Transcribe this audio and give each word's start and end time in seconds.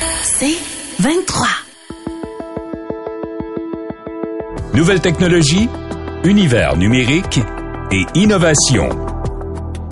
C'est 0.00 0.56
23. 1.00 1.46
Nouvelle 4.74 5.00
technologie, 5.00 5.68
univers 6.24 6.76
numérique 6.76 7.40
et 7.90 8.04
innovation. 8.14 8.88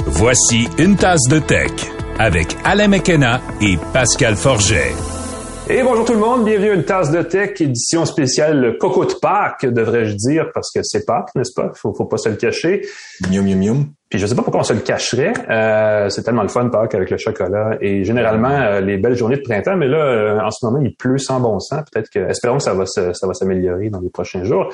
Voici 0.07 0.69
une 0.79 0.97
tasse 0.97 1.27
de 1.29 1.41
tech 1.41 1.71
avec 2.19 2.57
Alain 2.65 2.89
McKenna 2.89 3.41
et 3.61 3.77
Pascal 3.93 4.37
Forget. 4.37 4.93
Et 5.69 5.83
bonjour 5.83 6.05
tout 6.05 6.13
le 6.13 6.21
monde, 6.21 6.45
bienvenue 6.45 6.71
à 6.71 6.75
une 6.75 6.85
tasse 6.85 7.11
de 7.11 7.23
tech, 7.23 7.61
édition 7.61 8.05
spéciale 8.05 8.77
Coco 8.79 9.05
de 9.05 9.15
Pâques, 9.15 9.67
devrais-je 9.67 10.15
dire, 10.15 10.51
parce 10.55 10.71
que 10.73 10.81
c'est 10.85 11.05
Pâques, 11.05 11.31
n'est-ce 11.35 11.53
pas? 11.53 11.73
Faut, 11.75 11.93
faut 11.93 12.05
pas 12.07 12.19
se 12.19 12.29
le 12.29 12.37
cacher. 12.37 12.87
Mium, 13.29 13.45
mium, 13.45 13.59
mium. 13.59 13.87
Puis 14.17 14.23
je 14.23 14.29
sais 14.29 14.35
pas 14.35 14.41
pourquoi 14.41 14.63
on 14.63 14.65
se 14.65 14.73
le 14.73 14.81
cacherait. 14.81 15.35
Euh, 15.51 16.09
c'est 16.09 16.23
tellement 16.23 16.41
le 16.41 16.49
fun 16.49 16.71
Pâques 16.71 16.95
avec 16.95 17.11
le 17.11 17.19
chocolat 17.19 17.77
et 17.83 18.03
généralement 18.03 18.49
euh, 18.49 18.81
les 18.81 18.97
belles 18.97 19.15
journées 19.15 19.37
de 19.37 19.43
printemps. 19.43 19.77
Mais 19.77 19.89
là, 19.89 19.99
euh, 19.99 20.41
en 20.41 20.51
ce 20.51 20.65
moment, 20.65 20.79
il 20.83 20.97
pleut 20.97 21.19
sans 21.19 21.39
bon 21.39 21.61
sens. 21.61 21.83
Peut-être 21.93 22.09
que, 22.09 22.21
espérons 22.21 22.57
que 22.57 22.63
ça 22.63 22.73
va 22.73 22.87
se, 22.87 23.13
ça 23.13 23.27
va 23.27 23.35
s'améliorer 23.35 23.91
dans 23.91 24.01
les 24.01 24.09
prochains 24.09 24.43
jours. 24.43 24.73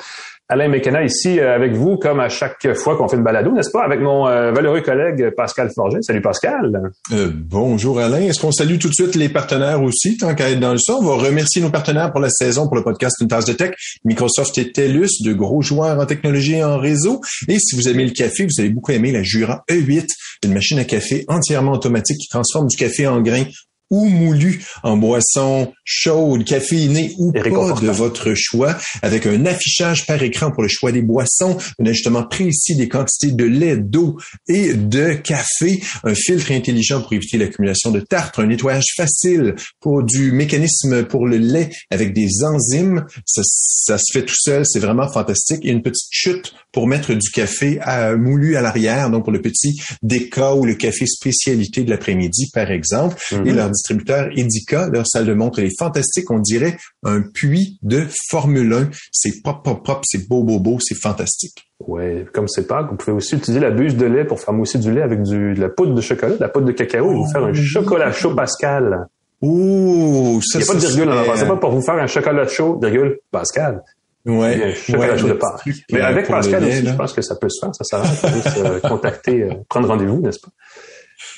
Alain 0.53 0.67
Mekena 0.67 1.03
ici 1.03 1.39
euh, 1.39 1.55
avec 1.55 1.73
vous, 1.73 1.97
comme 1.97 2.19
à 2.19 2.29
chaque 2.29 2.75
fois 2.75 2.95
qu'on 2.95 3.07
fait 3.07 3.17
une 3.17 3.23
balado, 3.23 3.51
n'est-ce 3.51 3.71
pas, 3.71 3.83
avec 3.83 3.99
mon 3.99 4.27
euh, 4.27 4.51
valeureux 4.51 4.81
collègue 4.81 5.31
Pascal 5.35 5.71
Forget. 5.73 6.03
Salut 6.03 6.21
Pascal. 6.21 6.91
Euh, 7.11 7.31
bonjour 7.33 7.99
Alain. 7.99 8.21
Est-ce 8.21 8.39
qu'on 8.39 8.51
salue 8.51 8.77
tout 8.77 8.87
de 8.87 8.93
suite 8.93 9.15
les 9.15 9.29
partenaires 9.29 9.81
aussi, 9.81 10.15
tant 10.15 10.35
qu'à 10.35 10.51
être 10.51 10.59
dans 10.59 10.73
le 10.73 10.77
son? 10.77 10.99
On 11.01 11.05
va 11.05 11.15
remercier 11.15 11.59
nos 11.59 11.71
partenaires 11.71 12.11
pour 12.11 12.21
la 12.21 12.29
saison 12.29 12.67
pour 12.67 12.75
le 12.75 12.83
podcast 12.83 13.15
Une 13.19 13.29
tasse 13.29 13.45
de 13.45 13.53
tech, 13.53 13.71
Microsoft 14.05 14.55
et 14.59 14.71
TELUS, 14.71 15.23
de 15.25 15.33
gros 15.33 15.63
joueurs 15.63 15.99
en 15.99 16.05
technologie 16.05 16.57
et 16.57 16.63
en 16.63 16.77
réseau. 16.77 17.19
Et 17.47 17.57
si 17.57 17.75
vous 17.75 17.89
aimez 17.89 18.05
le 18.05 18.11
café, 18.11 18.43
vous 18.43 18.61
allez 18.61 18.69
beaucoup 18.69 18.91
aimer 18.91 19.11
la 19.11 19.23
Jura 19.23 19.63
E8, 19.71 20.07
une 20.45 20.53
machine 20.53 20.77
à 20.77 20.83
café 20.83 21.25
entièrement 21.29 21.71
automatique 21.71 22.17
qui 22.19 22.27
transforme 22.27 22.67
du 22.67 22.77
café 22.77 23.07
en 23.07 23.21
grains 23.21 23.45
ou 23.89 24.05
moulu 24.05 24.63
en 24.83 24.97
boisson 24.97 25.71
chaude, 25.85 26.45
caféinée 26.45 27.13
ou 27.17 27.31
pas 27.31 27.41
de 27.41 27.91
votre 27.91 28.33
choix, 28.35 28.77
avec 29.01 29.25
un 29.25 29.45
affichage 29.45 30.05
par 30.05 30.21
écran 30.21 30.51
pour 30.51 30.63
le 30.63 30.69
choix 30.69 30.91
des 30.91 31.01
boissons, 31.01 31.57
un 31.79 31.85
ajustement 31.85 32.23
précis 32.23 32.75
des 32.75 32.89
quantités 32.89 33.31
de 33.31 33.43
lait, 33.43 33.77
d'eau 33.77 34.17
et 34.47 34.73
de 34.73 35.13
café, 35.13 35.81
un 36.03 36.15
filtre 36.15 36.51
intelligent 36.51 37.01
pour 37.01 37.13
éviter 37.13 37.37
l'accumulation 37.37 37.91
de 37.91 37.99
tartre, 37.99 38.39
un 38.39 38.47
nettoyage 38.47 38.93
facile 38.95 39.55
pour 39.79 40.03
du 40.03 40.31
mécanisme 40.31 41.05
pour 41.05 41.27
le 41.27 41.37
lait 41.37 41.69
avec 41.91 42.13
des 42.13 42.43
enzymes. 42.43 43.05
Ça, 43.25 43.41
ça 43.45 43.97
se 43.97 44.11
fait 44.13 44.25
tout 44.25 44.35
seul, 44.37 44.65
c'est 44.65 44.79
vraiment 44.79 45.11
fantastique. 45.11 45.63
Et 45.63 45.69
une 45.69 45.81
petite 45.81 46.09
chute 46.09 46.53
pour 46.73 46.87
mettre 46.87 47.13
du 47.13 47.29
café 47.29 47.79
à, 47.81 48.15
moulu 48.15 48.57
à 48.57 48.61
l'arrière, 48.61 49.09
donc 49.09 49.23
pour 49.23 49.31
le 49.31 49.41
petit 49.41 49.79
déca 50.01 50.55
ou 50.55 50.65
le 50.65 50.73
café 50.73 51.05
spécialité 51.05 51.83
de 51.83 51.91
l'après-midi, 51.91 52.49
par 52.51 52.71
exemple. 52.71 53.15
Et 53.45 53.53
leur 53.53 53.69
distributeur 53.69 54.29
Edica, 54.35 54.89
leur 54.91 55.07
salle 55.07 55.25
de 55.25 55.33
montre, 55.33 55.59
elle 55.59 55.65
est 55.65 55.79
fantastique. 55.79 56.29
On 56.31 56.39
dirait 56.39 56.77
un 57.03 57.21
puits 57.21 57.77
de 57.83 58.05
Formule 58.29 58.73
1. 58.73 58.89
C'est 59.11 59.43
pop, 59.43 59.63
pop, 59.63 59.85
pop, 59.85 60.01
c'est 60.03 60.27
beau, 60.27 60.43
beau, 60.43 60.59
beau, 60.59 60.79
c'est 60.81 60.99
fantastique. 60.99 61.69
Ouais, 61.87 62.25
comme 62.33 62.47
c'est 62.47 62.67
pas, 62.67 62.81
vous 62.81 62.95
pouvez 62.95 63.11
aussi 63.11 63.35
utiliser 63.35 63.59
la 63.59 63.69
bûche 63.69 63.95
de 63.95 64.05
lait 64.05 64.25
pour 64.25 64.39
faire 64.39 64.53
mousser 64.53 64.79
du 64.79 64.91
lait 64.91 65.01
avec 65.01 65.21
du, 65.21 65.53
de 65.53 65.61
la 65.61 65.69
poudre 65.69 65.93
de 65.93 66.01
chocolat, 66.01 66.35
de 66.35 66.41
la 66.41 66.49
poudre 66.49 66.65
de 66.65 66.71
cacao, 66.71 67.11
et 67.11 67.15
vous 67.15 67.29
faire 67.31 67.43
un 67.43 67.53
chocolat 67.53 68.11
chaud 68.11 68.33
Pascal. 68.33 69.07
Ouh, 69.41 70.39
ça, 70.41 70.59
Il 70.59 70.63
n'y 70.63 70.69
a 70.69 70.73
pas 70.73 70.79
de 70.79 70.85
virgule 70.85 71.09
en 71.09 71.35
C'est 71.35 71.47
pas 71.47 71.57
pour 71.57 71.71
vous 71.71 71.81
faire 71.81 71.95
un 71.95 72.07
chocolat 72.07 72.47
chaud, 72.47 72.79
virgule, 72.81 73.19
Pascal. 73.31 73.83
Ouais. 74.25 74.63
Un 74.71 74.73
chocolat 74.73 75.11
ouais, 75.13 75.17
chaud 75.17 75.27
de 75.27 75.33
Pâques. 75.33 75.61
Mais 75.91 76.01
euh, 76.01 76.05
avec 76.05 76.27
Pascal 76.27 76.63
aussi, 76.63 76.85
je 76.87 76.93
pense 76.93 77.11
que 77.13 77.21
ça 77.21 77.35
peut 77.35 77.49
se 77.49 77.59
faire. 77.65 77.75
Ça 77.75 77.83
sert 77.83 77.99
à 77.99 78.03
rien 78.03 78.37
de 78.37 78.41
se 78.81 78.87
contacter, 78.87 79.43
euh, 79.43 79.49
prendre 79.69 79.87
rendez-vous, 79.87 80.21
n'est-ce 80.21 80.39
pas? 80.39 80.49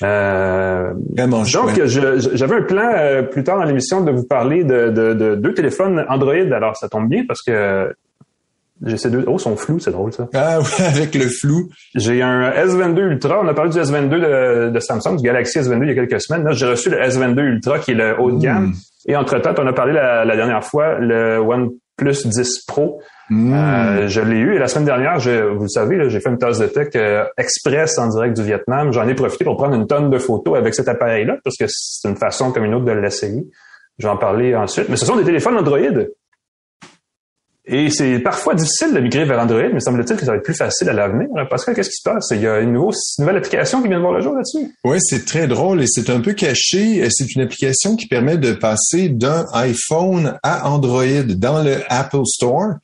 Euh, 0.02 0.92
donc, 1.26 1.46
je- 1.46 1.86
je- 1.86 2.30
j'avais 2.34 2.56
un 2.56 2.62
plan 2.62 2.90
euh, 2.96 3.22
plus 3.22 3.44
tard 3.44 3.58
dans 3.58 3.64
l'émission 3.64 4.02
de 4.02 4.10
vous 4.10 4.24
parler 4.24 4.62
de, 4.64 4.90
de, 4.90 5.14
de 5.14 5.34
deux 5.36 5.54
téléphones 5.54 6.04
Android. 6.08 6.34
Alors, 6.52 6.76
ça 6.76 6.88
tombe 6.88 7.08
bien 7.08 7.24
parce 7.26 7.42
que 7.42 7.94
j'ai 8.84 8.96
ces 8.98 9.10
deux. 9.10 9.24
Oh, 9.26 9.36
ils 9.36 9.40
sont 9.40 9.56
flous, 9.56 9.78
c'est 9.78 9.90
drôle 9.92 10.12
ça. 10.12 10.28
Ah 10.34 10.58
ouais, 10.60 10.84
avec 10.86 11.14
le 11.14 11.28
flou. 11.28 11.70
J'ai 11.94 12.20
un 12.22 12.50
S22 12.50 12.98
Ultra. 13.12 13.40
On 13.42 13.48
a 13.48 13.54
parlé 13.54 13.70
du 13.70 13.78
S22 13.78 14.08
de, 14.10 14.70
de 14.70 14.80
Samsung, 14.80 15.16
du 15.16 15.22
Galaxy 15.22 15.58
S22 15.60 15.82
il 15.82 15.88
y 15.88 15.90
a 15.92 15.94
quelques 16.06 16.20
semaines. 16.20 16.44
Là, 16.44 16.52
j'ai 16.52 16.66
reçu 16.66 16.90
le 16.90 16.98
S22 16.98 17.40
Ultra 17.40 17.78
qui 17.78 17.92
est 17.92 17.94
le 17.94 18.20
haut 18.20 18.30
de 18.32 18.38
gamme. 18.40 18.72
Et 19.08 19.16
entre-temps, 19.16 19.54
on 19.58 19.66
a 19.66 19.72
parlé 19.72 19.92
la, 19.92 20.24
la 20.24 20.36
dernière 20.36 20.64
fois, 20.64 20.98
le 20.98 21.38
OnePlus 21.98 22.26
10 22.26 22.64
Pro. 22.66 23.00
Mm. 23.30 23.52
Euh, 23.52 24.08
je 24.08 24.20
l'ai 24.20 24.38
eu 24.38 24.54
et 24.54 24.58
la 24.58 24.68
semaine 24.68 24.84
dernière, 24.84 25.18
je, 25.18 25.48
vous 25.48 25.62
le 25.62 25.68
savez, 25.68 26.08
j'ai 26.08 26.20
fait 26.20 26.30
une 26.30 26.38
tasse 26.38 26.58
de 26.58 26.66
tech 26.66 26.88
euh, 26.94 27.24
express 27.36 27.98
en 27.98 28.08
direct 28.08 28.36
du 28.36 28.44
Vietnam. 28.44 28.92
J'en 28.92 29.06
ai 29.08 29.14
profité 29.14 29.44
pour 29.44 29.56
prendre 29.56 29.74
une 29.74 29.86
tonne 29.86 30.10
de 30.10 30.18
photos 30.18 30.56
avec 30.56 30.74
cet 30.74 30.88
appareil-là 30.88 31.38
parce 31.42 31.56
que 31.56 31.64
c'est 31.68 32.08
une 32.08 32.16
façon 32.16 32.52
comme 32.52 32.64
une 32.64 32.74
autre 32.74 32.84
de 32.84 32.92
l'essayer. 32.92 33.44
Je 33.98 34.06
vais 34.06 34.12
en 34.12 34.16
parler 34.16 34.54
ensuite. 34.54 34.88
Mais 34.88 34.96
ce 34.96 35.06
sont 35.06 35.16
des 35.16 35.24
téléphones 35.24 35.56
Android. 35.56 35.78
Et 37.68 37.90
c'est 37.90 38.20
parfois 38.20 38.54
difficile 38.54 38.94
de 38.94 39.00
migrer 39.00 39.24
vers 39.24 39.40
Android, 39.40 39.60
mais 39.72 39.80
semble-t-il 39.80 40.16
que 40.16 40.24
ça 40.24 40.30
va 40.30 40.36
être 40.36 40.44
plus 40.44 40.54
facile 40.54 40.88
à 40.88 40.92
l'avenir. 40.92 41.26
Alors, 41.34 41.48
Pascal, 41.48 41.74
qu'est-ce 41.74 41.88
qui 41.90 41.96
se 41.96 42.08
passe? 42.08 42.28
Il 42.30 42.40
y 42.40 42.46
a 42.46 42.60
une, 42.60 42.72
nouveau- 42.72 42.92
une 43.18 43.24
nouvelle 43.24 43.38
application 43.38 43.82
qui 43.82 43.88
vient 43.88 43.96
de 43.96 44.02
voir 44.02 44.12
le 44.14 44.20
jour 44.20 44.34
là-dessus. 44.34 44.72
Ouais, 44.84 44.98
c'est 45.00 45.24
très 45.24 45.48
drôle 45.48 45.82
et 45.82 45.86
c'est 45.88 46.08
un 46.10 46.20
peu 46.20 46.32
caché. 46.32 47.02
Euh, 47.02 47.08
C'est 47.10 47.34
une 47.34 47.42
application 47.42 47.96
qui 47.96 48.06
permet 48.06 48.36
de 48.36 48.52
passer 48.52 49.08
d'un 49.08 49.46
iPhone 49.52 50.38
à 50.44 50.68
Android 50.70 51.04
dans 51.36 51.62
le 51.62 51.78
Apple 51.88 52.24
Store. 52.24 52.74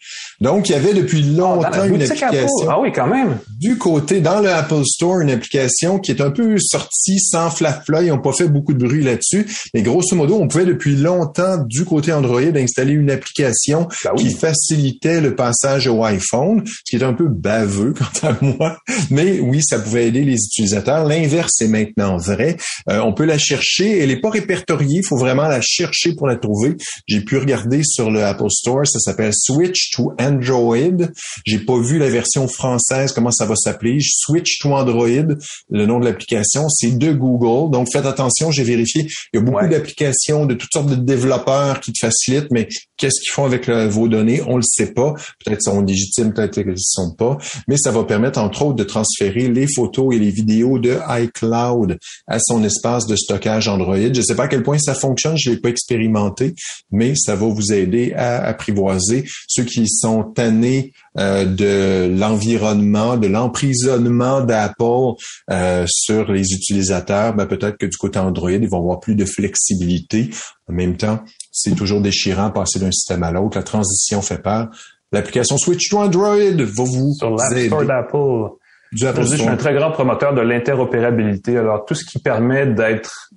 Donc, 0.40 0.68
il 0.68 0.72
y 0.72 0.74
avait 0.74 0.94
depuis 0.94 1.22
Dans 1.22 1.54
longtemps 1.56 1.84
une 1.84 2.02
application. 2.02 2.48
Ah 2.68 2.80
oui, 2.80 2.90
quand 2.92 3.06
même. 3.06 3.38
du 3.60 3.78
côté, 3.78 4.20
dans 4.20 4.40
le 4.40 4.48
Apple 4.50 4.84
Store, 4.84 5.20
une 5.20 5.30
application 5.30 5.98
qui 6.00 6.10
est 6.10 6.20
un 6.20 6.30
peu 6.30 6.56
sortie 6.58 7.20
sans 7.20 7.50
flafla. 7.50 8.02
Ils 8.02 8.08
n'ont 8.08 8.18
pas 8.18 8.32
fait 8.32 8.48
beaucoup 8.48 8.72
de 8.74 8.84
bruit 8.84 9.04
là-dessus. 9.04 9.46
Mais 9.74 9.82
grosso 9.82 10.16
modo, 10.16 10.36
on 10.40 10.48
pouvait 10.48 10.64
depuis 10.64 10.96
longtemps, 10.96 11.58
du 11.66 11.84
côté 11.84 12.12
Android, 12.12 12.40
installer 12.56 12.92
une 12.94 13.10
application 13.12 13.86
Ben 14.04 14.10
oui. 14.16 14.24
qui 14.24 14.34
facilitait 14.72 15.20
le 15.20 15.34
passage 15.34 15.86
au 15.86 16.02
iPhone, 16.04 16.62
ce 16.66 16.80
qui 16.88 16.96
est 16.96 17.04
un 17.04 17.12
peu 17.12 17.28
baveux 17.28 17.94
quant 18.22 18.28
à 18.28 18.36
moi. 18.42 18.76
Mais 19.10 19.40
oui, 19.40 19.60
ça 19.62 19.78
pouvait 19.78 20.08
aider 20.08 20.22
les 20.24 20.34
utilisateurs. 20.36 21.06
L'inverse 21.06 21.60
est 21.60 21.68
maintenant 21.68 22.16
vrai. 22.16 22.56
Euh, 22.90 23.00
on 23.00 23.12
peut 23.12 23.24
la 23.24 23.38
chercher. 23.38 23.98
Elle 23.98 24.08
n'est 24.08 24.20
pas 24.20 24.30
répertoriée. 24.30 25.00
Il 25.00 25.06
faut 25.06 25.16
vraiment 25.16 25.48
la 25.48 25.60
chercher 25.60 26.14
pour 26.14 26.26
la 26.26 26.36
trouver. 26.36 26.74
J'ai 27.06 27.20
pu 27.20 27.36
regarder 27.38 27.82
sur 27.84 28.10
le 28.10 28.24
Apple 28.24 28.50
Store. 28.50 28.86
Ça 28.86 28.98
s'appelle 28.98 29.32
Switch 29.34 29.90
to 29.90 30.12
Android. 30.20 31.06
J'ai 31.46 31.58
pas 31.58 31.78
vu 31.80 31.98
la 31.98 32.08
version 32.08 32.48
française, 32.48 33.12
comment 33.12 33.30
ça 33.30 33.46
va 33.46 33.54
s'appeler. 33.56 33.98
Switch 34.00 34.58
to 34.60 34.70
Android, 34.74 35.36
le 35.70 35.86
nom 35.86 35.98
de 35.98 36.04
l'application, 36.04 36.68
c'est 36.68 36.96
de 36.96 37.12
Google. 37.12 37.70
Donc 37.72 37.88
faites 37.92 38.06
attention, 38.06 38.50
j'ai 38.50 38.64
vérifié. 38.64 39.06
Il 39.32 39.36
y 39.36 39.38
a 39.38 39.42
beaucoup 39.42 39.52
Ouais. 39.62 39.68
d'applications 39.68 40.46
de 40.46 40.54
toutes 40.54 40.70
sortes 40.72 40.88
de 40.88 40.94
développeurs 40.94 41.80
qui 41.80 41.92
te 41.92 41.98
facilitent, 42.06 42.50
mais 42.50 42.68
qu'est-ce 42.96 43.20
qu'ils 43.20 43.32
font 43.32 43.44
avec 43.44 43.66
le- 43.66 43.86
vos 43.86 44.08
données? 44.08 44.40
On 44.48 44.56
le 44.62 44.86
sait 44.86 44.92
pas. 44.92 45.14
Peut-être 45.44 45.62
sont 45.62 45.80
légitimes, 45.82 46.32
peut-être 46.32 46.54
qu'ils 46.54 46.68
ne 46.68 46.74
sont 46.76 47.14
pas. 47.16 47.38
Mais 47.68 47.76
ça 47.76 47.90
va 47.90 48.04
permettre, 48.04 48.40
entre 48.40 48.62
autres, 48.62 48.76
de 48.76 48.84
transférer 48.84 49.48
les 49.48 49.66
photos 49.66 50.14
et 50.14 50.18
les 50.18 50.30
vidéos 50.30 50.78
de 50.78 50.98
iCloud 51.08 51.98
à 52.26 52.38
son 52.40 52.62
espace 52.64 53.06
de 53.06 53.16
stockage 53.16 53.68
Android. 53.68 53.96
Je 53.96 54.08
ne 54.08 54.22
sais 54.22 54.34
pas 54.34 54.44
à 54.44 54.48
quel 54.48 54.62
point 54.62 54.78
ça 54.78 54.94
fonctionne, 54.94 55.36
je 55.36 55.50
l'ai 55.50 55.56
pas 55.58 55.68
expérimenté, 55.68 56.54
mais 56.90 57.14
ça 57.16 57.36
va 57.36 57.46
vous 57.46 57.72
aider 57.72 58.12
à 58.14 58.44
apprivoiser 58.44 59.24
ceux 59.48 59.64
qui 59.64 59.88
sont 59.88 60.22
tannés 60.22 60.92
euh, 61.18 61.44
de 61.44 62.08
l'environnement, 62.18 63.16
de 63.16 63.26
l'emprisonnement 63.26 64.40
d'Apple 64.40 65.14
euh, 65.50 65.84
sur 65.88 66.32
les 66.32 66.52
utilisateurs. 66.52 67.34
Ben, 67.34 67.46
peut-être 67.46 67.76
que 67.76 67.86
du 67.86 67.96
côté 67.96 68.18
Android, 68.18 68.50
ils 68.50 68.68
vont 68.68 68.78
avoir 68.78 69.00
plus 69.00 69.14
de 69.14 69.24
flexibilité. 69.24 70.30
En 70.68 70.74
même 70.74 70.96
temps, 70.96 71.20
c'est 71.52 71.74
toujours 71.76 72.00
déchirant 72.00 72.50
passer 72.50 72.80
d'un 72.80 72.90
système 72.90 73.22
à 73.22 73.30
l'autre. 73.30 73.56
La 73.58 73.62
transition 73.62 74.20
fait 74.22 74.42
peur. 74.42 74.68
L'application 75.12 75.58
Switch 75.58 75.88
to 75.90 75.98
Android 75.98 76.36
va 76.36 76.82
vous 76.84 77.12
Sur 77.18 77.30
l'App. 77.30 77.58
Store 77.66 77.84
d'Apple. 77.84 78.56
Du 78.92 79.06
Apple 79.06 79.20
Je, 79.22 79.26
dis, 79.26 79.30
je 79.30 79.34
suis 79.36 79.42
Store. 79.42 79.54
un 79.54 79.56
très 79.56 79.74
grand 79.74 79.90
promoteur 79.92 80.34
de 80.34 80.40
l'interopérabilité. 80.40 81.56
Alors, 81.56 81.84
tout 81.84 81.94
ce 81.94 82.04
qui 82.04 82.18
permet 82.18 82.66
d'être 82.66 83.30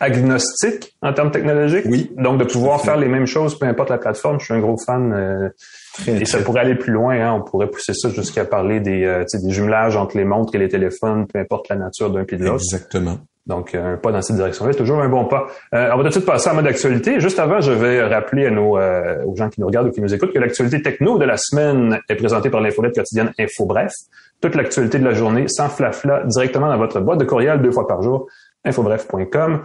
agnostique 0.00 0.96
en 1.02 1.12
termes 1.12 1.30
technologiques, 1.30 1.84
Oui. 1.86 2.10
donc 2.16 2.38
de 2.38 2.44
pouvoir 2.44 2.80
faire 2.80 2.96
les 2.96 3.08
mêmes 3.08 3.26
choses, 3.26 3.58
peu 3.58 3.66
importe 3.66 3.90
la 3.90 3.98
plateforme, 3.98 4.40
je 4.40 4.46
suis 4.46 4.54
un 4.54 4.60
gros 4.60 4.78
fan. 4.78 5.12
euh, 5.12 5.48
Très, 5.94 6.22
et 6.22 6.24
ça 6.24 6.38
pourrait 6.38 6.60
aller 6.62 6.74
plus 6.74 6.92
loin. 6.92 7.14
Hein, 7.20 7.34
on 7.34 7.42
pourrait 7.42 7.68
pousser 7.70 7.92
ça 7.94 8.08
jusqu'à 8.08 8.44
parler 8.46 8.80
des, 8.80 9.04
euh, 9.04 9.24
des 9.32 9.50
jumelages 9.52 9.96
entre 9.96 10.16
les 10.16 10.24
montres 10.24 10.54
et 10.54 10.58
les 10.58 10.68
téléphones, 10.68 11.26
peu 11.26 11.38
importe 11.38 11.68
la 11.68 11.76
nature 11.76 12.10
d'un 12.10 12.24
puis 12.24 12.36
de 12.38 12.44
l'autre. 12.44 12.62
Exactement. 12.64 13.18
Donc, 13.46 13.74
euh, 13.74 13.94
un 13.94 13.96
pas 13.98 14.10
dans 14.10 14.22
cette 14.22 14.36
direction-là, 14.36 14.72
c'est 14.72 14.78
toujours 14.78 15.00
un 15.00 15.08
bon 15.08 15.26
pas. 15.26 15.46
Euh, 15.74 15.90
on 15.92 15.96
va 15.96 16.02
tout 16.02 16.08
de 16.08 16.10
suite 16.12 16.24
passer 16.24 16.48
en 16.48 16.54
mode 16.54 16.66
actualité. 16.66 17.20
Juste 17.20 17.38
avant, 17.38 17.60
je 17.60 17.72
vais 17.72 18.02
rappeler 18.02 18.46
à 18.46 18.50
nos, 18.50 18.78
euh, 18.78 19.22
aux 19.26 19.36
gens 19.36 19.50
qui 19.50 19.60
nous 19.60 19.66
regardent 19.66 19.88
ou 19.88 19.90
qui 19.90 20.00
nous 20.00 20.14
écoutent 20.14 20.32
que 20.32 20.38
l'actualité 20.38 20.80
techno 20.80 21.18
de 21.18 21.24
la 21.24 21.36
semaine 21.36 22.00
est 22.08 22.16
présentée 22.16 22.48
par 22.48 22.62
l'infolette 22.62 22.94
quotidienne 22.94 23.32
Info 23.38 23.66
Bref. 23.66 23.92
Toute 24.40 24.54
l'actualité 24.54 24.98
de 24.98 25.04
la 25.04 25.12
journée, 25.12 25.44
sans 25.48 25.68
flafla, 25.68 26.22
directement 26.24 26.68
dans 26.68 26.78
votre 26.78 27.00
boîte 27.00 27.18
de 27.18 27.24
courriel 27.24 27.60
deux 27.60 27.70
fois 27.70 27.86
par 27.86 28.00
jour, 28.00 28.28
infobref.com. 28.64 29.62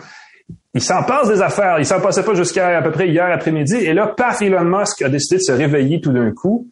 Il 0.73 0.81
s'en 0.81 1.03
passe 1.03 1.29
des 1.29 1.41
affaires. 1.41 1.79
Il 1.79 1.85
s'en 1.85 2.01
passait 2.01 2.23
pas 2.23 2.33
jusqu'à 2.33 2.77
à 2.77 2.81
peu 2.81 2.91
près 2.91 3.07
hier 3.07 3.31
après-midi. 3.31 3.75
Et 3.75 3.93
là, 3.93 4.07
paf, 4.07 4.41
Elon 4.41 4.65
Musk 4.65 5.01
a 5.03 5.09
décidé 5.09 5.37
de 5.37 5.41
se 5.41 5.51
réveiller 5.53 6.01
tout 6.01 6.11
d'un 6.11 6.31
coup. 6.31 6.67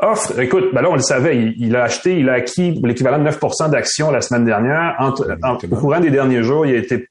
Offre, 0.00 0.38
écoute, 0.38 0.66
ben 0.72 0.80
là, 0.82 0.90
on 0.90 0.94
le 0.94 1.00
savait, 1.02 1.36
il, 1.36 1.54
il 1.58 1.74
a 1.74 1.82
acheté, 1.82 2.18
il 2.20 2.28
a 2.28 2.34
acquis 2.34 2.80
l'équivalent 2.84 3.18
de 3.18 3.28
9% 3.28 3.70
d'actions 3.70 4.10
la 4.12 4.20
semaine 4.20 4.44
dernière. 4.44 4.94
Entre, 5.00 5.36
en- 5.42 5.54
au 5.56 5.76
courant 5.76 5.98
des 6.00 6.10
derniers 6.10 6.42
jours, 6.44 6.66
il 6.66 6.74
a 6.74 6.78
été 6.78 7.08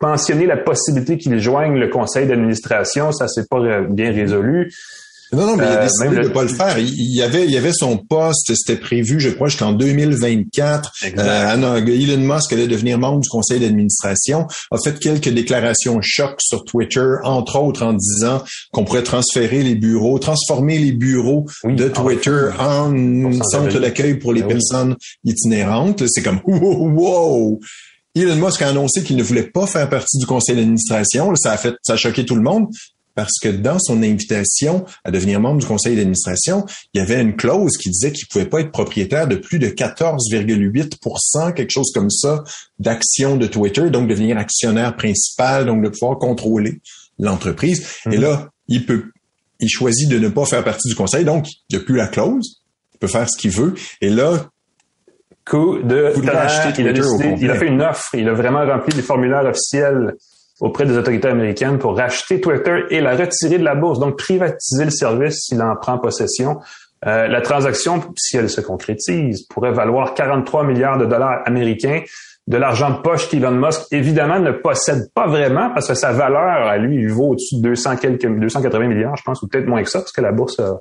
mentionné 0.00 0.46
la 0.46 0.56
possibilité 0.56 1.18
qu'il 1.18 1.38
joigne 1.38 1.78
le 1.78 1.88
conseil 1.88 2.26
d'administration. 2.26 3.12
Ça, 3.12 3.28
c'est 3.28 3.48
pas 3.48 3.58
euh, 3.58 3.86
bien 3.88 4.10
résolu. 4.10 4.72
Non, 5.32 5.46
non, 5.46 5.56
mais 5.56 5.64
il 5.64 5.68
a 5.68 5.80
euh, 5.80 5.84
décidé 5.84 6.16
de 6.16 6.28
ne 6.28 6.32
pas 6.32 6.42
le 6.42 6.48
faire. 6.48 6.78
Il, 6.78 7.14
y 7.14 7.22
avait, 7.22 7.44
il 7.44 7.50
y 7.50 7.56
avait 7.56 7.72
son 7.72 7.96
poste, 7.96 8.52
c'était 8.54 8.78
prévu, 8.78 9.18
je 9.18 9.30
crois, 9.30 9.48
jusqu'en 9.48 9.72
2024. 9.72 10.92
Euh, 11.18 11.86
Elon 11.86 12.18
Musk 12.18 12.52
allait 12.52 12.66
devenir 12.66 12.98
membre 12.98 13.20
du 13.20 13.28
conseil 13.30 13.58
d'administration, 13.58 14.46
a 14.70 14.76
fait 14.84 14.98
quelques 14.98 15.30
déclarations 15.30 16.00
choc 16.02 16.36
sur 16.38 16.64
Twitter, 16.64 17.14
entre 17.24 17.58
autres 17.58 17.82
en 17.82 17.94
disant 17.94 18.42
qu'on 18.72 18.84
pourrait 18.84 19.04
transférer 19.04 19.62
les 19.62 19.74
bureaux, 19.74 20.18
transformer 20.18 20.78
les 20.78 20.92
bureaux 20.92 21.46
de 21.64 21.88
Twitter 21.88 22.50
en 22.58 22.92
centre 23.42 23.78
d'accueil 23.78 24.18
pour 24.18 24.34
les 24.34 24.42
ben 24.42 24.48
personnes 24.48 24.96
itinérantes. 25.24 26.02
C'est 26.08 26.22
comme, 26.22 26.40
wow, 26.44 26.90
wow! 26.94 27.60
Elon 28.14 28.36
Musk 28.36 28.60
a 28.60 28.68
annoncé 28.68 29.02
qu'il 29.02 29.16
ne 29.16 29.22
voulait 29.22 29.44
pas 29.44 29.66
faire 29.66 29.88
partie 29.88 30.18
du 30.18 30.26
conseil 30.26 30.56
d'administration. 30.56 31.34
Ça 31.36 31.52
a 31.52 31.56
fait, 31.56 31.74
ça 31.82 31.94
a 31.94 31.96
choqué 31.96 32.26
tout 32.26 32.34
le 32.34 32.42
monde 32.42 32.66
parce 33.14 33.38
que 33.40 33.48
dans 33.48 33.78
son 33.78 34.02
invitation 34.02 34.84
à 35.04 35.10
devenir 35.10 35.40
membre 35.40 35.60
du 35.60 35.66
conseil 35.66 35.96
d'administration, 35.96 36.64
il 36.94 36.98
y 36.98 37.00
avait 37.00 37.20
une 37.20 37.36
clause 37.36 37.76
qui 37.76 37.90
disait 37.90 38.12
qu'il 38.12 38.26
pouvait 38.28 38.46
pas 38.46 38.60
être 38.60 38.72
propriétaire 38.72 39.26
de 39.28 39.36
plus 39.36 39.58
de 39.58 39.68
14,8% 39.68 41.54
quelque 41.54 41.70
chose 41.70 41.90
comme 41.92 42.10
ça, 42.10 42.42
d'actions 42.78 43.36
de 43.36 43.46
Twitter, 43.46 43.90
donc 43.90 44.08
devenir 44.08 44.38
actionnaire 44.38 44.96
principal, 44.96 45.66
donc 45.66 45.82
de 45.82 45.88
pouvoir 45.88 46.18
contrôler 46.18 46.80
l'entreprise. 47.18 47.86
Et 48.06 48.16
mhm. 48.16 48.22
là, 48.22 48.48
il 48.68 48.86
peut, 48.86 49.04
il 49.60 49.68
choisit 49.68 50.08
de 50.08 50.18
ne 50.18 50.28
pas 50.28 50.44
faire 50.44 50.64
partie 50.64 50.88
du 50.88 50.94
conseil, 50.94 51.24
donc 51.24 51.46
il 51.68 51.76
n'y 51.76 51.82
a 51.82 51.84
plus 51.84 51.96
la 51.96 52.08
clause, 52.08 52.62
il 52.94 52.98
peut 52.98 53.08
faire 53.08 53.28
ce 53.28 53.38
qu'il 53.38 53.50
veut. 53.50 53.74
Et 54.00 54.10
là, 54.10 54.48
coup 55.44 55.78
de 55.82 56.12
il, 56.16 56.28
a 56.30 56.78
il 57.40 57.50
a 57.50 57.54
fait 57.56 57.66
une 57.66 57.82
offre, 57.82 58.14
il 58.14 58.28
a 58.28 58.34
vraiment 58.34 58.64
rempli 58.64 58.94
les 58.94 59.02
formulaires 59.02 59.44
officiels 59.44 60.14
auprès 60.62 60.86
des 60.86 60.96
autorités 60.96 61.28
américaines 61.28 61.78
pour 61.78 61.96
racheter 61.96 62.40
Twitter 62.40 62.84
et 62.90 63.00
la 63.00 63.16
retirer 63.16 63.58
de 63.58 63.64
la 63.64 63.74
bourse, 63.74 63.98
donc 63.98 64.16
privatiser 64.16 64.84
le 64.84 64.92
service 64.92 65.40
s'il 65.40 65.60
en 65.60 65.74
prend 65.74 65.98
possession. 65.98 66.60
Euh, 67.04 67.26
la 67.26 67.40
transaction, 67.40 68.00
si 68.16 68.36
elle 68.36 68.48
se 68.48 68.60
concrétise, 68.60 69.42
pourrait 69.48 69.72
valoir 69.72 70.14
43 70.14 70.62
milliards 70.62 70.98
de 70.98 71.06
dollars 71.06 71.40
américains, 71.46 72.02
de 72.46 72.56
l'argent 72.56 72.90
de 72.90 73.02
poche 73.02 73.28
qu'Elon 73.28 73.50
Musk, 73.50 73.82
évidemment, 73.90 74.38
ne 74.38 74.52
possède 74.52 75.12
pas 75.12 75.26
vraiment 75.26 75.70
parce 75.74 75.88
que 75.88 75.94
sa 75.94 76.12
valeur, 76.12 76.68
à 76.68 76.78
lui, 76.78 76.94
il 76.94 77.10
vaut 77.10 77.30
au-dessus 77.30 77.56
de 77.56 77.62
200 77.62 77.96
quelques, 77.96 78.24
280 78.24 78.86
milliards, 78.86 79.16
je 79.16 79.24
pense, 79.24 79.42
ou 79.42 79.48
peut-être 79.48 79.66
moins 79.66 79.82
que 79.82 79.90
ça, 79.90 79.98
parce 79.98 80.12
que 80.12 80.20
la 80.20 80.30
bourse 80.30 80.60
a 80.60 80.78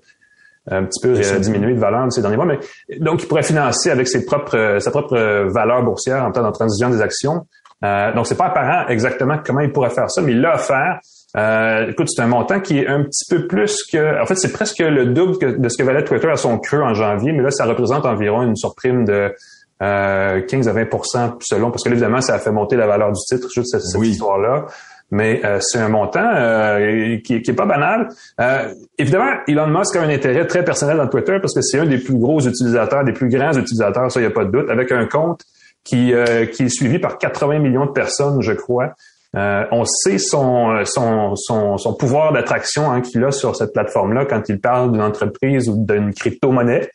un 0.69 0.83
petit 0.83 1.01
peu 1.01 1.13
diminué 1.39 1.73
de 1.73 1.79
valeur 1.79 2.05
ces 2.11 2.21
derniers 2.21 2.37
mois. 2.37 2.45
Mais, 2.45 2.59
donc, 2.99 3.23
il 3.23 3.27
pourrait 3.27 3.41
financer 3.41 3.89
avec 3.89 4.07
ses 4.07 4.25
propres, 4.25 4.77
sa 4.79 4.91
propre 4.91 5.17
valeur 5.51 5.81
boursière 5.81 6.23
en 6.23 6.31
temps 6.31 6.47
de 6.47 6.53
transition 6.53 6.91
des 6.91 7.01
actions 7.01 7.47
euh, 7.83 8.13
donc, 8.13 8.27
c'est 8.27 8.37
pas 8.37 8.45
apparent 8.45 8.87
exactement 8.87 9.37
comment 9.43 9.61
il 9.61 9.71
pourrait 9.71 9.89
faire 9.89 10.09
ça, 10.09 10.21
mais 10.21 10.33
il 10.33 10.41
l'a 10.41 10.55
offert. 10.55 10.99
Euh, 11.37 11.89
écoute, 11.89 12.07
c'est 12.09 12.21
un 12.21 12.27
montant 12.27 12.59
qui 12.59 12.79
est 12.79 12.87
un 12.87 13.03
petit 13.03 13.25
peu 13.29 13.47
plus 13.47 13.83
que... 13.91 14.21
En 14.21 14.25
fait, 14.25 14.35
c'est 14.35 14.51
presque 14.51 14.79
le 14.79 15.07
double 15.07 15.59
de 15.59 15.69
ce 15.69 15.77
que 15.77 15.83
valait 15.83 16.03
Twitter 16.03 16.29
à 16.29 16.35
son 16.35 16.59
creux 16.59 16.81
en 16.81 16.93
janvier, 16.93 17.31
mais 17.31 17.41
là, 17.41 17.51
ça 17.51 17.65
représente 17.65 18.05
environ 18.05 18.43
une 18.43 18.55
surprime 18.55 19.05
de 19.05 19.33
euh, 19.81 20.41
15 20.41 20.67
à 20.67 20.73
20% 20.73 21.37
selon, 21.39 21.71
parce 21.71 21.83
que 21.83 21.89
évidemment, 21.89 22.21
ça 22.21 22.35
a 22.35 22.39
fait 22.39 22.51
monter 22.51 22.75
la 22.75 22.85
valeur 22.85 23.11
du 23.11 23.21
titre, 23.27 23.47
juste 23.53 23.71
cette, 23.71 23.81
cette 23.81 24.01
histoire-là. 24.01 24.65
Mais 25.13 25.41
euh, 25.43 25.59
c'est 25.59 25.79
un 25.79 25.89
montant 25.89 26.31
euh, 26.35 27.17
qui, 27.17 27.41
qui 27.41 27.51
est 27.51 27.55
pas 27.55 27.65
banal. 27.65 28.07
Euh, 28.39 28.73
évidemment, 28.97 29.31
Elon 29.45 29.67
Musk 29.67 29.97
a 29.97 30.01
un 30.01 30.09
intérêt 30.09 30.47
très 30.47 30.63
personnel 30.63 30.95
dans 30.95 31.07
Twitter 31.07 31.37
parce 31.41 31.53
que 31.53 31.61
c'est 31.61 31.79
un 31.79 31.85
des 31.85 31.97
plus 31.97 32.17
gros 32.17 32.39
utilisateurs, 32.39 33.03
des 33.03 33.11
plus 33.11 33.27
grands 33.27 33.51
utilisateurs, 33.51 34.09
ça, 34.09 34.21
il 34.21 34.23
n'y 34.23 34.27
a 34.27 34.33
pas 34.33 34.45
de 34.45 34.51
doute, 34.51 34.69
avec 34.69 34.89
un 34.93 35.05
compte 35.05 35.41
qui, 35.83 36.13
euh, 36.13 36.45
qui 36.45 36.63
est 36.63 36.69
suivi 36.69 36.99
par 36.99 37.17
80 37.17 37.59
millions 37.59 37.85
de 37.85 37.91
personnes, 37.91 38.41
je 38.41 38.53
crois. 38.53 38.93
Euh, 39.35 39.63
on 39.71 39.85
sait 39.85 40.17
son, 40.17 40.83
son, 40.83 41.35
son, 41.35 41.77
son 41.77 41.93
pouvoir 41.93 42.33
d'attraction 42.33 42.91
hein, 42.91 43.01
qu'il 43.01 43.23
a 43.23 43.31
sur 43.31 43.55
cette 43.55 43.71
plateforme-là 43.71 44.25
quand 44.25 44.49
il 44.49 44.59
parle 44.59 44.91
d'une 44.91 45.01
entreprise 45.01 45.69
ou 45.69 45.85
d'une 45.85 46.13
crypto-monnaie. 46.13 46.89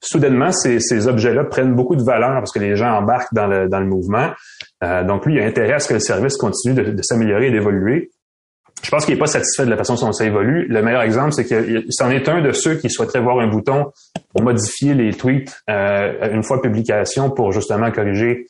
Soudainement, 0.00 0.52
ces, 0.52 0.80
ces 0.80 1.08
objets-là 1.08 1.44
prennent 1.44 1.74
beaucoup 1.74 1.96
de 1.96 2.02
valeur 2.02 2.34
parce 2.34 2.52
que 2.52 2.58
les 2.58 2.76
gens 2.76 2.92
embarquent 2.92 3.34
dans 3.34 3.46
le, 3.46 3.68
dans 3.68 3.80
le 3.80 3.86
mouvement. 3.86 4.30
Euh, 4.82 5.04
donc, 5.04 5.26
lui, 5.26 5.34
il 5.34 5.40
a 5.42 5.44
intérêt 5.44 5.74
à 5.74 5.78
ce 5.78 5.88
que 5.88 5.94
le 5.94 6.00
service 6.00 6.36
continue 6.36 6.74
de 6.74 7.02
s'améliorer 7.02 7.48
et 7.48 7.50
d'évoluer. 7.50 8.10
Je 8.82 8.90
pense 8.90 9.04
qu'il 9.04 9.14
n'est 9.14 9.20
pas 9.20 9.26
satisfait 9.26 9.64
de 9.64 9.70
la 9.70 9.76
façon 9.76 9.94
dont 9.94 10.12
ça 10.12 10.24
évolue. 10.24 10.66
Le 10.68 10.82
meilleur 10.82 11.02
exemple, 11.02 11.32
c'est 11.32 11.44
que 11.44 11.84
c'en 11.90 12.10
est 12.10 12.28
un 12.28 12.40
de 12.40 12.52
ceux 12.52 12.76
qui 12.76 12.88
souhaiteraient 12.88 13.20
voir 13.20 13.38
un 13.40 13.48
bouton 13.48 13.86
pour 14.32 14.42
modifier 14.42 14.94
les 14.94 15.12
tweets 15.12 15.54
euh, 15.68 16.32
une 16.32 16.42
fois 16.42 16.62
publication 16.62 17.30
pour 17.30 17.52
justement 17.52 17.90
corriger 17.90 18.46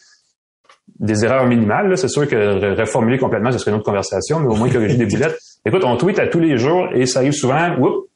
des 0.98 1.24
erreurs 1.24 1.46
minimales. 1.46 1.96
C'est 1.96 2.08
sûr 2.08 2.28
que 2.28 2.74
reformuler 2.78 3.18
complètement, 3.18 3.50
ce 3.52 3.58
serait 3.58 3.70
une 3.70 3.78
autre 3.78 3.86
conversation, 3.86 4.40
mais 4.40 4.48
au 4.48 4.56
moins 4.56 4.68
corriger 4.68 4.96
des 4.96 5.06
boulettes. 5.06 5.38
Écoute, 5.66 5.82
on 5.84 5.96
tweet 5.96 6.18
à 6.18 6.26
tous 6.26 6.40
les 6.40 6.56
jours 6.58 6.88
et 6.94 7.06
ça 7.06 7.20
arrive 7.20 7.32
souvent, 7.32 7.76
oups, 7.78 8.09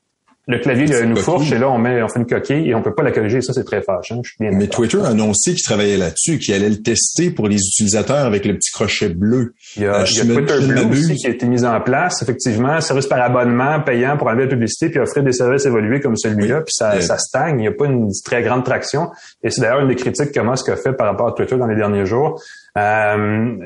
le 0.46 0.58
clavier 0.58 1.06
nous 1.06 1.16
fourche 1.16 1.50
et 1.52 1.58
là 1.58 1.70
on 1.70 1.78
met 1.78 2.02
on 2.02 2.08
fait 2.08 2.18
une 2.18 2.26
coquille 2.26 2.68
et 2.68 2.74
on 2.74 2.82
peut 2.82 2.94
pas 2.94 3.02
la 3.02 3.12
corriger. 3.12 3.40
Ça 3.40 3.52
c'est 3.52 3.64
très 3.64 3.82
fâchant. 3.82 4.20
Je 4.22 4.30
suis 4.30 4.36
bien 4.38 4.50
mais 4.52 4.66
Twitter 4.66 4.98
a 5.02 5.08
annoncé 5.08 5.54
qu'il 5.54 5.62
travaillait 5.62 5.96
là-dessus 5.96 6.38
qu'il 6.38 6.54
allait 6.54 6.68
le 6.68 6.82
tester 6.82 7.30
pour 7.30 7.48
les 7.48 7.56
utilisateurs 7.56 8.26
avec 8.26 8.44
le 8.44 8.54
petit 8.54 8.70
crochet 8.70 9.08
bleu. 9.08 9.54
Il 9.76 9.84
y 9.84 9.86
a, 9.86 10.02
euh, 10.02 10.04
Twitter 10.04 10.58
Blue 10.66 10.90
aussi 10.90 11.14
qui 11.16 11.26
a 11.26 11.30
été 11.30 11.46
mis 11.46 11.64
en 11.64 11.80
place 11.80 12.20
effectivement. 12.22 12.80
Service 12.80 13.06
par 13.06 13.22
abonnement 13.22 13.80
payant 13.80 14.16
pour 14.16 14.28
enlever 14.28 14.44
la 14.44 14.50
publicité 14.50 14.90
puis 14.90 15.00
offrir 15.00 15.22
des 15.22 15.32
services 15.32 15.64
évolués 15.64 16.00
comme 16.00 16.16
celui-là. 16.16 16.60
Puis 16.60 16.74
ça, 16.74 17.00
ça 17.00 17.16
stagne. 17.16 17.58
Il 17.58 17.62
n'y 17.62 17.68
a 17.68 17.72
pas 17.72 17.86
une 17.86 18.10
très 18.24 18.42
grande 18.42 18.64
traction. 18.64 19.10
Et 19.42 19.50
c'est 19.50 19.62
d'ailleurs 19.62 19.80
une 19.80 19.88
des 19.88 19.96
critiques 19.96 20.32
que 20.32 20.40
Musk 20.40 20.68
a 20.68 20.76
fait 20.76 20.92
par 20.92 21.06
rapport 21.06 21.28
à 21.28 21.32
Twitter 21.32 21.56
dans 21.56 21.66
les 21.66 21.76
derniers 21.76 22.04
jours. 22.04 22.40
Euh, 22.76 23.56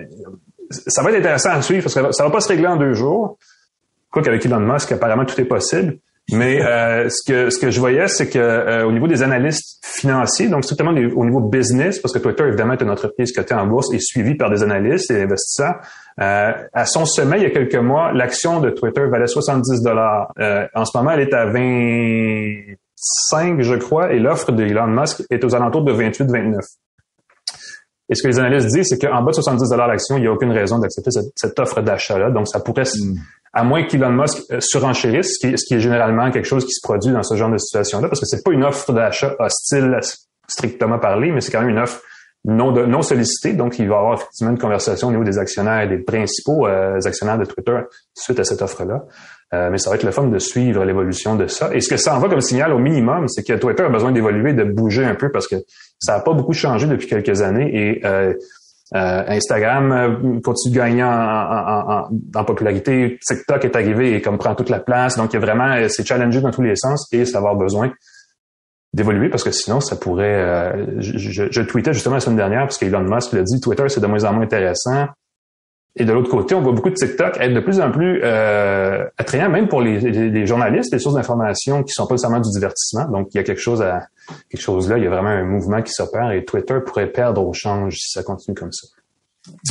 ça 0.71 1.03
va 1.03 1.11
être 1.11 1.19
intéressant 1.19 1.51
à 1.51 1.63
suivre 1.63 1.83
parce 1.83 1.95
que 1.95 2.13
ça 2.13 2.25
va 2.25 2.31
pas 2.31 2.41
se 2.41 2.49
régler 2.49 2.67
en 2.67 2.77
deux 2.77 2.93
jours. 2.93 3.39
Quoi 4.11 4.23
qu'avec 4.23 4.45
Elon 4.47 4.61
Musk 4.61 4.93
apparemment 4.93 5.25
tout 5.25 5.41
est 5.41 5.45
possible 5.45 5.99
mais 6.31 6.63
euh, 6.63 7.09
ce 7.09 7.25
que 7.27 7.49
ce 7.49 7.59
que 7.59 7.71
je 7.71 7.81
voyais, 7.81 8.07
c'est 8.09 8.29
que 8.29 8.39
euh, 8.39 8.87
au 8.87 8.93
niveau 8.93 9.07
des 9.07 9.23
analystes 9.23 9.81
financiers, 9.83 10.49
donc 10.49 10.65
strictement 10.65 10.91
au 10.91 11.25
niveau 11.25 11.41
business, 11.41 11.99
parce 12.01 12.13
que 12.13 12.19
Twitter 12.19 12.45
évidemment 12.45 12.75
est 12.75 12.83
une 12.83 12.91
entreprise 12.91 13.33
cotée 13.33 13.55
en 13.55 13.67
bourse 13.67 13.95
et 13.95 13.99
suivie 13.99 14.35
par 14.35 14.51
des 14.51 14.63
analystes 14.63 15.11
et 15.11 15.23
investisseurs. 15.23 15.77
Euh, 16.21 16.53
à 16.73 16.85
son 16.85 17.07
sommet 17.07 17.39
il 17.39 17.45
y 17.45 17.47
a 17.47 17.51
quelques 17.51 17.77
mois, 17.77 18.13
l'action 18.13 18.61
de 18.61 18.69
Twitter 18.71 19.07
valait 19.07 19.27
70 19.27 19.83
dollars. 19.83 20.33
en 20.75 20.85
ce 20.85 20.99
moment, 20.99 21.13
elle 21.13 21.21
est 21.21 21.33
à 21.33 21.47
25, 21.47 23.63
je 23.63 23.75
crois, 23.77 24.13
et 24.13 24.19
l'offre 24.19 24.53
de 24.53 24.65
Elon 24.65 24.87
Musk 24.87 25.23
est 25.31 25.43
aux 25.45 25.55
alentours 25.55 25.85
de 25.85 25.95
28-29. 25.95 26.59
Et 28.11 28.15
ce 28.15 28.23
que 28.23 28.29
les 28.29 28.39
analystes 28.39 28.69
disent, 28.69 28.89
c'est 28.89 28.99
qu'en 28.99 29.23
bas 29.23 29.31
de 29.31 29.35
70 29.35 29.69
dollars 29.69 29.89
l'action, 29.89 30.17
il 30.17 30.23
n'y 30.23 30.27
a 30.27 30.33
aucune 30.33 30.53
raison 30.53 30.79
d'accepter 30.79 31.11
cette, 31.35 31.59
offre 31.59 31.83
d'achat-là. 31.83 32.31
Donc, 32.31 32.49
ça 32.49 32.61
pourrait, 32.61 32.85
hmm 32.85 33.17
à 33.59 33.65
moins 33.65 33.83
qu'Elon 33.83 34.13
Musk 34.13 34.39
euh, 34.53 34.61
surenchérisse, 34.61 35.39
ce 35.41 35.47
qui, 35.49 35.75
est, 35.75 35.81
généralement 35.81 36.31
quelque 36.31 36.47
chose 36.47 36.65
qui 36.65 36.73
se 36.73 36.81
produit 36.81 37.13
dans 37.13 37.25
ce 37.25 37.35
genre 37.35 37.51
de 37.51 37.59
situation-là, 37.59 38.09
parce 38.09 38.21
que 38.21 38.27
c'est 38.27 38.45
pas 38.45 38.53
une 38.53 38.63
offre 38.63 38.93
d'achat 38.93 39.35
hostile 39.39 39.99
strictement 40.47 40.99
parlé, 40.99 41.33
mais 41.33 41.41
c'est 41.41 41.51
quand 41.51 41.61
même 41.61 41.71
une 41.71 41.79
offre 41.79 42.01
non, 42.45 42.73
non 42.87 43.03
sollicitée. 43.03 43.55
Donc, 43.55 43.81
il 43.81 43.89
va 43.89 43.97
y 43.97 43.99
avoir 43.99 44.15
effectivement 44.15 44.53
une 44.53 44.59
conversation 44.59 45.09
au 45.09 45.11
niveau 45.11 45.25
des 45.25 45.39
actionnaires 45.39 45.83
et 45.83 45.89
des 45.89 45.99
principaux 45.99 46.69
euh, 46.69 47.01
actionnaires 47.05 47.37
de 47.37 47.45
Twitter 47.45 47.79
suite 48.15 48.39
à 48.39 48.45
cette 48.45 48.63
offre-là. 48.63 49.05
Euh, 49.55 49.71
mais 49.71 49.79
ça 49.79 49.91
va 49.91 49.97
être 49.97 50.05
le 50.05 50.13
fun 50.13 50.29
de 50.29 50.39
suivre 50.39 50.85
l'évolution 50.85 51.35
de 51.35 51.47
ça. 51.47 51.71
Et 51.75 51.81
ce 51.81 51.89
que 51.89 51.97
ça 51.97 52.15
envoie 52.15 52.29
comme 52.29 52.41
signal 52.41 52.73
au 52.73 52.79
minimum, 52.79 53.27
c'est 53.29 53.43
que 53.43 53.55
Twitter 53.55 53.83
a 53.83 53.89
besoin 53.89 54.13
d'évoluer, 54.13 54.53
de 54.53 54.65
bouger 54.65 55.05
un 55.05 55.15
peu 55.15 55.33
parce 55.33 55.49
que 55.49 55.57
ça 55.99 56.17
n'a 56.17 56.21
pas 56.21 56.33
beaucoup 56.33 56.53
changé 56.53 56.87
depuis 56.87 57.09
quelques 57.09 57.43
années. 57.43 57.71
Et 57.75 58.07
euh, 58.07 58.35
Instagram 58.95 59.93
euh, 59.93 60.41
continue 60.41 60.75
de 60.75 60.79
gagner 60.79 61.05
en, 61.05 62.09
en, 62.35 62.45
popularité? 62.45 63.19
TikTok 63.27 63.65
est 63.65 63.77
arrivé 63.77 64.15
et 64.15 64.23
comme 64.23 64.39
prend 64.39 64.55
toute 64.55 64.71
la 64.71 64.81
place. 64.81 65.17
Donc, 65.17 65.33
il 65.33 65.35
y 65.35 65.37
a 65.37 65.41
vraiment, 65.41 65.73
euh, 65.73 65.89
c'est 65.89 66.07
challengé 66.07 66.41
dans 66.41 66.51
tous 66.51 66.63
les 66.63 66.77
sens 66.77 67.07
et 67.13 67.25
ça 67.25 67.41
va 67.41 67.49
avoir 67.51 67.57
besoin 67.57 67.93
d'évoluer 68.95 69.29
parce 69.29 69.45
que 69.45 69.51
sinon, 69.51 69.81
ça 69.81 69.97
pourrait... 69.97 70.73
je, 70.99 71.19
je, 71.51 71.61
tweetais 71.61 71.93
justement 71.93 72.15
la 72.15 72.21
semaine 72.21 72.39
dernière 72.39 72.63
parce 72.63 72.79
qu'Elon 72.79 73.03
Musk 73.03 73.33
l'a 73.35 73.43
dit, 73.43 73.61
Twitter, 73.61 73.85
c'est 73.89 74.01
de 74.01 74.07
moins 74.07 74.25
en 74.25 74.33
moins 74.33 74.45
intéressant. 74.45 75.09
Et 75.99 76.05
de 76.05 76.13
l'autre 76.13 76.31
côté, 76.31 76.55
on 76.55 76.63
voit 76.63 76.73
beaucoup 76.73 76.91
de 76.91 76.95
TikTok 76.95 77.37
être 77.41 77.53
de 77.53 77.61
plus 77.61 77.81
en 77.81 77.91
plus 77.91 78.21
euh, 78.23 79.05
attrayant, 79.19 79.51
même 79.51 79.69
pour 79.69 79.83
les, 79.83 80.47
journalistes, 80.47 80.93
les 80.93 81.01
sources 81.01 81.17
d'information 81.17 81.83
qui 81.83 81.93
sont 81.93 82.07
pas 82.07 82.15
nécessairement 82.15 82.41
du 82.41 82.51
divertissement. 82.51 83.07
Donc, 83.09 83.29
il 83.35 83.39
y 83.39 83.41
a 83.41 83.43
quelque 83.43 83.61
chose 83.61 83.81
là. 83.81 84.07
Il 84.51 85.03
y 85.03 85.07
a 85.07 85.11
vraiment 85.11 85.29
un 85.29 85.45
mouvement 85.45 85.83
qui 85.83 85.93
s'opère 85.93 86.31
et 86.31 86.45
Twitter 86.45 86.77
pourrait 86.87 87.11
perdre 87.11 87.45
au 87.45 87.53
change 87.53 87.97
si 87.97 88.13
ça 88.13 88.23
continue 88.23 88.55
comme 88.55 88.73
ça. 88.73 88.87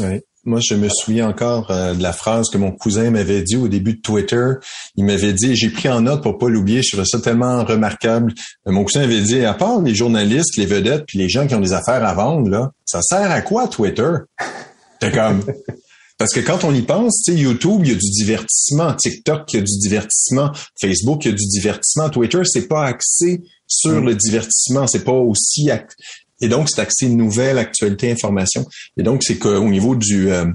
Oui. 0.02 0.22
Moi, 0.44 0.60
je 0.62 0.76
me 0.76 0.88
souviens 0.90 1.28
encore 1.28 1.72
euh, 1.72 1.94
de 1.94 2.02
la 2.02 2.14
phrase 2.14 2.50
que 2.50 2.58
mon 2.58 2.72
cousin 2.72 3.12
m'avait 3.12 3.42
dit 3.42 3.58
au 3.58 3.68
début 3.68 3.96
de 3.96 4.02
Twitter. 4.02 4.54
Il 4.96 5.06
m'avait 5.06 5.34
dit, 5.34 5.56
j'ai 5.56 5.70
pris 5.70 5.90
en 5.90 6.02
note 6.02 6.24
pour 6.24 6.38
pas 6.38 6.48
l'oublier, 6.48 6.82
je 6.82 6.92
trouvais 6.92 7.06
ça 7.06 7.20
tellement 7.20 7.66
remarquable. 7.66 8.34
Euh, 8.66 8.72
mon 8.72 8.84
cousin 8.86 9.02
avait 9.02 9.22
dit, 9.22 9.44
à 9.44 9.54
part 9.54 9.82
les 9.82 9.94
journalistes, 9.94 10.56
les 10.58 10.66
vedettes, 10.66 11.04
puis 11.06 11.20
les 11.20 11.28
gens 11.28 11.48
qui 11.48 11.56
ont 11.56 11.60
des 11.60 11.74
affaires 11.74 12.04
à 12.06 12.14
vendre, 12.14 12.50
là, 12.50 12.72
ça 12.86 13.02
sert 13.02 13.30
à 13.30 13.42
quoi 13.42 13.68
Twitter? 13.68 14.12
C'est 15.02 15.12
comme, 15.14 15.42
parce 16.18 16.34
que 16.34 16.40
quand 16.40 16.64
on 16.64 16.74
y 16.74 16.82
pense, 16.82 17.22
tu 17.24 17.34
sais, 17.34 17.38
YouTube, 17.38 17.82
il 17.84 17.90
y 17.90 17.92
a 17.92 17.96
du 17.96 18.10
divertissement, 18.12 18.94
TikTok, 18.94 19.54
il 19.54 19.56
y 19.58 19.60
a 19.60 19.64
du 19.64 19.78
divertissement, 19.78 20.52
Facebook, 20.80 21.26
il 21.26 21.30
y 21.30 21.32
a 21.34 21.36
du 21.36 21.48
divertissement, 21.48 22.10
Twitter, 22.10 22.42
c'est 22.46 22.68
pas 22.68 22.86
axé 22.86 23.42
sur 23.68 24.02
mm. 24.02 24.06
le 24.06 24.16
divertissement, 24.16 24.88
c'est 24.88 25.04
pas 25.04 25.12
aussi 25.12 25.70
et 26.40 26.50
donc 26.50 26.70
c'est 26.70 26.82
axé 26.82 27.10
nouvelles, 27.10 27.58
actualité, 27.58 28.12
information. 28.12 28.66
Et 28.98 29.04
donc 29.04 29.24
c'est 29.24 29.38
qu'au 29.38 29.68
niveau 29.68 29.96
du 29.96 30.32
euh, 30.32 30.46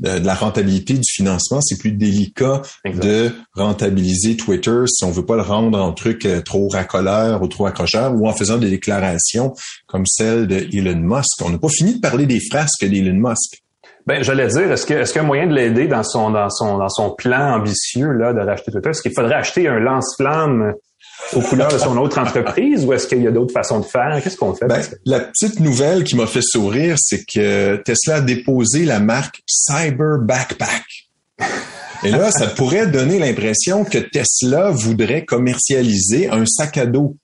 de, 0.00 0.10
la 0.10 0.34
rentabilité 0.34 0.94
du 0.94 1.08
financement, 1.08 1.60
c'est 1.60 1.78
plus 1.78 1.92
délicat 1.92 2.62
de 2.84 3.30
rentabiliser 3.54 4.36
Twitter 4.36 4.82
si 4.86 5.04
on 5.04 5.10
veut 5.10 5.24
pas 5.24 5.36
le 5.36 5.42
rendre 5.42 5.78
en 5.78 5.92
truc 5.92 6.26
euh, 6.26 6.40
trop 6.40 6.68
racoleur 6.68 7.42
ou 7.42 7.48
trop 7.48 7.66
accrocheur 7.66 8.14
ou 8.14 8.28
en 8.28 8.32
faisant 8.32 8.58
des 8.58 8.70
déclarations 8.70 9.54
comme 9.86 10.06
celle 10.06 10.46
de 10.48 10.66
Elon 10.72 11.00
Musk. 11.00 11.40
On 11.42 11.50
n'a 11.50 11.58
pas 11.58 11.68
fini 11.68 11.94
de 11.94 12.00
parler 12.00 12.26
des 12.26 12.40
frasques 12.40 12.84
d'Elon 12.84 13.28
Musk. 13.28 13.62
Ben, 14.08 14.24
j'allais 14.24 14.46
dire, 14.46 14.72
est-ce 14.72 14.86
que 14.86 14.94
est-ce 14.94 15.12
qu'il 15.12 15.18
y 15.18 15.20
a 15.20 15.24
un 15.24 15.26
moyen 15.26 15.46
de 15.46 15.52
l'aider 15.52 15.86
dans 15.86 16.02
son 16.02 16.30
dans 16.30 16.48
son 16.48 16.78
dans 16.78 16.88
son 16.88 17.10
plan 17.10 17.56
ambitieux 17.56 18.10
là 18.10 18.32
de 18.32 18.40
racheter 18.40 18.72
Twitter 18.72 18.88
Est-ce 18.88 19.02
qu'il 19.02 19.12
faudrait 19.12 19.34
acheter 19.34 19.68
un 19.68 19.78
lance-flamme 19.80 20.72
aux 21.34 21.42
couleurs 21.42 21.70
de 21.70 21.76
son 21.76 21.94
autre 21.98 22.18
entreprise 22.18 22.86
ou 22.86 22.94
est-ce 22.94 23.06
qu'il 23.06 23.22
y 23.22 23.26
a 23.26 23.30
d'autres 23.30 23.52
façons 23.52 23.80
de 23.80 23.84
faire? 23.84 24.18
Qu'est-ce 24.24 24.38
qu'on 24.38 24.54
fait? 24.54 24.64
Ben, 24.64 24.80
la 25.04 25.20
petite 25.20 25.60
nouvelle 25.60 26.04
qui 26.04 26.16
m'a 26.16 26.26
fait 26.26 26.40
sourire, 26.40 26.96
c'est 26.98 27.22
que 27.26 27.76
Tesla 27.84 28.14
a 28.14 28.20
déposé 28.22 28.86
la 28.86 28.98
marque 28.98 29.42
Cyber 29.46 30.20
Backpack. 30.22 30.86
Et 32.02 32.10
là, 32.10 32.30
ça 32.30 32.46
pourrait 32.46 32.86
donner 32.86 33.18
l'impression 33.18 33.84
que 33.84 33.98
Tesla 33.98 34.70
voudrait 34.70 35.26
commercialiser 35.26 36.30
un 36.30 36.46
sac 36.46 36.78
à 36.78 36.86
dos 36.86 37.18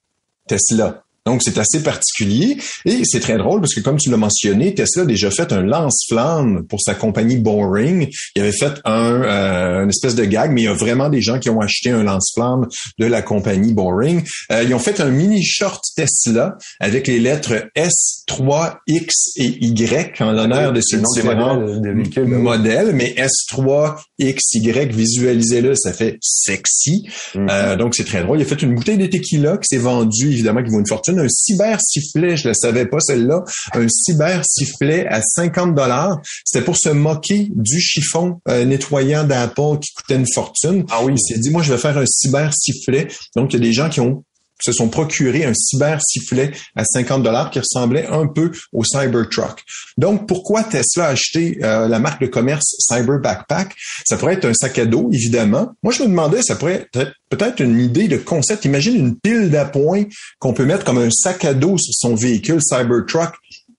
Tesla. 0.46 1.03
Donc, 1.26 1.42
c'est 1.42 1.56
assez 1.58 1.82
particulier 1.82 2.58
et 2.84 3.00
c'est 3.04 3.20
très 3.20 3.38
drôle 3.38 3.60
parce 3.60 3.74
que, 3.74 3.80
comme 3.80 3.96
tu 3.96 4.10
l'as 4.10 4.16
mentionné, 4.16 4.74
Tesla 4.74 5.02
a 5.02 5.06
déjà 5.06 5.30
fait 5.30 5.52
un 5.52 5.62
lance-flamme 5.62 6.66
pour 6.68 6.80
sa 6.80 6.94
compagnie 6.94 7.36
Boring. 7.36 8.08
Il 8.36 8.42
avait 8.42 8.52
fait 8.52 8.80
un 8.84 9.22
euh, 9.22 9.84
une 9.84 9.88
espèce 9.88 10.14
de 10.14 10.24
gag, 10.24 10.52
mais 10.52 10.62
il 10.62 10.64
y 10.64 10.68
a 10.68 10.74
vraiment 10.74 11.08
des 11.08 11.22
gens 11.22 11.38
qui 11.38 11.48
ont 11.48 11.60
acheté 11.60 11.90
un 11.90 12.02
lance-flamme 12.02 12.66
de 12.98 13.06
la 13.06 13.22
compagnie 13.22 13.72
Boring. 13.72 14.22
Euh, 14.52 14.62
ils 14.62 14.74
ont 14.74 14.78
fait 14.78 15.00
un 15.00 15.08
mini 15.08 15.42
short 15.42 15.82
Tesla 15.96 16.56
avec 16.78 17.06
les 17.06 17.20
lettres 17.20 17.68
S, 17.74 18.24
3, 18.26 18.80
X 18.86 19.30
et 19.36 19.64
Y 19.64 20.20
en 20.20 20.32
l'honneur 20.32 20.72
de 20.72 20.80
ces 20.80 20.98
différents 20.98 21.58
modèles, 21.58 22.26
modèles, 22.26 22.92
mais 22.94 23.14
S3, 23.16 23.96
X, 24.18 24.54
Y, 24.54 24.92
visualisez-le, 24.92 25.74
ça 25.74 25.92
fait 25.92 26.18
sexy. 26.20 27.06
Mm-hmm. 27.34 27.50
euh, 27.50 27.76
donc, 27.76 27.94
c'est 27.94 28.04
très 28.04 28.22
drôle. 28.22 28.38
Il 28.38 28.42
a 28.42 28.46
fait 28.46 28.62
une 28.62 28.74
bouteille 28.74 28.98
de 28.98 29.06
tequila 29.06 29.56
qui 29.58 29.68
s'est 29.68 29.82
vendue, 29.82 30.32
évidemment, 30.32 30.62
qui 30.62 30.70
vaut 30.70 30.80
une 30.80 30.88
fortune 30.88 31.13
un 31.18 31.28
cyber 31.28 31.78
sifflet, 31.80 32.36
je 32.36 32.48
le 32.48 32.54
savais 32.54 32.86
pas 32.86 33.00
celle-là, 33.00 33.44
un 33.74 33.86
cyber 33.88 34.42
sifflet 34.44 35.06
à 35.06 35.20
50 35.22 35.74
dollars. 35.74 36.20
C'était 36.44 36.64
pour 36.64 36.76
se 36.76 36.90
moquer 36.90 37.48
du 37.54 37.80
chiffon 37.80 38.40
euh, 38.48 38.64
nettoyant 38.64 39.24
d'Apple 39.24 39.78
qui 39.80 39.92
coûtait 39.94 40.16
une 40.16 40.30
fortune. 40.32 40.84
Ah 40.90 41.04
oui. 41.04 41.14
Il 41.16 41.20
s'est 41.20 41.40
dit 41.40 41.50
moi 41.50 41.62
je 41.62 41.72
vais 41.72 41.78
faire 41.78 41.96
un 41.98 42.06
cyber 42.06 42.52
sifflet. 42.54 43.08
Donc 43.36 43.52
il 43.52 43.60
y 43.60 43.62
a 43.62 43.66
des 43.66 43.72
gens 43.72 43.88
qui 43.88 44.00
ont 44.00 44.24
se 44.64 44.72
sont 44.72 44.88
procurés 44.88 45.44
un 45.44 45.52
cyber 45.54 46.00
sifflet 46.00 46.52
à 46.74 46.84
50 46.84 47.22
dollars 47.22 47.50
qui 47.50 47.58
ressemblait 47.58 48.06
un 48.06 48.26
peu 48.26 48.50
au 48.72 48.82
Cybertruck. 48.84 49.62
Donc, 49.98 50.26
pourquoi 50.26 50.64
Tesla 50.64 51.06
a 51.06 51.08
acheté 51.08 51.58
euh, 51.62 51.86
la 51.86 51.98
marque 51.98 52.22
de 52.22 52.26
commerce 52.26 52.74
Cyber 52.78 53.20
Backpack? 53.20 53.74
Ça 54.06 54.16
pourrait 54.16 54.34
être 54.34 54.46
un 54.46 54.54
sac 54.54 54.78
à 54.78 54.86
dos, 54.86 55.10
évidemment. 55.12 55.72
Moi, 55.82 55.92
je 55.92 56.02
me 56.02 56.08
demandais, 56.08 56.42
ça 56.42 56.56
pourrait 56.56 56.88
être 56.94 57.12
peut-être 57.28 57.60
une 57.60 57.78
idée 57.80 58.08
de 58.08 58.16
concept. 58.16 58.64
Imagine 58.64 58.96
une 58.96 59.16
pile 59.16 59.50
d'appoint 59.50 60.04
qu'on 60.38 60.54
peut 60.54 60.64
mettre 60.64 60.84
comme 60.84 60.98
un 60.98 61.10
sac 61.10 61.44
à 61.44 61.54
dos 61.54 61.76
sur 61.78 61.92
son 61.94 62.14
véhicule 62.14 62.60
Cybertruck. 62.62 63.34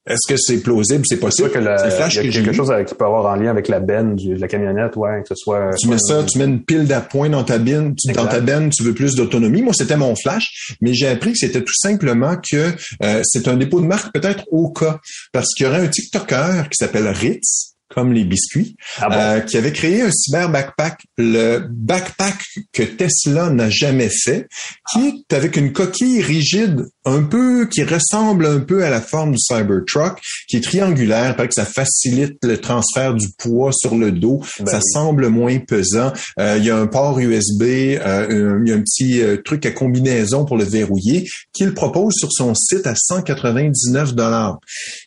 Est-ce 0.07 0.31
que 0.31 0.37
c'est 0.37 0.61
plausible, 0.61 1.03
c'est 1.07 1.19
possible? 1.19 1.49
Que 1.49 1.57
la, 1.57 1.89
flash 1.89 2.15
y 2.15 2.19
a 2.19 2.21
quelque 2.23 2.53
chose 2.53 2.71
qui 2.87 2.93
peut 2.93 3.05
avoir 3.05 3.25
en 3.25 3.35
lien 3.35 3.49
avec 3.49 3.67
la 3.67 3.79
benne 3.79 4.15
de 4.15 4.35
la 4.35 4.47
camionnette, 4.47 4.95
ouais, 4.97 5.21
que 5.23 5.29
ce 5.29 5.35
soit. 5.35 5.71
Tu 5.79 5.87
mets 5.87 5.97
ça, 5.97 6.23
tu 6.23 6.37
mets 6.37 6.45
une 6.45 6.63
pile 6.63 6.85
d'appoint 6.85 7.29
dans 7.29 7.43
ta 7.43 7.57
benne, 7.57 7.95
dans 8.13 8.27
ta 8.27 8.39
benne, 8.39 8.69
tu 8.69 8.83
veux 8.83 8.93
plus 8.93 9.15
d'autonomie. 9.15 9.63
Moi, 9.63 9.73
c'était 9.73 9.97
mon 9.97 10.15
flash, 10.15 10.75
mais 10.81 10.93
j'ai 10.93 11.07
appris 11.07 11.31
que 11.31 11.39
c'était 11.39 11.63
tout 11.63 11.73
simplement 11.73 12.35
que 12.37 12.71
euh, 13.03 13.21
c'est 13.23 13.47
un 13.47 13.55
dépôt 13.55 13.81
de 13.81 13.87
marque 13.87 14.13
peut-être 14.13 14.43
au 14.51 14.71
cas, 14.71 14.99
parce 15.31 15.47
qu'il 15.55 15.65
y 15.65 15.69
aurait 15.69 15.81
un 15.81 15.87
TikToker 15.87 16.69
qui 16.69 16.77
s'appelle 16.77 17.07
Ritz, 17.07 17.75
comme 17.89 18.13
les 18.13 18.25
biscuits, 18.25 18.75
ah 18.99 19.37
euh, 19.37 19.39
qui 19.39 19.57
avait 19.57 19.71
créé 19.71 20.01
un 20.01 20.11
cyber 20.11 20.49
backpack, 20.49 21.01
le 21.17 21.65
backpack 21.69 22.37
que 22.73 22.83
Tesla 22.83 23.49
n'a 23.49 23.69
jamais 23.69 24.09
fait, 24.09 24.47
qui 24.91 25.23
est 25.29 25.33
avec 25.33 25.55
une 25.55 25.71
coquille 25.71 26.21
rigide, 26.21 26.85
un 27.05 27.23
peu 27.23 27.67
qui 27.67 27.83
ressemble 27.83 28.45
un 28.45 28.59
peu 28.59 28.83
à 28.83 28.89
la 28.89 29.01
forme 29.01 29.31
du 29.31 29.39
Cybertruck, 29.39 30.19
qui 30.47 30.57
est 30.57 30.63
triangulaire, 30.63 31.35
parce 31.35 31.49
que 31.49 31.55
ça 31.55 31.65
facilite 31.65 32.37
le 32.43 32.57
transfert 32.57 33.13
du 33.13 33.27
poids 33.37 33.71
sur 33.71 33.95
le 33.95 34.11
dos, 34.11 34.41
ben 34.59 34.65
ça 34.65 34.79
semble 34.81 35.29
moins 35.29 35.59
pesant. 35.59 36.11
Euh, 36.39 36.55
il 36.57 36.65
y 36.65 36.69
a 36.69 36.77
un 36.77 36.87
port 36.87 37.19
USB, 37.19 37.61
euh, 37.61 38.59
il 38.65 38.69
y 38.69 38.73
a 38.73 38.75
un 38.75 38.81
petit 38.81 39.21
truc 39.43 39.65
à 39.65 39.71
combinaison 39.71 40.45
pour 40.45 40.57
le 40.57 40.63
verrouiller, 40.63 41.27
qu'il 41.53 41.73
propose 41.73 42.13
sur 42.15 42.31
son 42.31 42.53
site 42.55 42.87
à 42.87 42.95
199 42.95 44.15
dollars. 44.15 44.57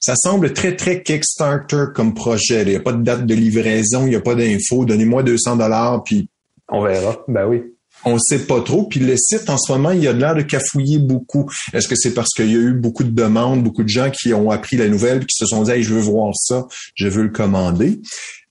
Ça 0.00 0.14
semble 0.16 0.52
très 0.52 0.76
très 0.76 1.02
Kickstarter 1.02 1.86
comme 1.94 2.14
projet 2.14 2.64
n'y 2.68 2.76
a 2.76 2.80
pas 2.80 2.92
de 2.92 3.02
date 3.02 3.26
de 3.26 3.34
livraison, 3.34 4.06
il 4.06 4.10
n'y 4.10 4.16
a 4.16 4.20
pas 4.20 4.34
d'infos, 4.34 4.84
donnez-moi 4.84 5.22
200 5.22 5.56
dollars, 5.56 6.02
puis... 6.04 6.28
On 6.68 6.84
verra, 6.84 7.24
ben 7.28 7.46
oui. 7.46 7.62
On 8.04 8.18
sait 8.18 8.46
pas 8.46 8.60
trop. 8.60 8.84
Puis 8.84 9.00
le 9.00 9.16
site, 9.16 9.50
en 9.50 9.58
ce 9.58 9.72
moment, 9.72 9.90
il 9.90 10.06
a 10.06 10.12
de 10.12 10.20
l'air 10.20 10.34
de 10.34 10.42
cafouiller 10.42 10.98
beaucoup. 10.98 11.50
Est-ce 11.72 11.88
que 11.88 11.96
c'est 11.96 12.14
parce 12.14 12.30
qu'il 12.34 12.50
y 12.50 12.56
a 12.56 12.60
eu 12.60 12.72
beaucoup 12.72 13.04
de 13.04 13.10
demandes, 13.10 13.62
beaucoup 13.62 13.82
de 13.82 13.88
gens 13.88 14.10
qui 14.10 14.32
ont 14.32 14.50
appris 14.50 14.76
la 14.76 14.88
nouvelle, 14.88 15.26
qui 15.26 15.36
se 15.36 15.46
sont 15.46 15.62
dit, 15.62 15.70
hey, 15.70 15.82
je 15.82 15.94
veux 15.94 16.00
voir 16.00 16.32
ça, 16.34 16.66
je 16.94 17.08
veux 17.08 17.24
le 17.24 17.30
commander? 17.30 18.00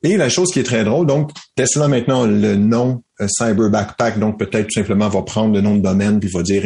Et 0.03 0.17
la 0.17 0.29
chose 0.29 0.51
qui 0.51 0.59
est 0.59 0.63
très 0.63 0.83
drôle, 0.83 1.07
donc 1.07 1.31
Tesla 1.55 1.87
maintenant 1.87 2.25
le 2.25 2.55
nom 2.55 3.03
euh, 3.19 3.27
Cyber 3.27 3.69
Backpack, 3.69 4.19
donc 4.19 4.37
peut-être 4.37 4.67
tout 4.67 4.79
simplement 4.79 5.09
va 5.09 5.23
prendre 5.23 5.55
le 5.55 5.61
nom 5.61 5.75
de 5.75 5.81
domaine 5.81 6.19
puis 6.19 6.29
va 6.29 6.43
dire 6.43 6.63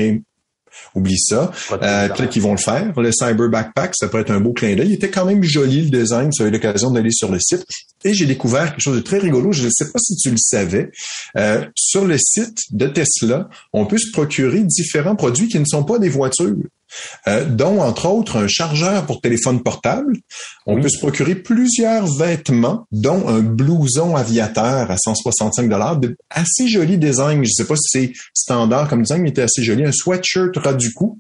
Oublie 0.96 1.18
ça. 1.18 1.52
Euh, 1.72 2.10
peut-être 2.10 2.30
qu'ils 2.30 2.42
vont 2.42 2.52
le 2.52 2.58
faire. 2.58 3.00
Le 3.00 3.12
Cyber 3.12 3.50
Backpack, 3.50 3.94
ça 3.96 4.08
pourrait 4.08 4.24
être 4.24 4.32
un 4.32 4.40
beau 4.40 4.54
clin 4.54 4.76
d'œil. 4.76 4.88
Il 4.88 4.94
était 4.94 5.10
quand 5.10 5.26
même 5.26 5.44
joli 5.44 5.84
le 5.84 5.90
design. 5.90 6.32
Ça 6.32 6.46
eu 6.46 6.52
l'occasion 6.52 6.92
d'aller 6.92 7.12
sur 7.12 7.32
le 7.32 7.40
site. 7.40 7.66
Et 8.04 8.14
j'ai 8.14 8.26
découvert 8.26 8.72
quelque 8.72 8.82
chose 8.82 8.98
de 8.98 9.02
très 9.02 9.20
rigolo. 9.20 9.52
Je 9.52 9.66
ne 9.66 9.70
sais 9.72 9.92
pas 9.92 10.00
si 10.00 10.16
tu 10.16 10.32
le 10.32 10.38
savais. 10.38 10.92
Euh, 11.38 11.66
sur 11.76 12.06
le 12.06 12.18
site 12.18 12.60
de 12.72 12.88
Tesla, 12.88 13.50
on 13.74 13.86
peut 13.86 13.98
se 13.98 14.12
procurer 14.12 14.62
différents 14.64 15.16
produits 15.16 15.48
qui 15.48 15.60
ne 15.60 15.66
sont 15.66 15.84
pas 15.84 16.00
des 16.00 16.10
voitures. 16.10 16.56
Euh, 17.28 17.46
dont 17.46 17.82
entre 17.82 18.08
autres 18.08 18.38
un 18.38 18.48
chargeur 18.48 19.06
pour 19.06 19.22
téléphone 19.22 19.64
portable. 19.64 20.18
On 20.66 20.82
peut 20.82 20.90
se 20.90 21.00
procurer 21.00 21.36
plusieurs 21.36 22.06
vêtements, 22.18 22.86
dont 22.92 23.28
un 23.28 23.40
blouson 23.40 24.16
aviateur 24.16 24.92
à 24.92 24.98
165 24.98 25.70
dollars, 25.70 26.00
assez 26.30 26.68
joli 26.68 26.98
design. 26.98 27.44
Je 27.44 27.52
sais 27.52 27.66
pas 27.66 27.76
si 27.76 27.88
c'est 27.90 28.14
standard 28.34 28.90
comme 28.90 29.04
design, 29.04 29.22
mais 29.22 29.30
était 29.30 29.44
assez 29.44 29.64
joli. 29.64 29.86
Un 29.86 29.92
sweatshirt 29.92 30.56
ras 30.58 30.74
du 30.74 30.94
cou, 30.94 31.20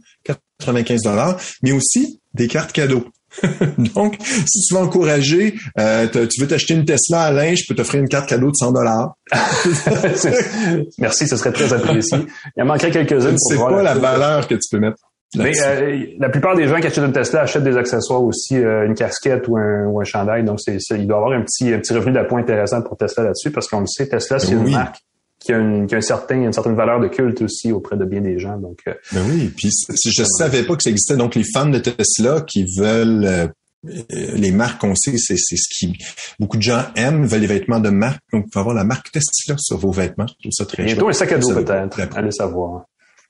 95 0.57 1.01
dollars, 1.03 1.37
mais 1.63 1.71
aussi 1.71 2.19
des 2.33 2.47
cartes 2.47 2.71
cadeaux. 2.71 3.05
Donc, 3.95 4.17
si 4.21 4.61
tu 4.61 4.73
veux 4.73 4.81
encourager, 4.81 5.55
euh, 5.79 6.07
tu 6.07 6.41
veux 6.41 6.47
t'acheter 6.47 6.73
une 6.73 6.85
Tesla 6.85 7.23
à 7.23 7.31
linge, 7.31 7.59
je 7.59 7.65
peux 7.67 7.75
t'offrir 7.75 8.01
une 8.01 8.09
carte 8.09 8.27
cadeau 8.27 8.51
de 8.51 8.55
100 8.55 8.73
dollars. 8.73 9.15
Merci, 10.97 11.27
ce 11.27 11.37
serait 11.37 11.53
très 11.53 11.71
apprécié. 11.71 12.17
Il 12.57 12.63
en 12.63 12.65
manquerait 12.65 12.91
quelques-unes. 12.91 13.37
C'est 13.49 13.55
quoi 13.55 13.81
la 13.83 13.93
valeur 13.93 14.47
que 14.47 14.55
tu 14.55 14.67
peux 14.69 14.79
mettre? 14.79 15.10
Mais 15.35 15.51
euh, 15.65 16.05
la 16.19 16.29
plupart 16.29 16.55
des 16.55 16.67
gens 16.67 16.79
qui 16.79 16.87
achètent 16.87 17.05
une 17.05 17.13
Tesla 17.13 17.41
achètent 17.41 17.63
des 17.63 17.77
accessoires 17.77 18.21
aussi, 18.21 18.57
euh, 18.57 18.85
une 18.85 18.95
casquette 18.95 19.47
ou 19.47 19.57
un, 19.57 19.85
ou 19.85 20.01
un 20.01 20.03
chandail. 20.03 20.43
Donc, 20.43 20.59
c'est, 20.59 20.77
il 20.91 21.07
doit 21.07 21.17
y 21.17 21.19
avoir 21.19 21.31
un 21.31 21.43
petit, 21.43 21.73
un 21.73 21.79
petit 21.79 21.93
revenu 21.93 22.13
d'appoint 22.13 22.41
intéressant 22.41 22.81
pour 22.81 22.97
Tesla 22.97 23.23
là-dessus 23.23 23.51
parce 23.51 23.67
qu'on 23.67 23.79
le 23.79 23.87
sait, 23.87 24.07
Tesla, 24.07 24.39
c'est 24.39 24.51
une 24.51 24.69
marque 24.69 24.97
qui 25.39 25.53
a, 25.53 25.57
une, 25.57 25.87
qui 25.87 25.95
a 25.95 25.99
un 25.99 26.01
certain, 26.01 26.35
une 26.35 26.53
certaine 26.53 26.75
valeur 26.75 26.99
de 26.99 27.07
culte 27.07 27.41
aussi 27.41 27.71
auprès 27.71 27.95
de 27.95 28.05
bien 28.05 28.21
des 28.21 28.39
gens. 28.39 28.57
Donc, 28.57 28.79
euh, 28.87 28.93
ben 29.13 29.21
oui, 29.29 29.51
puis 29.55 29.69
je 30.05 30.23
savais 30.23 30.63
pas 30.63 30.75
que 30.75 30.83
ça 30.83 30.89
existait. 30.89 31.15
Donc, 31.15 31.35
les 31.35 31.45
fans 31.51 31.65
de 31.65 31.79
Tesla 31.79 32.41
qui 32.41 32.65
veulent 32.77 33.49
les 33.83 34.51
marques 34.51 34.81
qu'on 34.81 34.95
sait, 34.95 35.17
c'est, 35.17 35.37
c'est 35.37 35.55
ce 35.55 35.67
qui 35.79 35.97
beaucoup 36.39 36.57
de 36.57 36.61
gens 36.61 36.83
aiment, 36.95 37.25
veulent 37.25 37.41
les 37.41 37.47
vêtements 37.47 37.79
de 37.79 37.89
marque. 37.89 38.21
Donc, 38.33 38.45
il 38.47 38.53
faut 38.53 38.59
avoir 38.59 38.75
la 38.75 38.83
marque 38.83 39.11
Tesla 39.11 39.55
sur 39.57 39.77
vos 39.77 39.91
vêtements. 39.91 40.27
Je 40.27 40.33
trouve 40.33 40.51
ça 40.51 40.65
très 40.65 40.83
Bientôt 40.83 41.07
un 41.07 41.13
sac 41.13 41.31
à 41.31 41.37
dos 41.37 41.53
peut-être. 41.53 42.17
Allez 42.17 42.31
savoir. 42.31 42.83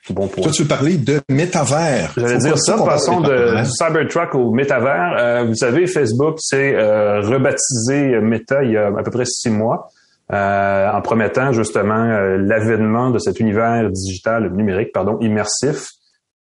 Bon 0.09 0.27
Toi, 0.27 0.51
tu 0.51 0.63
veux 0.63 0.67
parler 0.67 0.97
de 0.97 1.21
métavers. 1.29 2.13
J'allais 2.17 2.39
dire 2.39 2.57
ça, 2.57 2.75
passons 2.83 3.21
de, 3.21 3.63
du 3.63 3.69
Cybertruck 3.69 4.33
au 4.33 4.51
métavers. 4.51 5.15
Euh, 5.19 5.43
vous 5.45 5.55
savez, 5.55 5.85
Facebook 5.85 6.37
s'est 6.39 6.73
euh, 6.73 7.21
rebaptisé 7.21 8.19
Meta 8.19 8.63
il 8.63 8.71
y 8.71 8.77
a 8.77 8.87
à 8.87 9.03
peu 9.03 9.11
près 9.11 9.25
six 9.25 9.51
mois, 9.51 9.89
euh, 10.33 10.89
en 10.91 11.01
promettant 11.01 11.51
justement 11.53 12.05
l'avènement 12.37 13.11
de 13.11 13.19
cet 13.19 13.39
univers 13.39 13.89
digital, 13.91 14.51
numérique, 14.53 14.91
pardon, 14.91 15.19
immersif. 15.21 15.89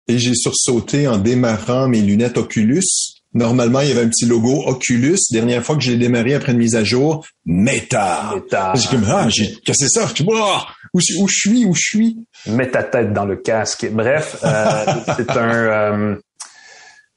Et 0.09 0.19
j'ai 0.19 0.35
sursauté 0.35 1.07
en 1.07 1.19
démarrant 1.19 1.89
mes 1.89 2.01
lunettes 2.01 2.39
Oculus. 2.39 2.83
Normalement, 3.35 3.81
il 3.81 3.89
y 3.89 3.93
avait 3.93 4.03
un 4.03 4.09
petit 4.09 4.27
logo 4.27 4.65
Oculus. 4.67 5.19
Dernière 5.31 5.63
fois 5.63 5.77
que 5.77 5.83
j'ai 5.83 5.97
démarré 5.97 6.35
après 6.35 6.53
une 6.53 6.59
mise 6.59 6.75
à 6.75 6.85
jour, 6.85 7.25
Meta. 7.47 8.33
Meta. 8.35 8.73
J'ai 8.75 8.89
comme, 8.89 9.05
ah, 9.09 9.29
j'ai 9.29 9.55
cassé 9.65 9.87
ça? 9.89 10.07
Je 10.15 10.23
où, 10.95 10.99
où 10.99 11.29
je 11.29 11.35
suis, 11.35 11.65
où 11.65 11.75
je 11.75 11.81
suis. 11.81 12.27
Mets 12.47 12.71
ta 12.71 12.83
tête 12.83 13.13
dans 13.13 13.25
le 13.25 13.37
casque. 13.37 13.89
Bref, 13.91 14.39
euh, 14.45 14.85
c'est 15.17 15.31
un 15.31 15.55
euh, 15.55 16.17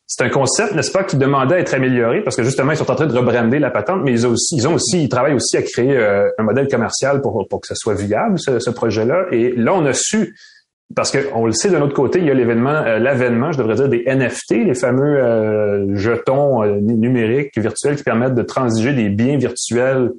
c'est 0.08 0.24
un 0.24 0.30
concept, 0.30 0.76
n'est-ce 0.76 0.92
pas, 0.92 1.04
qui 1.04 1.18
demandait 1.18 1.56
à 1.56 1.60
être 1.60 1.74
amélioré 1.74 2.22
parce 2.22 2.36
que 2.36 2.44
justement 2.44 2.72
ils 2.72 2.78
sont 2.78 2.90
en 2.90 2.96
train 2.96 3.08
de 3.08 3.18
rebrander 3.18 3.60
la 3.60 3.72
patente, 3.72 4.02
mais 4.04 4.12
ils 4.12 4.28
ont 4.28 4.32
aussi, 4.32 4.56
ils 4.56 4.68
ont 4.68 4.76
aussi, 4.76 5.04
ils 5.04 5.10
travaillent 5.10 5.34
aussi 5.34 5.58
à 5.58 5.64
créer 5.64 5.98
euh, 5.98 6.30
un 6.38 6.44
modèle 6.44 6.68
commercial 6.68 7.22
pour 7.22 7.46
pour 7.50 7.62
que 7.62 7.68
ça 7.68 7.76
soit 7.76 7.96
viable 7.96 8.40
ce, 8.40 8.60
ce 8.60 8.70
projet-là. 8.70 9.26
Et 9.32 9.52
là, 9.54 9.74
on 9.74 9.86
a 9.86 9.94
su 9.94 10.36
parce 10.96 11.12
qu'on 11.12 11.48
le 11.48 11.52
sait 11.52 11.70
de 11.70 11.78
l'autre 11.78 11.96
côté, 11.96 12.20
il 12.20 12.26
y 12.26 12.30
a 12.30 12.36
l'événement, 12.36 12.82
l'avènement, 12.82 13.52
je 13.52 13.58
devrais 13.58 13.74
dire, 13.74 13.90
des 13.90 14.04
NFT, 14.06 14.52
les 14.68 14.76
fameux 14.76 15.96
jetons 15.96 16.64
numériques 16.80 17.58
virtuels 17.58 17.96
qui 17.96 18.04
permettent 18.04 18.36
de 18.36 18.44
transiger 18.44 18.94
des 18.94 19.10
biens 19.10 19.38
virtuels 19.38 20.12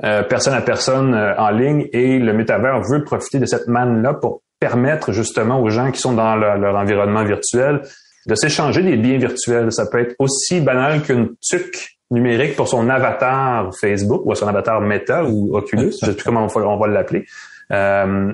personne 0.00 0.54
à 0.54 0.60
personne 0.60 1.14
en 1.14 1.50
ligne 1.50 1.88
et 1.92 2.18
le 2.18 2.32
métavers 2.32 2.80
veut 2.82 3.04
profiter 3.04 3.38
de 3.38 3.46
cette 3.46 3.66
manne-là 3.66 4.14
pour 4.14 4.42
permettre 4.60 5.12
justement 5.12 5.60
aux 5.60 5.70
gens 5.70 5.90
qui 5.90 6.00
sont 6.00 6.12
dans 6.12 6.36
leur 6.36 6.76
environnement 6.76 7.24
virtuel 7.24 7.82
de 8.26 8.34
s'échanger 8.34 8.82
des 8.82 8.96
biens 8.96 9.18
virtuels. 9.18 9.72
Ça 9.72 9.86
peut 9.86 10.00
être 10.00 10.14
aussi 10.18 10.60
banal 10.60 11.02
qu'une 11.02 11.30
tuque 11.40 11.98
numérique 12.10 12.56
pour 12.56 12.68
son 12.68 12.88
avatar 12.88 13.70
Facebook 13.80 14.22
ou 14.24 14.34
son 14.34 14.48
avatar 14.48 14.80
Meta 14.80 15.24
ou 15.24 15.56
Oculus, 15.56 15.92
je 16.00 16.06
sais 16.06 16.14
plus 16.14 16.24
comment 16.24 16.46
on 16.54 16.76
va, 16.76 16.88
l'appeler. 16.88 17.24
Euh, 17.72 18.32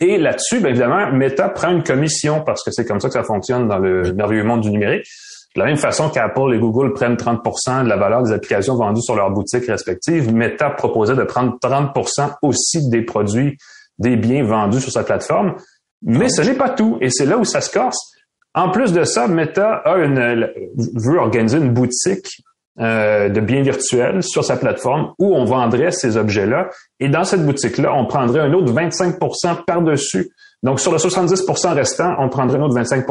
et 0.00 0.18
là-dessus, 0.18 0.64
évidemment, 0.66 1.10
Meta 1.12 1.48
prend 1.48 1.70
une 1.70 1.82
commission 1.82 2.42
parce 2.42 2.62
que 2.62 2.70
c'est 2.70 2.84
comme 2.84 3.00
ça 3.00 3.08
que 3.08 3.14
ça 3.14 3.24
fonctionne 3.24 3.68
dans 3.68 3.78
le 3.78 4.12
merveilleux 4.12 4.44
monde 4.44 4.60
du 4.60 4.70
numérique. 4.70 5.06
De 5.54 5.60
la 5.60 5.66
même 5.66 5.76
façon 5.76 6.10
qu'Apple 6.10 6.52
et 6.54 6.58
Google 6.58 6.92
prennent 6.92 7.14
30% 7.14 7.84
de 7.84 7.88
la 7.88 7.96
valeur 7.96 8.22
des 8.24 8.32
applications 8.32 8.76
vendues 8.76 9.02
sur 9.02 9.14
leurs 9.14 9.30
boutiques 9.30 9.66
respectives, 9.66 10.34
Meta 10.34 10.70
proposait 10.70 11.14
de 11.14 11.22
prendre 11.22 11.56
30% 11.62 12.34
aussi 12.42 12.88
des 12.88 13.02
produits, 13.02 13.56
des 13.98 14.16
biens 14.16 14.44
vendus 14.44 14.80
sur 14.80 14.90
sa 14.90 15.04
plateforme. 15.04 15.54
Mais 16.02 16.28
ce 16.28 16.42
n'est 16.42 16.56
pas 16.56 16.70
tout. 16.70 16.98
Et 17.00 17.08
c'est 17.08 17.24
là 17.24 17.38
où 17.38 17.44
ça 17.44 17.60
se 17.60 17.70
corse. 17.70 18.14
En 18.52 18.70
plus 18.70 18.92
de 18.92 19.04
ça, 19.04 19.28
Meta 19.28 19.74
a 19.84 19.96
une, 19.98 20.48
veut 20.76 21.18
organiser 21.18 21.58
une 21.58 21.72
boutique 21.72 22.42
euh, 22.80 23.28
de 23.28 23.40
biens 23.40 23.62
virtuels 23.62 24.24
sur 24.24 24.44
sa 24.44 24.56
plateforme 24.56 25.12
où 25.20 25.36
on 25.36 25.44
vendrait 25.44 25.92
ces 25.92 26.16
objets-là. 26.16 26.70
Et 26.98 27.08
dans 27.08 27.22
cette 27.22 27.46
boutique-là, 27.46 27.92
on 27.94 28.06
prendrait 28.06 28.40
un 28.40 28.52
autre 28.52 28.72
25% 28.72 29.64
par-dessus. 29.64 30.30
Donc, 30.64 30.80
sur 30.80 30.90
le 30.90 30.98
70% 30.98 31.74
restant, 31.74 32.16
on 32.18 32.28
prendrait 32.28 32.58
un 32.58 32.62
autre 32.62 32.74
25 32.74 33.06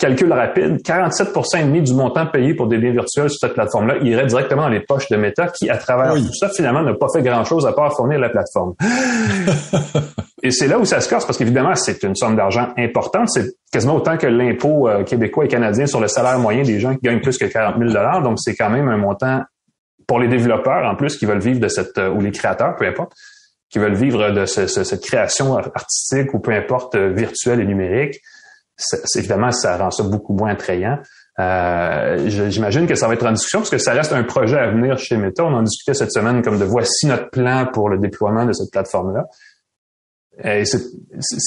calcul 0.00 0.32
rapide, 0.32 0.82
47 0.82 1.28
et 1.58 1.62
demi 1.62 1.82
du 1.82 1.92
montant 1.92 2.26
payé 2.26 2.54
pour 2.54 2.66
des 2.66 2.78
biens 2.78 2.90
virtuels 2.90 3.28
sur 3.28 3.38
cette 3.38 3.52
plateforme-là 3.52 3.98
irait 3.98 4.26
directement 4.26 4.62
dans 4.62 4.68
les 4.70 4.80
poches 4.80 5.08
de 5.10 5.16
Meta 5.16 5.48
qui, 5.48 5.68
à 5.68 5.76
travers 5.76 6.14
tout 6.14 6.34
ça, 6.34 6.48
finalement, 6.48 6.82
n'a 6.82 6.94
pas 6.94 7.08
fait 7.12 7.22
grand-chose 7.22 7.66
à 7.66 7.72
part 7.72 7.94
fournir 7.94 8.18
la 8.18 8.30
plateforme. 8.30 8.74
et 10.42 10.50
c'est 10.50 10.68
là 10.68 10.78
où 10.78 10.86
ça 10.86 11.02
se 11.02 11.08
casse 11.08 11.26
parce 11.26 11.36
qu'évidemment, 11.36 11.74
c'est 11.74 12.02
une 12.02 12.16
somme 12.16 12.34
d'argent 12.34 12.68
importante. 12.78 13.28
C'est 13.28 13.52
quasiment 13.70 13.96
autant 13.96 14.16
que 14.16 14.26
l'impôt 14.26 14.88
euh, 14.88 15.04
québécois 15.04 15.44
et 15.44 15.48
canadien 15.48 15.86
sur 15.86 16.00
le 16.00 16.08
salaire 16.08 16.38
moyen 16.38 16.62
des 16.62 16.80
gens 16.80 16.94
qui 16.94 17.02
gagnent 17.02 17.20
plus 17.20 17.36
que 17.36 17.44
40 17.44 17.76
000 17.78 17.92
Donc, 18.22 18.38
c'est 18.40 18.56
quand 18.56 18.70
même 18.70 18.88
un 18.88 18.96
montant 18.96 19.42
pour 20.08 20.18
les 20.18 20.28
développeurs, 20.28 20.86
en 20.86 20.96
plus, 20.96 21.18
qui 21.18 21.26
veulent 21.26 21.42
vivre 21.42 21.60
de 21.60 21.68
cette, 21.68 21.98
euh, 21.98 22.08
ou 22.08 22.22
les 22.22 22.32
créateurs, 22.32 22.74
peu 22.76 22.86
importe, 22.86 23.12
qui 23.68 23.78
veulent 23.78 23.94
vivre 23.94 24.30
de 24.30 24.46
cette 24.46 25.04
création 25.04 25.58
artistique 25.58 26.32
ou 26.32 26.40
peu 26.40 26.52
importe, 26.52 26.94
euh, 26.94 27.12
virtuelle 27.12 27.60
et 27.60 27.66
numérique 27.66 28.16
évidemment, 29.16 29.50
ça 29.50 29.76
rend 29.76 29.90
ça 29.90 30.02
beaucoup 30.02 30.34
moins 30.34 30.50
attrayant. 30.50 30.98
Euh, 31.38 32.28
J'imagine 32.28 32.86
que 32.86 32.94
ça 32.94 33.08
va 33.08 33.14
être 33.14 33.26
en 33.26 33.32
discussion 33.32 33.60
parce 33.60 33.70
que 33.70 33.78
ça 33.78 33.92
reste 33.92 34.12
un 34.12 34.24
projet 34.24 34.58
à 34.58 34.70
venir 34.70 34.98
chez 34.98 35.16
Meta. 35.16 35.44
On 35.44 35.54
en 35.54 35.62
discutait 35.62 35.94
cette 35.94 36.12
semaine 36.12 36.42
comme 36.42 36.58
de 36.58 36.64
voici 36.64 37.06
notre 37.06 37.30
plan 37.30 37.66
pour 37.72 37.88
le 37.88 37.98
déploiement 37.98 38.44
de 38.44 38.52
cette 38.52 38.70
plateforme-là. 38.70 39.24
Et 40.42 40.64
si 40.64 40.78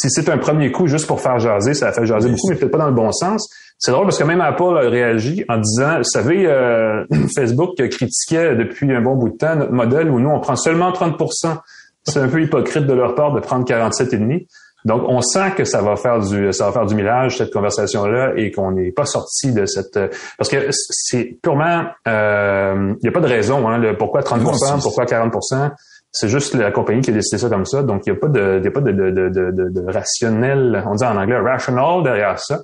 c'est 0.09 0.29
un 0.29 0.37
premier 0.37 0.71
coup 0.71 0.87
juste 0.87 1.07
pour 1.07 1.19
faire 1.19 1.39
jaser, 1.39 1.73
ça 1.73 1.87
a 1.87 1.91
fait 1.91 2.05
jaser 2.05 2.29
beaucoup, 2.29 2.49
mais 2.49 2.55
peut-être 2.55 2.71
pas 2.71 2.77
dans 2.77 2.87
le 2.87 2.93
bon 2.93 3.11
sens. 3.11 3.49
C'est 3.79 3.91
drôle 3.91 4.05
parce 4.05 4.17
que 4.17 4.23
même 4.23 4.41
Apple 4.41 4.77
a 4.77 4.89
réagi 4.89 5.43
en 5.49 5.57
disant, 5.57 5.97
vous 5.97 6.03
savez, 6.03 6.45
euh, 6.47 7.03
Facebook 7.35 7.75
critiquait 7.75 8.55
depuis 8.55 8.91
un 8.93 9.01
bon 9.01 9.15
bout 9.15 9.29
de 9.29 9.37
temps 9.37 9.55
notre 9.55 9.73
modèle 9.73 10.09
où 10.09 10.19
nous, 10.19 10.29
on 10.29 10.39
prend 10.39 10.55
seulement 10.55 10.91
30% 10.91 11.57
C'est 12.03 12.19
un 12.19 12.29
peu 12.29 12.41
hypocrite 12.41 12.85
de 12.85 12.93
leur 12.93 13.15
part 13.15 13.33
de 13.33 13.39
prendre 13.39 13.65
47,5 13.65 14.45
donc, 14.85 15.03
on 15.07 15.21
sent 15.21 15.51
que 15.55 15.63
ça 15.63 15.81
va 15.81 15.95
faire 15.95 16.19
du, 16.19 16.51
ça 16.51 16.65
va 16.65 16.71
faire 16.73 16.85
du 16.85 16.95
millage 16.95 17.37
cette 17.37 17.53
conversation-là 17.53 18.33
et 18.35 18.51
qu'on 18.51 18.71
n'est 18.71 18.91
pas 18.91 19.05
sorti 19.05 19.53
de 19.53 19.65
cette, 19.65 19.97
parce 20.37 20.49
que 20.49 20.67
c'est 20.71 21.37
purement, 21.41 21.85
euh, 22.07 22.93
il 22.95 23.03
n'y 23.03 23.09
a 23.09 23.11
pas 23.11 23.21
de 23.21 23.27
raison, 23.27 23.67
hein, 23.69 23.77
le, 23.77 23.97
pourquoi 23.97 24.21
30%, 24.21 24.81
pourquoi 24.81 25.05
40%. 25.05 25.71
C'est 26.11 26.27
juste 26.27 26.53
la 26.53 26.71
compagnie 26.71 27.01
qui 27.01 27.09
a 27.09 27.13
décidé 27.13 27.39
ça 27.39 27.49
comme 27.49 27.65
ça. 27.65 27.81
Donc, 27.81 28.05
il 28.05 28.11
n'y 28.11 28.17
a 28.17 28.19
pas 28.19 28.27
de, 28.27 28.59
il 28.59 28.65
y 28.65 28.67
a 28.67 28.71
pas 28.71 28.81
de, 28.81 28.91
de, 28.91 29.09
de, 29.09 29.29
de, 29.29 29.69
de 29.69 29.91
rationnel, 29.91 30.83
on 30.85 30.93
dit 30.93 31.05
en 31.05 31.17
anglais 31.17 31.39
rational 31.39 32.03
derrière 32.03 32.37
ça. 32.37 32.59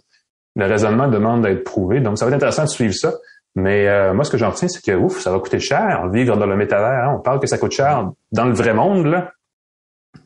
Le 0.55 0.65
raisonnement 0.65 1.07
demande 1.07 1.43
d'être 1.43 1.63
prouvé. 1.63 1.99
Donc, 1.99 2.17
ça 2.19 2.25
va 2.25 2.29
être 2.29 2.35
intéressant 2.35 2.65
de 2.65 2.69
suivre 2.69 2.93
ça. 2.93 3.13
Mais 3.55 3.87
euh, 3.87 4.13
moi, 4.13 4.23
ce 4.23 4.29
que 4.29 4.37
j'en 4.37 4.51
retiens, 4.51 4.67
c'est 4.67 4.83
que 4.83 4.95
ouf, 4.95 5.19
ça 5.19 5.31
va 5.31 5.39
coûter 5.39 5.59
cher 5.59 6.07
vivre 6.11 6.37
dans 6.37 6.45
le 6.45 6.55
métavers. 6.55 7.09
Hein. 7.09 7.15
On 7.17 7.21
parle 7.21 7.39
que 7.39 7.47
ça 7.47 7.57
coûte 7.57 7.71
cher 7.71 8.09
dans 8.31 8.45
le 8.45 8.53
vrai 8.53 8.73
monde, 8.73 9.05
là. 9.07 9.31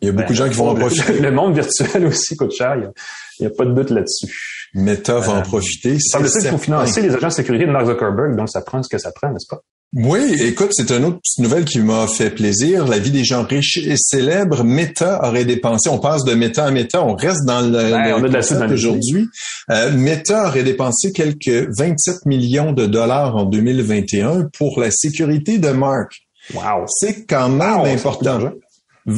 Il 0.01 0.07
y 0.07 0.09
a 0.09 0.11
beaucoup 0.11 0.33
de 0.33 0.37
gens 0.37 0.49
qui 0.49 0.55
vont 0.55 0.69
en 0.69 0.75
profiter. 0.75 1.19
Le 1.19 1.31
monde 1.31 1.55
virtuel 1.55 2.05
aussi 2.05 2.35
coûte 2.35 2.51
cher. 2.51 2.75
Il 2.75 2.91
n'y 3.39 3.47
a, 3.47 3.49
pas 3.49 3.65
de 3.65 3.73
doute 3.73 3.89
là-dessus. 3.89 4.69
Meta 4.73 5.19
va 5.19 5.33
en 5.33 5.37
euh, 5.37 5.41
profiter. 5.41 5.97
Ça 5.99 6.19
veut 6.19 6.25
dire 6.25 6.41
qu'il 6.41 6.49
faut 6.49 6.57
financer 6.57 7.01
les 7.01 7.13
agents 7.15 7.27
de 7.27 7.33
sécurité 7.33 7.65
de 7.65 7.71
Mark 7.71 7.85
Zuckerberg, 7.85 8.35
donc 8.35 8.49
ça 8.49 8.61
prend 8.61 8.81
ce 8.83 8.89
que 8.89 8.97
ça 8.97 9.11
prend, 9.11 9.31
n'est-ce 9.31 9.47
pas? 9.47 9.61
Oui, 9.95 10.35
écoute, 10.41 10.69
c'est 10.71 10.89
une 10.89 11.05
autre 11.05 11.19
petite 11.19 11.39
nouvelle 11.39 11.65
qui 11.65 11.79
m'a 11.79 12.07
fait 12.07 12.31
plaisir. 12.31 12.87
La 12.87 12.97
vie 12.97 13.11
des 13.11 13.23
gens 13.23 13.43
riches 13.43 13.77
et 13.77 13.95
célèbres. 13.95 14.63
Meta 14.63 15.23
aurait 15.23 15.45
dépensé, 15.45 15.87
on 15.87 15.99
passe 15.99 16.23
de 16.23 16.33
Meta 16.33 16.65
à 16.65 16.71
Meta, 16.71 17.03
on 17.03 17.15
reste 17.15 17.45
dans 17.45 17.61
le, 17.61 17.93
on 18.15 18.23
a 18.23 18.67
de 18.67 18.73
aujourd'hui. 18.73 19.27
Euh, 19.69 19.91
Meta 19.91 20.47
aurait 20.47 20.63
dépensé 20.63 21.11
quelques 21.11 21.69
27 21.77 22.25
millions 22.25 22.71
de 22.71 22.87
dollars 22.87 23.35
en 23.35 23.45
2021 23.45 24.49
pour 24.57 24.79
la 24.79 24.89
sécurité 24.89 25.59
de 25.59 25.69
Mark. 25.69 26.11
Wow. 26.55 26.85
C'est 26.87 27.25
quand 27.27 27.49
même 27.49 27.95
important 27.95 28.39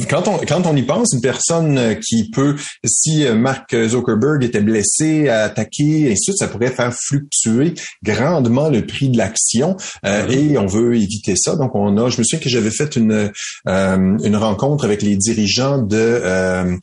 quand 0.08 0.28
on, 0.28 0.38
quand 0.38 0.66
on 0.66 0.76
y 0.76 0.82
pense, 0.82 1.12
une 1.12 1.20
personne 1.20 1.78
euh, 1.78 1.94
qui 1.94 2.30
peut, 2.30 2.56
si 2.84 3.24
euh, 3.24 3.34
Mark 3.34 3.74
Zuckerberg 3.86 4.42
était 4.42 4.60
blessé, 4.60 5.28
attaqué, 5.28 6.00
et 6.00 6.12
ainsi 6.12 6.30
de 6.30 6.34
suite, 6.34 6.38
ça 6.38 6.48
pourrait 6.48 6.70
faire 6.70 6.92
fluctuer 6.94 7.74
grandement 8.02 8.68
le 8.68 8.84
prix 8.84 9.08
de 9.10 9.18
l'action. 9.18 9.76
Euh, 10.04 10.28
et 10.28 10.58
on 10.58 10.66
veut 10.66 10.96
éviter 10.96 11.34
ça. 11.36 11.56
Donc, 11.56 11.74
on 11.74 11.96
a, 11.98 12.10
je 12.10 12.18
me 12.18 12.24
souviens 12.24 12.40
que 12.40 12.48
j'avais 12.48 12.70
fait 12.70 12.96
une, 12.96 13.30
une 13.66 14.36
rencontre 14.36 14.84
avec 14.84 15.02
les 15.02 15.16
dirigeants 15.16 15.78
de 15.78 16.76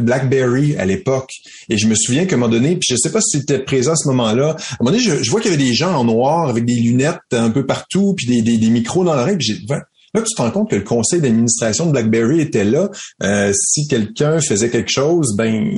BlackBerry 0.00 0.76
à 0.76 0.84
l'époque. 0.84 1.30
Et 1.68 1.78
je 1.78 1.86
me 1.88 1.94
souviens 1.94 2.26
qu'à 2.26 2.36
un 2.36 2.38
moment 2.38 2.52
donné, 2.52 2.76
puis 2.76 2.88
je 2.90 2.96
sais 2.96 3.10
pas 3.10 3.20
si 3.20 3.38
c'était 3.38 3.58
présent 3.58 3.92
à 3.92 3.96
ce 3.96 4.08
moment-là, 4.08 4.50
à 4.50 4.52
un 4.52 4.76
moment 4.80 4.96
donné, 4.96 5.02
je, 5.02 5.30
vois 5.30 5.40
qu'il 5.40 5.50
y 5.50 5.54
avait 5.54 5.62
des 5.62 5.74
gens 5.74 5.94
en 5.94 6.04
noir 6.04 6.48
avec 6.48 6.64
des 6.64 6.74
lunettes 6.74 7.18
un 7.32 7.50
peu 7.50 7.66
partout, 7.66 8.14
puis 8.16 8.26
des, 8.26 8.42
des, 8.42 8.58
des 8.58 8.68
micros 8.68 9.04
dans 9.04 9.14
l'oreille. 9.14 9.36
Puis 9.36 9.48
j'ai 9.48 9.66
Là, 10.16 10.22
tu 10.22 10.34
te 10.34 10.40
rends 10.40 10.50
compte 10.50 10.70
que 10.70 10.76
le 10.76 10.82
conseil 10.82 11.20
d'administration 11.20 11.84
de 11.84 11.92
BlackBerry 11.92 12.40
était 12.40 12.64
là. 12.64 12.88
Euh, 13.22 13.52
si 13.54 13.86
quelqu'un 13.86 14.40
faisait 14.40 14.70
quelque 14.70 14.90
chose, 14.90 15.36
ben 15.36 15.68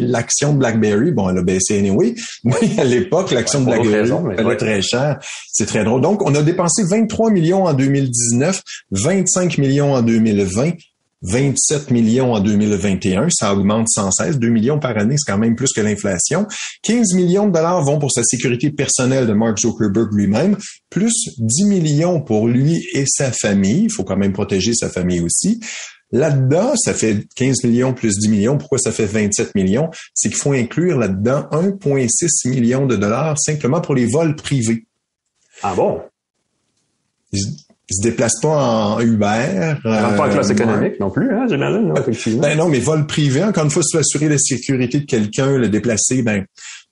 l'action 0.00 0.52
de 0.52 0.58
BlackBerry, 0.58 1.10
bon, 1.10 1.28
elle 1.28 1.38
a 1.38 1.42
baissé 1.42 1.76
anyway, 1.80 2.14
mais 2.44 2.78
à 2.78 2.84
l'époque, 2.84 3.32
l'action 3.32 3.60
de 3.60 3.64
BlackBerry, 3.66 4.12
elle 4.38 4.46
est 4.46 4.56
très 4.56 4.82
cher. 4.82 5.18
C'est 5.50 5.66
très 5.66 5.82
drôle. 5.82 6.00
Donc, 6.00 6.22
on 6.22 6.32
a 6.36 6.42
dépensé 6.42 6.84
23 6.88 7.32
millions 7.32 7.64
en 7.64 7.72
2019, 7.72 8.62
25 8.92 9.58
millions 9.58 9.94
en 9.94 10.02
2020, 10.02 10.74
27 11.22 11.90
millions 11.90 12.32
en 12.32 12.40
2021, 12.40 13.28
ça 13.30 13.52
augmente 13.52 13.88
sans 13.88 14.10
cesse, 14.10 14.38
2 14.38 14.48
millions 14.48 14.78
par 14.78 14.96
année, 14.96 15.16
c'est 15.18 15.30
quand 15.30 15.38
même 15.38 15.56
plus 15.56 15.72
que 15.72 15.80
l'inflation. 15.80 16.46
15 16.82 17.14
millions 17.14 17.46
de 17.48 17.52
dollars 17.52 17.82
vont 17.82 17.98
pour 17.98 18.12
sa 18.12 18.22
sécurité 18.22 18.70
personnelle 18.70 19.26
de 19.26 19.32
Mark 19.32 19.58
Zuckerberg 19.58 20.12
lui-même, 20.12 20.56
plus 20.90 21.30
10 21.38 21.64
millions 21.64 22.20
pour 22.20 22.48
lui 22.48 22.86
et 22.92 23.04
sa 23.06 23.32
famille, 23.32 23.84
il 23.84 23.92
faut 23.92 24.04
quand 24.04 24.16
même 24.16 24.32
protéger 24.32 24.74
sa 24.74 24.88
famille 24.88 25.20
aussi. 25.20 25.60
Là-dedans, 26.10 26.74
ça 26.76 26.94
fait 26.94 27.26
15 27.36 27.64
millions 27.64 27.92
plus 27.92 28.16
10 28.18 28.28
millions. 28.28 28.56
Pourquoi 28.56 28.78
ça 28.78 28.92
fait 28.92 29.04
27 29.04 29.54
millions? 29.54 29.90
C'est 30.14 30.30
qu'il 30.30 30.38
faut 30.38 30.52
inclure 30.52 30.96
là-dedans 30.96 31.46
1,6 31.52 32.48
million 32.48 32.86
de 32.86 32.96
dollars 32.96 33.38
simplement 33.38 33.82
pour 33.82 33.94
les 33.94 34.06
vols 34.06 34.34
privés. 34.34 34.86
Ah 35.62 35.74
bon? 35.74 36.00
Ils 37.90 37.96
se 37.96 38.02
déplacent 38.02 38.40
pas 38.42 38.48
en 38.48 39.00
Uber. 39.00 39.26
Euh, 39.26 39.74
pas 39.82 40.28
en 40.28 40.30
classe 40.30 40.50
économique 40.50 41.00
non 41.00 41.10
plus, 41.10 41.32
hein, 41.32 41.46
j'imagine, 41.48 41.92
effectivement. 41.96 42.42
Ben 42.42 42.56
non, 42.58 42.68
mais 42.68 42.80
vol 42.80 43.06
privé, 43.06 43.42
encore 43.42 43.64
une 43.64 43.70
fois, 43.70 43.82
si 43.82 43.90
tu 43.90 43.96
veux 43.96 44.00
assurer 44.02 44.28
la 44.28 44.38
sécurité 44.38 45.00
de 45.00 45.06
quelqu'un, 45.06 45.56
le 45.56 45.68
déplacer, 45.68 46.22
ben 46.22 46.44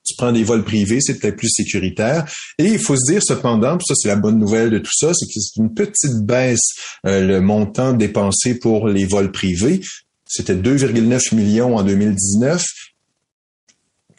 tu 0.07 0.15
prends 0.15 0.31
des 0.31 0.43
vols 0.43 0.63
privés, 0.63 0.99
c'est 1.01 1.19
peut-être 1.19 1.35
plus 1.35 1.49
sécuritaire. 1.49 2.25
Et 2.57 2.65
il 2.65 2.79
faut 2.79 2.95
se 2.95 3.11
dire 3.11 3.21
cependant, 3.21 3.77
ça 3.79 3.93
c'est 3.95 4.07
la 4.07 4.15
bonne 4.15 4.39
nouvelle 4.39 4.69
de 4.69 4.79
tout 4.79 4.93
ça, 4.93 5.11
c'est 5.13 5.25
que 5.25 5.33
c'est 5.39 5.59
une 5.59 5.73
petite 5.73 6.25
baisse 6.25 6.69
euh, 7.05 7.27
le 7.27 7.41
montant 7.41 7.93
dépensé 7.93 8.57
pour 8.57 8.87
les 8.87 9.05
vols 9.05 9.31
privés. 9.31 9.81
C'était 10.25 10.55
2,9 10.55 11.35
millions 11.35 11.75
en 11.75 11.83
2019. 11.83 12.63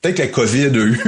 Peut-être 0.01 0.17
que 0.17 0.23
la 0.23 0.29
COVID 0.29 0.67
a 0.67 0.85
eu 0.85 1.01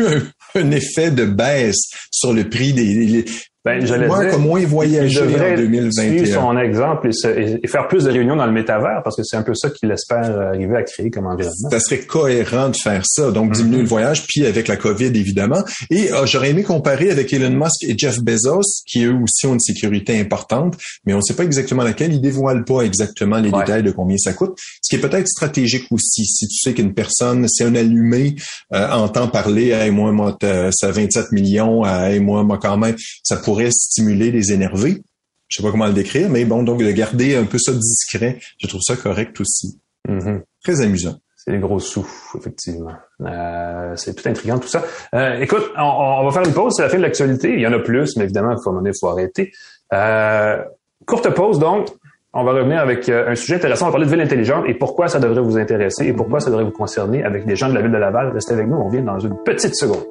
un, 0.56 0.70
effet 0.72 1.10
de 1.10 1.24
baisse 1.24 1.90
sur 2.10 2.32
le 2.32 2.48
prix 2.48 2.72
des, 2.72 3.24
ben, 3.62 3.84
j'allais 3.84 4.08
dire, 4.08 4.38
moins 4.38 4.64
voyager 4.64 5.20
en 5.20 5.54
2021. 5.56 6.24
son 6.32 6.56
exemple 6.56 7.10
et, 7.26 7.68
faire 7.68 7.88
plus 7.88 8.04
de 8.04 8.10
réunions 8.10 8.36
dans 8.36 8.46
le 8.46 8.52
métavers 8.52 9.02
parce 9.04 9.16
que 9.16 9.22
c'est 9.22 9.36
un 9.36 9.42
peu 9.42 9.54
ça 9.54 9.68
qu'il 9.68 9.90
espère 9.90 10.40
arriver 10.40 10.76
à 10.76 10.82
créer 10.82 11.10
comme 11.10 11.26
environnement. 11.26 11.68
Ça 11.70 11.78
serait 11.78 12.00
cohérent 12.00 12.70
de 12.70 12.76
faire 12.76 13.02
ça, 13.04 13.30
donc 13.30 13.52
diminuer 13.52 13.78
mm-hmm. 13.78 13.82
le 13.82 13.86
voyage, 13.88 14.26
puis 14.26 14.46
avec 14.46 14.66
la 14.66 14.76
COVID 14.76 15.08
évidemment. 15.08 15.62
Et 15.90 16.10
euh, 16.10 16.24
j'aurais 16.24 16.50
aimé 16.50 16.62
comparer 16.62 17.10
avec 17.10 17.34
Elon 17.34 17.50
Musk 17.50 17.82
et 17.82 17.94
Jeff 17.98 18.20
Bezos, 18.20 18.82
qui 18.86 19.04
eux 19.04 19.18
aussi 19.22 19.46
ont 19.46 19.52
une 19.52 19.60
sécurité 19.60 20.18
importante, 20.18 20.78
mais 21.04 21.12
on 21.12 21.18
ne 21.18 21.22
sait 21.22 21.34
pas 21.34 21.44
exactement 21.44 21.82
laquelle. 21.82 22.14
Ils 22.14 22.20
dévoilent 22.22 22.64
pas 22.64 22.80
exactement 22.80 23.40
les 23.40 23.50
détails 23.50 23.82
de 23.82 23.90
combien 23.90 24.16
ça 24.16 24.32
coûte, 24.32 24.56
ce 24.80 24.88
qui 24.88 24.96
est 24.96 25.06
peut-être 25.06 25.28
stratégique 25.28 25.84
aussi. 25.90 26.24
Si 26.24 26.48
tu 26.48 26.56
sais 26.56 26.72
qu'une 26.72 26.94
personne, 26.94 27.46
c'est 27.46 27.64
un 27.64 27.74
allumé, 27.74 28.36
euh, 28.72 28.88
entend 28.90 29.28
parler, 29.28 29.68
hey, 29.68 29.90
moi, 29.90 30.12
moi, 30.12 30.38
ça 30.70 30.90
27 30.90 31.32
millions, 31.32 31.84
hey, 31.84 32.20
moi, 32.20 32.42
moi 32.42 32.58
quand 32.58 32.78
même, 32.78 32.96
ça 33.22 33.36
pourrait 33.36 33.49
stimuler 33.70 34.30
les 34.30 34.52
énervés. 34.52 35.02
je 35.48 35.56
sais 35.56 35.62
pas 35.62 35.70
comment 35.70 35.86
le 35.86 35.92
décrire, 35.92 36.28
mais 36.28 36.44
bon, 36.44 36.62
donc 36.62 36.80
de 36.80 36.90
garder 36.90 37.36
un 37.36 37.44
peu 37.44 37.58
ça 37.58 37.72
discret, 37.72 38.38
je 38.58 38.66
trouve 38.66 38.82
ça 38.82 38.96
correct 38.96 39.40
aussi. 39.40 39.80
Mm-hmm. 40.08 40.42
Très 40.62 40.80
amusant. 40.80 41.16
C'est 41.36 41.52
des 41.52 41.58
gros 41.58 41.78
sous, 41.78 42.06
effectivement. 42.36 42.92
Euh, 43.22 43.96
c'est 43.96 44.14
tout 44.14 44.28
intriguant 44.28 44.58
tout 44.58 44.68
ça. 44.68 44.84
Euh, 45.14 45.40
écoute, 45.40 45.72
on, 45.78 46.22
va 46.24 46.30
faire 46.32 46.46
une 46.46 46.52
pause, 46.52 46.74
c'est 46.76 46.82
la 46.82 46.90
fin 46.90 46.98
de 46.98 47.02
l'actualité. 47.02 47.54
Il 47.54 47.60
y 47.60 47.66
en 47.66 47.72
a 47.72 47.78
plus, 47.78 48.14
mais 48.16 48.24
évidemment, 48.24 48.52
il 48.52 48.62
faut, 48.62 48.78
il 48.84 48.92
faut 49.00 49.08
arrêter. 49.08 49.50
Euh, 49.94 50.62
courte 51.06 51.30
pause, 51.30 51.58
donc. 51.58 51.88
On 52.32 52.44
va 52.44 52.52
revenir 52.52 52.78
avec 52.78 53.08
un 53.08 53.34
sujet 53.34 53.56
intéressant. 53.56 53.86
On 53.86 53.88
va 53.88 53.92
parler 53.92 54.06
de 54.06 54.10
ville 54.12 54.20
intelligente 54.20 54.64
et 54.68 54.74
pourquoi 54.74 55.08
ça 55.08 55.18
devrait 55.18 55.40
vous 55.40 55.58
intéresser 55.58 56.06
et 56.06 56.12
pourquoi 56.12 56.38
ça 56.38 56.50
devrait 56.50 56.62
vous 56.62 56.70
concerner 56.70 57.24
avec 57.24 57.44
des 57.44 57.56
gens 57.56 57.68
de 57.68 57.74
la 57.74 57.82
ville 57.82 57.90
de 57.90 57.96
Laval. 57.96 58.30
Restez 58.32 58.52
avec 58.52 58.68
nous, 58.68 58.76
on 58.76 58.88
vient 58.88 59.02
dans 59.02 59.18
une 59.18 59.34
petite 59.44 59.74
seconde. 59.74 60.04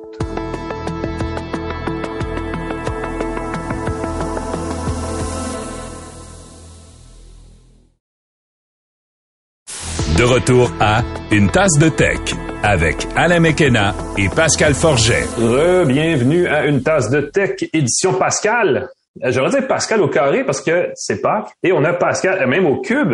De 10.19 10.25
retour 10.25 10.69
à 10.81 11.01
Une 11.31 11.49
tasse 11.49 11.79
de 11.79 11.87
tech 11.87 12.19
avec 12.61 13.07
Alain 13.15 13.39
Mekena 13.39 13.95
et 14.17 14.27
Pascal 14.27 14.73
Forget. 14.73 15.23
Re-bienvenue 15.37 16.45
à 16.45 16.65
Une 16.65 16.83
tasse 16.83 17.09
de 17.09 17.21
tech 17.21 17.63
édition 17.71 18.15
Pascal. 18.15 18.89
Euh, 19.23 19.31
j'aurais 19.31 19.61
dit 19.61 19.65
Pascal 19.65 20.01
au 20.01 20.09
carré 20.09 20.43
parce 20.43 20.59
que 20.59 20.89
c'est 20.95 21.21
Pâques 21.21 21.51
et 21.63 21.71
on 21.71 21.85
a 21.85 21.93
Pascal, 21.93 22.37
euh, 22.43 22.47
même 22.47 22.65
au 22.65 22.81
cube. 22.81 23.13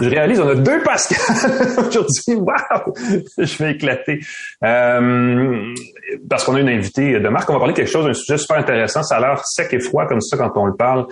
Je 0.00 0.08
réalise, 0.08 0.40
on 0.40 0.48
a 0.48 0.56
deux 0.56 0.82
Pascal 0.82 1.20
aujourd'hui. 1.86 2.34
Waouh! 2.34 2.94
Je 3.38 3.62
vais 3.62 3.70
éclater. 3.70 4.18
Euh, 4.64 5.72
parce 6.28 6.42
qu'on 6.42 6.56
a 6.56 6.60
une 6.60 6.68
invitée 6.68 7.20
de 7.20 7.28
marque. 7.28 7.48
On 7.48 7.52
va 7.52 7.60
parler 7.60 7.74
de 7.74 7.78
quelque 7.78 7.92
chose, 7.92 8.06
d'un 8.06 8.12
sujet 8.12 8.38
super 8.38 8.56
intéressant. 8.56 9.04
Ça 9.04 9.18
a 9.18 9.20
l'air 9.20 9.40
sec 9.44 9.72
et 9.72 9.78
froid 9.78 10.04
comme 10.08 10.20
ça 10.20 10.36
quand 10.36 10.50
on 10.56 10.66
le 10.66 10.74
parle. 10.74 11.06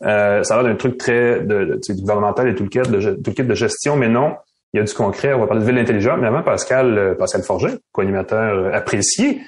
ça 0.00 0.08
a 0.08 0.62
l'air 0.62 0.64
d'un 0.64 0.76
truc 0.76 0.96
très 0.96 1.42
de, 1.42 1.78
gouvernemental 1.90 2.48
et 2.48 2.54
tout 2.54 2.62
le 2.62 2.70
kit 2.70 2.78
de, 2.78 3.10
tout 3.16 3.30
le 3.30 3.32
kit 3.34 3.44
de 3.44 3.54
gestion, 3.54 3.96
mais 3.96 4.08
non 4.08 4.36
il 4.72 4.78
y 4.78 4.80
a 4.80 4.84
du 4.84 4.92
concret. 4.92 5.34
On 5.34 5.40
va 5.40 5.46
parler 5.46 5.62
de 5.62 5.66
ville 5.66 5.78
intelligente. 5.78 6.18
Mais 6.20 6.28
avant, 6.28 6.42
Pascal, 6.42 6.98
euh, 6.98 7.14
Pascal 7.14 7.42
Forget, 7.42 7.78
co-animateur 7.92 8.74
apprécié, 8.74 9.40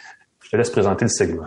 je 0.42 0.50
te 0.50 0.56
laisse 0.56 0.70
présenter 0.70 1.04
le 1.04 1.10
segment. 1.10 1.46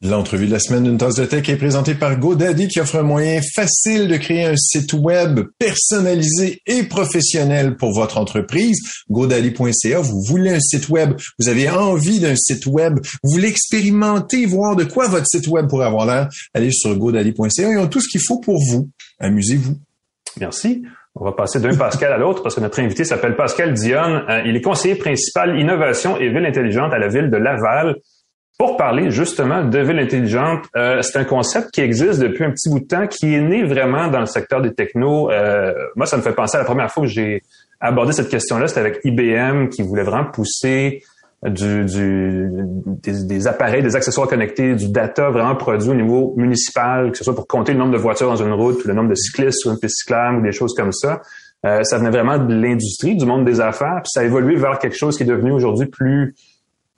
L'entrevue 0.00 0.46
de 0.46 0.52
la 0.52 0.60
semaine 0.60 0.84
d'une 0.84 0.96
tasse 0.96 1.16
de 1.16 1.24
tech 1.24 1.48
est 1.48 1.56
présentée 1.56 1.96
par 1.96 2.16
GoDaddy 2.20 2.68
qui 2.68 2.78
offre 2.78 2.94
un 2.96 3.02
moyen 3.02 3.40
facile 3.52 4.06
de 4.06 4.16
créer 4.16 4.44
un 4.44 4.56
site 4.56 4.92
web 4.92 5.40
personnalisé 5.58 6.62
et 6.66 6.84
professionnel 6.84 7.76
pour 7.76 7.92
votre 7.92 8.16
entreprise. 8.16 8.78
GoDaddy.ca, 9.10 9.98
vous 9.98 10.22
voulez 10.22 10.50
un 10.50 10.60
site 10.60 10.88
web, 10.88 11.18
vous 11.40 11.48
avez 11.48 11.68
envie 11.68 12.20
d'un 12.20 12.36
site 12.36 12.66
web, 12.66 13.00
vous 13.24 13.32
voulez 13.32 13.48
expérimenter, 13.48 14.46
voir 14.46 14.76
de 14.76 14.84
quoi 14.84 15.08
votre 15.08 15.26
site 15.26 15.48
web 15.48 15.66
pourrait 15.66 15.86
avoir 15.86 16.06
l'air, 16.06 16.28
allez 16.54 16.70
sur 16.70 16.96
GoDaddy.ca, 16.96 17.68
ils 17.68 17.78
ont 17.78 17.88
tout 17.88 18.00
ce 18.00 18.08
qu'il 18.08 18.22
faut 18.24 18.38
pour 18.38 18.62
vous. 18.70 18.88
Amusez-vous. 19.18 19.74
Merci. 20.38 20.82
On 21.14 21.24
va 21.24 21.32
passer 21.32 21.60
d'un 21.60 21.74
Pascal 21.76 22.12
à 22.12 22.18
l'autre 22.18 22.42
parce 22.42 22.54
que 22.54 22.60
notre 22.60 22.80
invité 22.80 23.04
s'appelle 23.04 23.34
Pascal 23.34 23.72
Dionne. 23.72 24.24
Euh, 24.28 24.42
il 24.44 24.56
est 24.56 24.60
conseiller 24.60 24.94
principal 24.94 25.58
innovation 25.58 26.16
et 26.16 26.28
ville 26.28 26.46
intelligente 26.46 26.92
à 26.92 26.98
la 26.98 27.08
ville 27.08 27.30
de 27.30 27.36
Laval. 27.36 27.96
Pour 28.58 28.76
parler 28.76 29.10
justement 29.10 29.64
de 29.64 29.78
ville 29.78 29.98
intelligente, 30.00 30.64
euh, 30.76 31.00
c'est 31.02 31.18
un 31.18 31.24
concept 31.24 31.70
qui 31.70 31.80
existe 31.80 32.20
depuis 32.20 32.44
un 32.44 32.50
petit 32.50 32.68
bout 32.68 32.80
de 32.80 32.86
temps, 32.86 33.06
qui 33.06 33.34
est 33.34 33.40
né 33.40 33.64
vraiment 33.64 34.08
dans 34.08 34.20
le 34.20 34.26
secteur 34.26 34.60
des 34.60 34.74
technos. 34.74 35.30
Euh, 35.30 35.72
moi, 35.94 36.06
ça 36.06 36.16
me 36.16 36.22
fait 36.22 36.32
penser 36.32 36.56
à 36.56 36.60
la 36.60 36.64
première 36.64 36.90
fois 36.90 37.04
que 37.04 37.08
j'ai 37.08 37.42
abordé 37.80 38.12
cette 38.12 38.28
question-là, 38.28 38.66
c'était 38.66 38.80
avec 38.80 38.98
IBM 39.04 39.68
qui 39.68 39.82
voulait 39.82 40.02
vraiment 40.02 40.24
pousser 40.24 41.02
du, 41.44 41.84
du 41.84 42.48
des, 43.02 43.24
des, 43.24 43.46
appareils, 43.46 43.82
des 43.82 43.94
accessoires 43.94 44.26
connectés, 44.26 44.74
du 44.74 44.90
data 44.90 45.30
vraiment 45.30 45.54
produit 45.54 45.90
au 45.90 45.94
niveau 45.94 46.34
municipal, 46.36 47.12
que 47.12 47.18
ce 47.18 47.24
soit 47.24 47.34
pour 47.34 47.46
compter 47.46 47.72
le 47.72 47.78
nombre 47.78 47.92
de 47.92 47.98
voitures 47.98 48.28
dans 48.28 48.42
une 48.42 48.52
route, 48.52 48.84
ou 48.84 48.88
le 48.88 48.94
nombre 48.94 49.10
de 49.10 49.14
cyclistes 49.14 49.60
sur 49.60 49.70
une 49.70 49.78
piste 49.78 49.98
cyclable, 49.98 50.38
ou 50.38 50.42
des 50.42 50.52
choses 50.52 50.74
comme 50.74 50.92
ça. 50.92 51.22
Euh, 51.64 51.82
ça 51.84 51.98
venait 51.98 52.10
vraiment 52.10 52.38
de 52.38 52.54
l'industrie, 52.54 53.16
du 53.16 53.26
monde 53.26 53.44
des 53.44 53.60
affaires, 53.60 54.00
puis 54.02 54.10
ça 54.12 54.20
a 54.20 54.24
évolué 54.24 54.56
vers 54.56 54.78
quelque 54.78 54.96
chose 54.96 55.16
qui 55.16 55.22
est 55.22 55.26
devenu 55.26 55.52
aujourd'hui 55.52 55.86
plus 55.86 56.34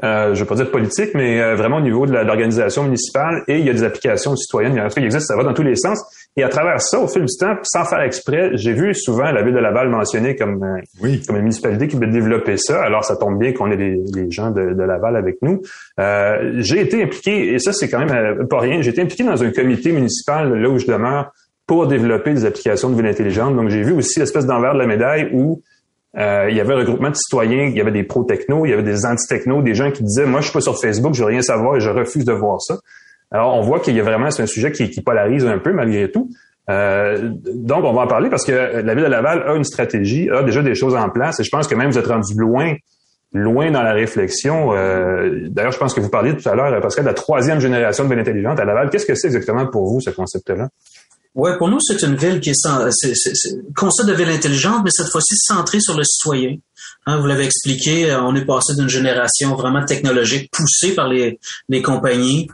euh, 0.03 0.35
je 0.35 0.41
vais 0.41 0.47
pas 0.47 0.55
dire 0.55 0.71
politique, 0.71 1.11
mais 1.15 1.41
euh, 1.41 1.57
vraiment 1.57 1.77
au 1.77 1.83
niveau 1.83 2.07
de 2.07 2.13
l'organisation 2.13 2.85
municipale 2.85 3.43
et 3.49 3.59
il 3.59 3.67
y 3.67 3.71
a 3.71 3.73
des 3.73 3.83
applications 3.83 4.35
citoyennes. 4.35 4.73
Il 4.73 4.79
y 4.79 4.81
a 4.81 4.89
qui 4.89 4.99
existent, 5.01 5.35
ça 5.35 5.37
va 5.37 5.45
dans 5.45 5.53
tous 5.53 5.63
les 5.63 5.77
sens. 5.77 5.99
Et 6.37 6.45
à 6.45 6.49
travers 6.49 6.81
ça, 6.81 7.01
au 7.01 7.09
fil 7.09 7.23
du 7.23 7.37
temps, 7.37 7.57
sans 7.65 7.85
faire 7.85 8.01
exprès, 8.03 8.51
j'ai 8.55 8.73
vu 8.73 8.95
souvent 8.95 9.33
la 9.33 9.43
ville 9.43 9.53
de 9.53 9.59
Laval 9.59 9.89
mentionnée 9.89 10.37
comme, 10.37 10.63
euh, 10.63 10.81
oui. 11.03 11.21
comme 11.27 11.37
une 11.37 11.43
municipalité 11.43 11.89
qui 11.89 11.97
veut 11.97 12.07
développer 12.07 12.57
ça. 12.57 12.83
Alors, 12.83 13.05
ça 13.05 13.17
tombe 13.17 13.39
bien 13.39 13.53
qu'on 13.53 13.71
ait 13.71 13.77
des, 13.77 14.31
gens 14.31 14.51
de, 14.51 14.73
de, 14.73 14.83
Laval 14.83 15.17
avec 15.17 15.39
nous. 15.43 15.61
Euh, 15.99 16.55
j'ai 16.59 16.81
été 16.81 17.03
impliqué, 17.03 17.53
et 17.53 17.59
ça, 17.59 17.73
c'est 17.73 17.89
quand 17.89 18.05
même 18.05 18.47
pas 18.49 18.61
rien, 18.61 18.81
j'ai 18.81 18.91
été 18.91 19.03
impliqué 19.03 19.25
dans 19.25 19.43
un 19.43 19.51
comité 19.51 19.91
municipal 19.91 20.55
là 20.55 20.69
où 20.69 20.79
je 20.79 20.87
demeure 20.87 21.33
pour 21.67 21.89
développer 21.89 22.33
des 22.33 22.45
applications 22.45 22.91
de 22.91 22.97
ville 22.97 23.07
intelligente. 23.07 23.57
Donc, 23.57 23.69
j'ai 23.69 23.83
vu 23.83 23.93
aussi 23.93 24.21
l'espèce 24.21 24.47
d'envers 24.47 24.75
de 24.75 24.79
la 24.79 24.87
médaille 24.87 25.31
où 25.33 25.63
euh, 26.17 26.47
il 26.49 26.57
y 26.57 26.61
avait 26.61 26.75
un 26.75 26.79
regroupement 26.79 27.11
de 27.11 27.17
citoyens, 27.17 27.65
il 27.65 27.77
y 27.77 27.81
avait 27.81 27.93
des 27.93 28.03
pro-techno, 28.03 28.67
il 28.67 28.71
y 28.71 28.73
avait 28.73 28.83
des 28.83 29.05
anti-techno, 29.05 29.63
des 29.63 29.75
gens 29.75 29.91
qui 29.91 30.03
disaient, 30.03 30.27
moi, 30.27 30.41
je 30.41 30.47
suis 30.47 30.53
pas 30.53 30.61
sur 30.61 30.81
Facebook, 30.81 31.15
je 31.15 31.21
veux 31.21 31.29
rien 31.29 31.43
savoir 31.43 31.77
et 31.77 31.81
je 31.81 31.91
refuse 31.91 32.25
de 32.25 32.33
voir 32.33 32.61
ça. 32.61 32.79
Alors, 33.31 33.55
on 33.55 33.63
voit 33.63 33.81
qu'il 33.81 33.95
y 33.95 34.01
a 34.01 34.03
vraiment, 34.03 34.31
c'est 34.31 34.43
un 34.43 34.47
sujet 34.47 34.73
qui, 34.73 34.91
qui, 34.91 35.01
polarise 35.03 35.47
un 35.47 35.59
peu 35.59 35.73
malgré 35.73 36.11
tout. 36.11 36.31
Euh, 36.69 37.31
donc, 37.55 37.85
on 37.85 37.93
va 37.93 38.03
en 38.03 38.07
parler 38.07 38.29
parce 38.29 38.45
que 38.45 38.53
la 38.53 38.95
ville 38.95 39.05
de 39.05 39.11
Laval 39.11 39.43
a 39.47 39.55
une 39.55 39.65
stratégie, 39.65 40.29
a 40.31 40.43
déjà 40.43 40.63
des 40.63 40.75
choses 40.75 40.95
en 40.95 41.09
place 41.11 41.41
et 41.41 41.45
je 41.45 41.51
pense 41.51 41.67
que 41.67 41.75
même 41.75 41.91
vous 41.91 41.99
êtes 41.99 42.07
rendu 42.07 42.35
loin, 42.37 42.75
loin 43.33 43.71
dans 43.71 43.83
la 43.83 43.93
réflexion. 43.93 44.75
Euh, 44.75 45.49
d'ailleurs, 45.49 45.73
je 45.73 45.79
pense 45.79 45.95
que 45.95 46.01
vous 46.01 46.11
parliez 46.11 46.37
tout 46.37 46.49
à 46.49 46.55
l'heure, 46.55 46.81
que 46.81 47.01
de 47.01 47.07
la 47.07 47.15
troisième 47.15 47.61
génération 47.61 48.05
de 48.05 48.11
ville 48.11 48.19
intelligente 48.19 48.59
à 48.59 48.65
Laval. 48.65 48.91
Qu'est-ce 48.91 49.07
que 49.07 49.15
c'est 49.15 49.29
exactement 49.29 49.67
pour 49.67 49.87
vous, 49.87 50.01
ce 50.01 50.11
concept-là? 50.11 50.69
Ouais, 51.35 51.57
pour 51.59 51.69
nous, 51.69 51.79
c'est 51.81 52.03
une 52.03 52.17
ville 52.17 52.41
qui 52.41 52.51
est, 52.51 52.67
c'est, 52.91 53.15
c'est, 53.15 53.51
concept 53.77 54.09
de 54.09 54.15
ville 54.15 54.31
intelligente, 54.31 54.83
mais 54.85 54.91
cette 54.91 55.09
fois-ci 55.09 55.37
centrée 55.37 55.79
sur 55.79 55.97
le 55.97 56.03
citoyen. 56.03 56.57
Hein, 57.07 57.17
vous 57.17 57.27
l'avez 57.27 57.45
expliqué, 57.45 58.11
euh, 58.11 58.21
on 58.23 58.35
est 58.37 58.45
passé 58.45 58.75
d'une 58.75 58.89
génération 58.89 59.55
vraiment 59.55 59.85
technologique 59.85 60.51
poussée 60.53 60.95
par 60.95 61.09
les, 61.09 61.41
les 61.71 61.81
compagnies 61.81 62.47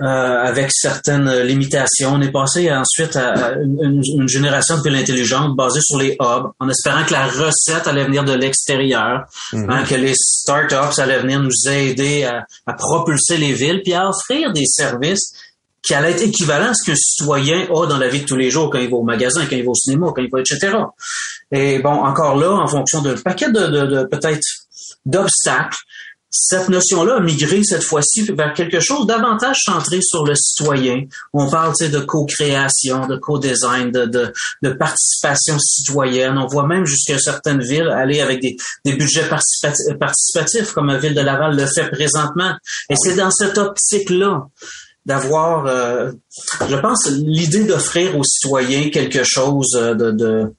euh, 0.00 0.04
avec 0.04 0.72
certaines 0.72 1.30
limitations. 1.42 2.14
On 2.14 2.20
est 2.20 2.32
passé 2.32 2.70
ensuite 2.72 3.14
à 3.14 3.52
une, 3.52 4.02
une, 4.04 4.28
génération 4.28 4.78
de 4.78 4.82
ville 4.82 4.96
intelligente 4.96 5.56
basée 5.56 5.80
sur 5.80 5.98
les 5.98 6.16
hubs, 6.20 6.50
en 6.58 6.68
espérant 6.68 7.04
que 7.04 7.12
la 7.12 7.26
recette 7.28 7.86
allait 7.86 8.04
venir 8.04 8.24
de 8.24 8.32
l'extérieur, 8.32 9.24
mm-hmm. 9.52 9.70
hein, 9.70 9.84
que 9.84 9.94
les 9.94 10.14
startups 10.16 11.00
allaient 11.00 11.20
venir 11.20 11.40
nous 11.40 11.70
aider 11.70 12.24
à, 12.24 12.44
à 12.66 12.72
propulser 12.72 13.38
les 13.38 13.52
villes, 13.52 13.82
puis 13.84 13.94
à 13.94 14.08
offrir 14.08 14.52
des 14.52 14.66
services 14.66 15.32
qui 15.86 15.94
allait 15.94 16.10
être 16.10 16.22
équivalent 16.22 16.70
à 16.70 16.74
ce 16.74 16.84
qu'un 16.84 16.96
citoyen 16.96 17.68
a 17.72 17.86
dans 17.86 17.98
la 17.98 18.08
vie 18.08 18.20
de 18.20 18.26
tous 18.26 18.36
les 18.36 18.50
jours 18.50 18.70
quand 18.70 18.78
il 18.78 18.90
va 18.90 18.96
au 18.96 19.04
magasin, 19.04 19.46
quand 19.46 19.56
il 19.56 19.64
va 19.64 19.70
au 19.70 19.74
cinéma, 19.74 20.08
quand 20.14 20.22
il 20.22 20.30
va, 20.30 20.40
etc. 20.40 20.76
Et 21.52 21.78
bon, 21.78 21.90
encore 21.90 22.36
là, 22.36 22.50
en 22.50 22.66
fonction 22.66 23.02
d'un 23.02 23.14
paquet 23.14 23.50
de, 23.52 23.66
de, 23.66 23.86
de 23.86 24.04
peut-être 24.04 24.42
d'obstacles, 25.04 25.78
cette 26.28 26.68
notion-là 26.68 27.16
a 27.16 27.20
migré 27.20 27.62
cette 27.62 27.84
fois-ci 27.84 28.22
vers 28.32 28.52
quelque 28.52 28.80
chose 28.80 29.06
davantage 29.06 29.58
centré 29.64 30.00
sur 30.02 30.24
le 30.24 30.34
citoyen. 30.34 31.04
On 31.32 31.48
parle 31.48 31.72
de 31.80 32.00
co-création, 32.00 33.06
de 33.06 33.16
co-design, 33.16 33.90
de, 33.90 34.04
de, 34.06 34.32
de, 34.62 34.70
participation 34.70 35.56
citoyenne. 35.58 36.36
On 36.36 36.46
voit 36.46 36.66
même 36.66 36.84
jusqu'à 36.84 37.18
certaines 37.18 37.62
villes 37.62 37.88
aller 37.88 38.20
avec 38.20 38.42
des, 38.42 38.56
des 38.84 38.96
budgets 38.96 39.28
participatifs, 39.28 39.86
participatifs, 39.98 40.72
comme 40.72 40.88
la 40.88 40.98
ville 40.98 41.14
de 41.14 41.20
Laval 41.20 41.56
le 41.56 41.66
fait 41.66 41.88
présentement. 41.90 42.54
Et 42.90 42.96
c'est 42.96 43.14
dans 43.14 43.30
cette 43.30 43.56
optique-là 43.56 44.42
d'avoir, 45.06 45.66
euh, 45.66 46.12
je 46.68 46.76
pense, 46.76 47.08
l'idée 47.10 47.64
d'offrir 47.64 48.18
aux 48.18 48.24
citoyens 48.24 48.90
quelque 48.90 49.22
chose 49.24 49.74
euh, 49.76 49.94
de, 49.94 50.10
de 50.10 50.52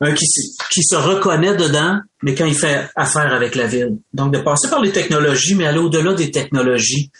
un 0.00 0.14
qui, 0.14 0.24
qui 0.72 0.82
se 0.82 0.96
reconnaît 0.96 1.56
dedans, 1.56 1.98
mais 2.22 2.34
quand 2.34 2.46
il 2.46 2.54
fait 2.54 2.88
affaire 2.96 3.32
avec 3.32 3.54
la 3.54 3.66
ville. 3.66 3.98
Donc, 4.12 4.32
de 4.32 4.38
passer 4.38 4.68
par 4.68 4.80
les 4.80 4.90
technologies, 4.90 5.54
mais 5.54 5.66
aller 5.66 5.78
au-delà 5.78 6.14
des 6.14 6.30
technologies 6.30 7.10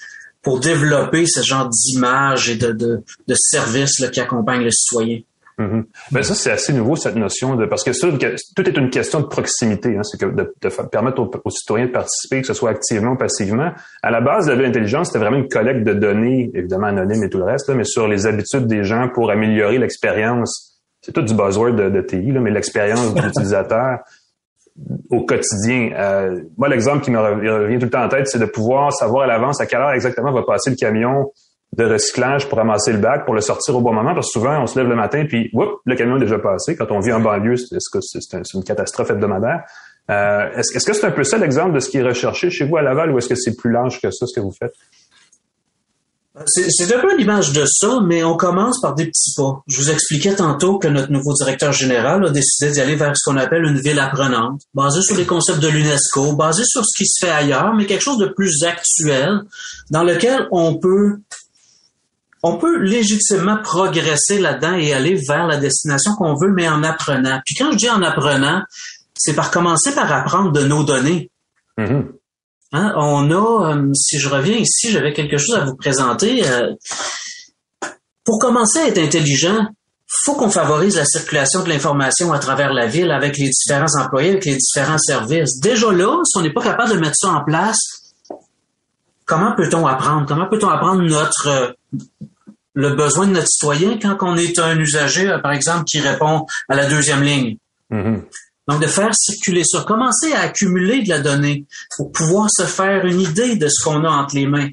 pour 0.42 0.59
développer 0.59 1.25
ce 1.27 1.42
genre 1.42 1.68
d'image 1.68 2.48
et 2.48 2.57
de, 2.57 2.72
de, 2.72 3.05
de 3.29 3.35
services 3.37 4.05
qui 4.12 4.20
accompagnent 4.20 4.64
le 4.64 4.72
citoyen. 4.72 5.20
Mm-hmm. 5.62 5.85
Ben 6.12 6.22
ça, 6.22 6.35
c'est 6.35 6.51
assez 6.51 6.72
nouveau, 6.72 6.96
cette 6.96 7.16
notion 7.16 7.57
de... 7.57 7.66
Parce 7.66 7.85
que 7.85 7.92
ça, 7.92 8.09
tout 8.11 8.68
est 8.68 8.77
une 8.77 8.90
question 8.90 9.20
de 9.20 9.27
proximité. 9.27 9.96
Hein, 9.96 10.03
c'est 10.03 10.18
que 10.18 10.27
de, 10.27 10.55
permettre 10.90 11.22
aux, 11.22 11.51
citoyens 11.51 11.87
de 11.87 11.92
participer, 11.92 12.40
que 12.40 12.46
ce 12.46 12.55
soit 12.55 12.70
activement 12.70 13.12
ou 13.12 13.16
passivement. 13.16 13.72
À 14.03 14.11
la 14.11 14.20
base, 14.20 14.48
la 14.48 14.57
ville 14.57 14.66
intelligence, 14.66 15.09
c'était 15.09 15.18
vraiment 15.18 15.38
une 15.38 15.48
collecte 15.48 15.85
de 15.85 15.94
données, 15.94 16.51
évidemment 16.55 16.88
anonymes 16.88 17.25
et 17.25 17.31
tout 17.31 17.38
le 17.38 17.44
reste, 17.44 17.68
mais 17.70 17.85
sur 17.85 18.09
les 18.09 18.27
habitudes 18.27 18.66
des 18.66 18.85
gens 18.85 19.09
pour 19.12 19.31
améliorer 19.31 19.79
l'expérience. 19.79 20.81
C'est 21.01 21.12
tout 21.12 21.22
du 21.22 21.35
buzzword 21.35 21.75
de, 21.75 21.90
de 21.90 22.01
TI, 22.01 22.33
là, 22.33 22.40
mais 22.40 22.51
l'expérience 22.51 23.14
de 23.14 23.20
l'utilisateur 23.20 23.98
au 25.11 25.25
quotidien. 25.25 25.90
Euh, 25.94 26.40
moi, 26.57 26.68
l'exemple 26.68 27.05
qui 27.05 27.11
me 27.11 27.18
revient 27.18 27.79
tout 27.79 27.85
le 27.85 27.90
temps 27.90 28.05
en 28.05 28.09
tête, 28.09 28.29
c'est 28.29 28.38
de 28.38 28.46
pouvoir 28.46 28.92
savoir 28.92 29.25
à 29.25 29.27
l'avance 29.27 29.61
à 29.61 29.66
quelle 29.66 29.81
heure 29.81 29.92
exactement 29.92 30.33
va 30.33 30.42
passer 30.42 30.70
le 30.70 30.77
camion 30.77 31.31
de 31.76 31.85
recyclage 31.85 32.48
pour 32.48 32.58
ramasser 32.58 32.92
le 32.92 32.98
bac, 32.98 33.24
pour 33.24 33.35
le 33.35 33.40
sortir 33.40 33.74
au 33.76 33.80
bon 33.80 33.92
moment, 33.92 34.14
parce 34.14 34.28
que 34.28 34.32
souvent, 34.32 34.62
on 34.62 34.66
se 34.66 34.78
lève 34.78 34.88
le 34.88 34.96
matin, 34.96 35.24
puis 35.26 35.48
whoop, 35.52 35.80
le 35.87 35.96
camion 35.96 36.16
est 36.16 36.20
déjà 36.20 36.38
passé. 36.38 36.76
Quand 36.76 36.90
on 36.90 37.00
vit 37.00 37.12
en 37.12 37.20
banlieue, 37.20 37.56
c'est 37.56 38.54
une 38.54 38.64
catastrophe 38.64 39.11
hebdomadaire? 39.11 39.64
Euh, 40.11 40.50
est-ce, 40.56 40.85
que 40.85 40.92
c'est 40.92 41.06
un 41.06 41.12
peu 41.12 41.24
ça 41.24 41.38
l'exemple 41.38 41.74
de 41.74 41.80
ce 41.80 41.88
qui 41.88 41.98
est 41.98 42.02
recherché 42.02 42.50
chez 42.50 42.66
vous 42.66 42.76
à 42.76 42.82
Laval, 42.82 43.11
ou 43.12 43.18
est-ce 43.18 43.28
que 43.28 43.35
c'est 43.35 43.56
plus 43.56 43.70
large 43.70 44.00
que 44.00 44.11
ça, 44.11 44.26
ce 44.26 44.35
que 44.35 44.40
vous 44.40 44.52
faites? 44.52 44.74
C'est 46.46 46.94
un 46.94 46.98
peu 46.98 47.14
l'image 47.14 47.52
de 47.52 47.66
ça, 47.66 48.00
mais 48.02 48.24
on 48.24 48.38
commence 48.38 48.80
par 48.80 48.94
des 48.94 49.04
petits 49.04 49.35
pas. 49.37 49.62
Je 49.66 49.78
vous 49.78 49.90
expliquais 49.90 50.35
tantôt 50.35 50.78
que 50.78 50.88
notre 50.88 51.12
nouveau 51.12 51.35
directeur 51.35 51.72
général 51.72 52.24
a 52.24 52.30
décidé 52.30 52.72
d'y 52.72 52.94
vers 52.94 53.14
ce 53.14 53.30
qu'on 53.30 53.37
appelle 53.37 53.64
une 53.64 53.78
ville 53.78 53.98
apprenante, 53.98 54.62
basée 54.72 55.02
sur 55.02 55.14
les 55.16 55.26
concepts 55.26 55.61
de 55.61 55.68
l'UNESCO, 55.68 56.35
basée 56.35 56.64
sur 56.64 56.85
ce 56.87 56.96
qui 56.96 57.06
se 57.06 57.26
fait 57.26 57.32
ailleurs, 57.32 57.74
mais 57.74 57.85
quelque 57.85 58.00
chose 58.02 58.16
de 58.16 58.28
plus 58.28 58.64
actuel, 58.64 59.42
dans 59.90 60.04
lequel 60.04 60.48
on 60.50 60.78
peut 60.78 61.18
on 62.42 62.57
peut 62.59 62.78
légitimement 62.78 63.59
progresser 63.62 64.38
là-dedans 64.38 64.74
et 64.74 64.92
aller 64.92 65.14
vers 65.14 65.46
la 65.46 65.59
destination 65.59 66.12
qu'on 66.16 66.35
veut, 66.35 66.52
mais 66.52 66.68
en 66.68 66.83
apprenant. 66.83 67.40
Puis 67.44 67.55
quand 67.55 67.70
je 67.72 67.76
dis 67.76 67.90
en 67.90 68.02
apprenant, 68.02 68.62
c'est 69.14 69.35
par 69.35 69.50
commencer 69.50 69.94
par 69.94 70.11
apprendre 70.12 70.50
de 70.50 70.64
nos 70.64 70.83
données. 70.83 71.31
Mm-hmm. 71.78 72.05
Hein, 72.72 72.92
on 72.96 73.31
a, 73.31 73.74
euh, 73.74 73.94
si 73.94 74.18
je 74.18 74.28
reviens 74.28 74.57
ici, 74.57 74.90
j'avais 74.90 75.12
quelque 75.12 75.37
chose 75.37 75.55
à 75.55 75.64
vous 75.64 75.76
présenter. 75.76 76.46
Euh, 76.46 76.72
pour 78.24 78.38
commencer 78.38 78.78
à 78.78 78.88
être 78.88 78.98
intelligent, 78.98 79.66
faut 80.24 80.35
qu'on 80.35 80.50
favorise 80.50 80.96
la 80.96 81.05
circulation 81.05 81.62
de 81.62 81.68
l'information 81.68 82.33
à 82.33 82.38
travers 82.38 82.72
la 82.72 82.87
ville 82.87 83.11
avec 83.11 83.37
les 83.37 83.50
différents 83.50 84.00
employés, 84.00 84.31
avec 84.31 84.44
les 84.44 84.57
différents 84.57 84.98
services. 84.98 85.59
Déjà 85.61 85.92
là, 85.92 86.20
si 86.24 86.38
on 86.38 86.42
n'est 86.42 86.52
pas 86.52 86.62
capable 86.62 86.92
de 86.92 86.98
mettre 86.98 87.16
ça 87.16 87.31
en 87.31 87.44
place, 87.44 87.78
comment 89.26 89.55
peut-on 89.55 89.87
apprendre? 89.87 90.26
Comment 90.26 90.48
peut-on 90.48 90.68
apprendre 90.68 91.02
notre 91.02 91.48
euh, 91.48 91.72
le 92.74 92.94
besoin 92.94 93.26
de 93.26 93.32
notre 93.32 93.48
citoyen 93.48 93.98
quand 94.00 94.16
on 94.22 94.37
est 94.37 94.58
un 94.58 94.78
usager, 94.78 95.37
par 95.42 95.52
exemple, 95.52 95.85
qui 95.85 96.00
répond 96.00 96.46
à 96.68 96.74
la 96.74 96.87
deuxième 96.87 97.22
ligne? 97.22 97.56
Mm-hmm. 97.90 98.22
Donc, 98.68 98.80
de 98.80 98.87
faire 98.87 99.11
circuler 99.14 99.64
ça, 99.64 99.85
commencer 99.87 100.32
à 100.32 100.42
accumuler 100.42 101.02
de 101.02 101.08
la 101.08 101.20
donnée 101.20 101.66
pour 101.96 102.12
pouvoir 102.12 102.48
se 102.50 102.64
faire 102.64 103.04
une 103.04 103.20
idée 103.20 103.56
de 103.56 103.68
ce 103.68 103.85
qu'on 103.85 104.04
a 104.04 104.08
entre 104.08 104.37
les 104.37 104.46
mains. 104.46 104.68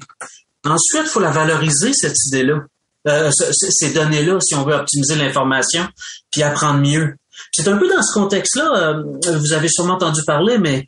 Ensuite, 0.64 1.02
il 1.04 1.08
faut 1.08 1.20
la 1.20 1.30
valoriser, 1.30 1.92
cette 1.92 2.16
idée-là, 2.26 2.60
euh, 3.08 3.30
ces 3.32 3.92
données-là, 3.92 4.38
si 4.40 4.54
on 4.54 4.64
veut 4.64 4.74
optimiser 4.74 5.16
l'information, 5.16 5.88
puis 6.30 6.42
apprendre 6.42 6.80
mieux. 6.80 7.16
C'est 7.52 7.68
un 7.68 7.76
peu 7.76 7.88
dans 7.88 8.02
ce 8.02 8.14
contexte-là, 8.14 8.72
euh, 8.76 9.38
vous 9.38 9.52
avez 9.52 9.68
sûrement 9.68 9.94
entendu 9.94 10.22
parler, 10.24 10.58
mais 10.58 10.86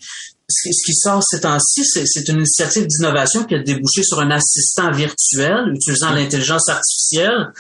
ce 0.49 0.85
qui 0.85 0.95
sort 0.95 1.23
ces 1.23 1.41
temps-ci, 1.41 1.85
c'est 1.85 2.29
une 2.29 2.39
initiative 2.39 2.87
d'innovation 2.87 3.45
qui 3.45 3.55
a 3.55 3.59
débouché 3.59 4.03
sur 4.03 4.21
un 4.21 4.31
assistant 4.31 4.91
virtuel 4.93 5.73
utilisant 5.75 6.11
l'intelligence 6.13 6.69
artificielle 6.69 7.53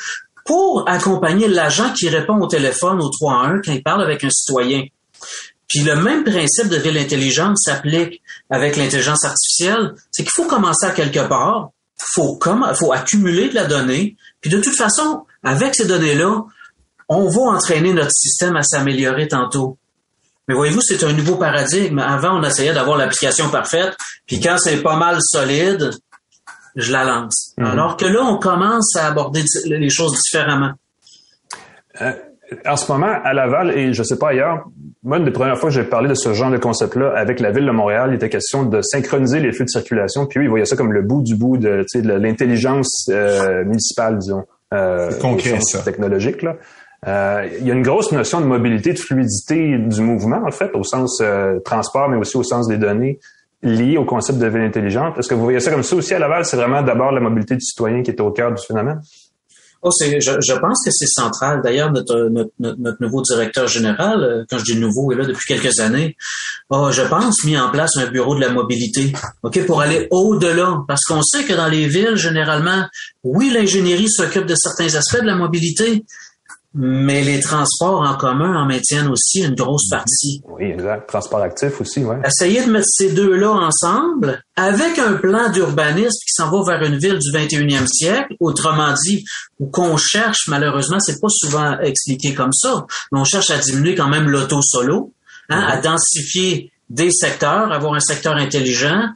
pour 0.44 0.84
accompagner 0.88 1.48
l'agent 1.48 1.92
qui 1.92 2.08
répond 2.08 2.38
au 2.38 2.46
téléphone 2.46 3.00
au 3.00 3.08
3-1 3.08 3.60
quand 3.64 3.72
il 3.72 3.82
parle 3.82 4.02
avec 4.02 4.24
un 4.24 4.30
citoyen. 4.30 4.84
Puis 5.68 5.80
le 5.80 5.96
même 5.96 6.24
principe 6.24 6.68
de 6.68 6.76
ville 6.76 6.98
intelligente 6.98 7.56
s'applique 7.58 8.20
avec 8.50 8.76
l'intelligence 8.76 9.24
artificielle, 9.24 9.94
c'est 10.10 10.22
qu'il 10.22 10.32
faut 10.34 10.44
commencer 10.44 10.84
à 10.84 10.90
quelque 10.90 11.26
part, 11.26 11.70
faut 11.96 12.36
comme, 12.36 12.70
faut 12.74 12.92
accumuler 12.92 13.48
de 13.48 13.54
la 13.54 13.64
donnée, 13.64 14.16
puis 14.40 14.50
de 14.50 14.60
toute 14.60 14.74
façon, 14.74 15.24
avec 15.42 15.74
ces 15.74 15.86
données-là, 15.86 16.44
on 17.08 17.28
va 17.28 17.42
entraîner 17.56 17.92
notre 17.92 18.12
système 18.12 18.56
à 18.56 18.62
s'améliorer 18.62 19.28
tantôt. 19.28 19.78
Mais 20.48 20.54
voyez-vous, 20.54 20.80
c'est 20.80 21.04
un 21.04 21.12
nouveau 21.12 21.36
paradigme. 21.36 21.98
Avant, 21.98 22.38
on 22.38 22.42
essayait 22.42 22.74
d'avoir 22.74 22.96
l'application 22.96 23.48
parfaite, 23.48 23.94
puis 24.26 24.40
quand 24.40 24.56
c'est 24.58 24.82
pas 24.82 24.96
mal 24.96 25.18
solide, 25.20 25.90
je 26.74 26.92
la 26.92 27.04
lance. 27.04 27.54
Mhm. 27.58 27.66
Alors 27.66 27.96
que 27.96 28.06
là, 28.06 28.20
on 28.22 28.38
commence 28.38 28.96
à 28.96 29.06
aborder 29.06 29.42
les 29.66 29.90
choses 29.90 30.18
différemment. 30.24 30.72
Euh, 32.00 32.12
en 32.66 32.76
ce 32.76 32.90
moment, 32.90 33.12
à 33.24 33.32
Laval, 33.32 33.70
et 33.76 33.92
je 33.92 34.02
sais 34.02 34.18
pas 34.18 34.30
ailleurs, 34.30 34.66
moi, 35.02 35.18
une 35.18 35.24
des 35.24 35.30
premières 35.30 35.58
fois 35.58 35.68
que 35.68 35.74
j'ai 35.74 35.84
parlé 35.84 36.08
de 36.08 36.14
ce 36.14 36.32
genre 36.32 36.50
de 36.50 36.58
concept-là 36.58 37.12
avec 37.16 37.40
la 37.40 37.50
ville 37.50 37.66
de 37.66 37.70
Montréal, 37.70 38.10
il 38.12 38.16
était 38.16 38.28
question 38.28 38.64
de 38.64 38.82
synchroniser 38.82 39.40
les 39.40 39.52
flux 39.52 39.64
de 39.64 39.70
circulation. 39.70 40.26
Puis 40.26 40.40
eux, 40.40 40.44
ils 40.44 40.48
voyaient 40.48 40.64
ça 40.64 40.76
comme 40.76 40.92
le 40.92 41.02
bout 41.02 41.22
du 41.22 41.34
bout 41.34 41.56
de, 41.56 41.84
de 41.94 42.12
l'intelligence 42.12 43.08
euh, 43.10 43.64
municipale, 43.64 44.18
disons. 44.18 44.44
Euh, 44.72 45.10
concret, 45.18 45.58
ça. 45.60 45.80
Technologique, 45.80 46.42
là. 46.42 46.56
Euh, 47.06 47.48
il 47.60 47.66
y 47.66 47.70
a 47.70 47.74
une 47.74 47.82
grosse 47.82 48.12
notion 48.12 48.40
de 48.40 48.46
mobilité, 48.46 48.92
de 48.92 48.98
fluidité 48.98 49.76
du 49.76 50.02
mouvement, 50.02 50.42
en 50.46 50.52
fait, 50.52 50.70
au 50.74 50.84
sens 50.84 51.20
euh, 51.20 51.58
transport, 51.64 52.08
mais 52.08 52.16
aussi 52.16 52.36
au 52.36 52.44
sens 52.44 52.68
des 52.68 52.78
données 52.78 53.18
liées 53.62 53.96
au 53.96 54.04
concept 54.04 54.38
de 54.38 54.46
ville 54.46 54.62
intelligente. 54.62 55.18
Est-ce 55.18 55.28
que 55.28 55.34
vous 55.34 55.42
voyez 55.42 55.60
ça 55.60 55.70
comme 55.70 55.82
ça 55.82 55.96
aussi 55.96 56.14
à 56.14 56.18
Laval? 56.18 56.44
C'est 56.44 56.56
vraiment 56.56 56.82
d'abord 56.82 57.12
la 57.12 57.20
mobilité 57.20 57.54
du 57.54 57.60
citoyen 57.60 58.02
qui 58.02 58.10
est 58.10 58.20
au 58.20 58.30
cœur 58.30 58.52
du 58.52 58.62
phénomène? 58.64 59.00
Oh, 59.84 59.90
je, 60.00 60.20
je, 60.20 60.52
pense 60.60 60.84
que 60.84 60.92
c'est 60.92 61.08
central. 61.08 61.60
D'ailleurs, 61.60 61.90
notre, 61.90 62.28
notre, 62.28 62.52
notre, 62.60 62.98
nouveau 63.00 63.20
directeur 63.22 63.66
général, 63.66 64.22
euh, 64.22 64.44
quand 64.48 64.58
je 64.58 64.64
dis 64.64 64.76
nouveau, 64.76 65.10
est 65.10 65.16
là 65.16 65.24
depuis 65.24 65.44
quelques 65.44 65.80
années, 65.80 66.16
a, 66.70 66.92
je 66.92 67.02
pense, 67.02 67.44
mis 67.44 67.58
en 67.58 67.68
place 67.68 67.96
un 67.96 68.06
bureau 68.06 68.36
de 68.36 68.40
la 68.40 68.50
mobilité, 68.52 69.12
ok, 69.42 69.66
pour 69.66 69.80
aller 69.80 70.06
au-delà. 70.12 70.84
Parce 70.86 71.04
qu'on 71.04 71.22
sait 71.22 71.42
que 71.42 71.54
dans 71.54 71.66
les 71.66 71.88
villes, 71.88 72.14
généralement, 72.14 72.86
oui, 73.24 73.50
l'ingénierie 73.52 74.08
s'occupe 74.08 74.46
de 74.46 74.54
certains 74.54 74.94
aspects 74.94 75.20
de 75.20 75.26
la 75.26 75.34
mobilité, 75.34 76.04
mais 76.74 77.22
les 77.22 77.40
transports 77.40 78.00
en 78.00 78.16
commun 78.16 78.56
en 78.56 78.66
maintiennent 78.66 79.08
aussi 79.08 79.40
une 79.40 79.54
grosse 79.54 79.88
partie. 79.90 80.42
Oui, 80.48 80.64
exact. 80.64 81.06
Transport 81.08 81.42
actif 81.42 81.80
aussi, 81.80 82.02
oui. 82.02 82.16
Essayer 82.24 82.64
de 82.64 82.70
mettre 82.70 82.86
ces 82.88 83.12
deux-là 83.12 83.50
ensemble 83.50 84.42
avec 84.56 84.98
un 84.98 85.14
plan 85.14 85.50
d'urbanisme 85.50 86.08
qui 86.26 86.32
s'en 86.32 86.50
va 86.50 86.76
vers 86.78 86.88
une 86.88 86.98
ville 86.98 87.18
du 87.18 87.30
21e 87.30 87.86
siècle, 87.86 88.34
autrement 88.40 88.94
dit, 89.04 89.24
où 89.58 89.66
qu'on 89.66 89.96
cherche, 89.96 90.48
malheureusement, 90.48 90.98
c'est 91.00 91.20
pas 91.20 91.28
souvent 91.28 91.78
expliqué 91.80 92.32
comme 92.34 92.52
ça, 92.52 92.86
mais 93.10 93.20
on 93.20 93.24
cherche 93.24 93.50
à 93.50 93.58
diminuer 93.58 93.94
quand 93.94 94.08
même 94.08 94.28
l'auto 94.28 94.60
solo, 94.62 95.12
hein, 95.50 95.60
à 95.68 95.76
densifier 95.78 96.72
des 96.88 97.10
secteurs, 97.10 97.70
avoir 97.72 97.94
un 97.94 98.00
secteur 98.00 98.36
intelligent. 98.36 99.08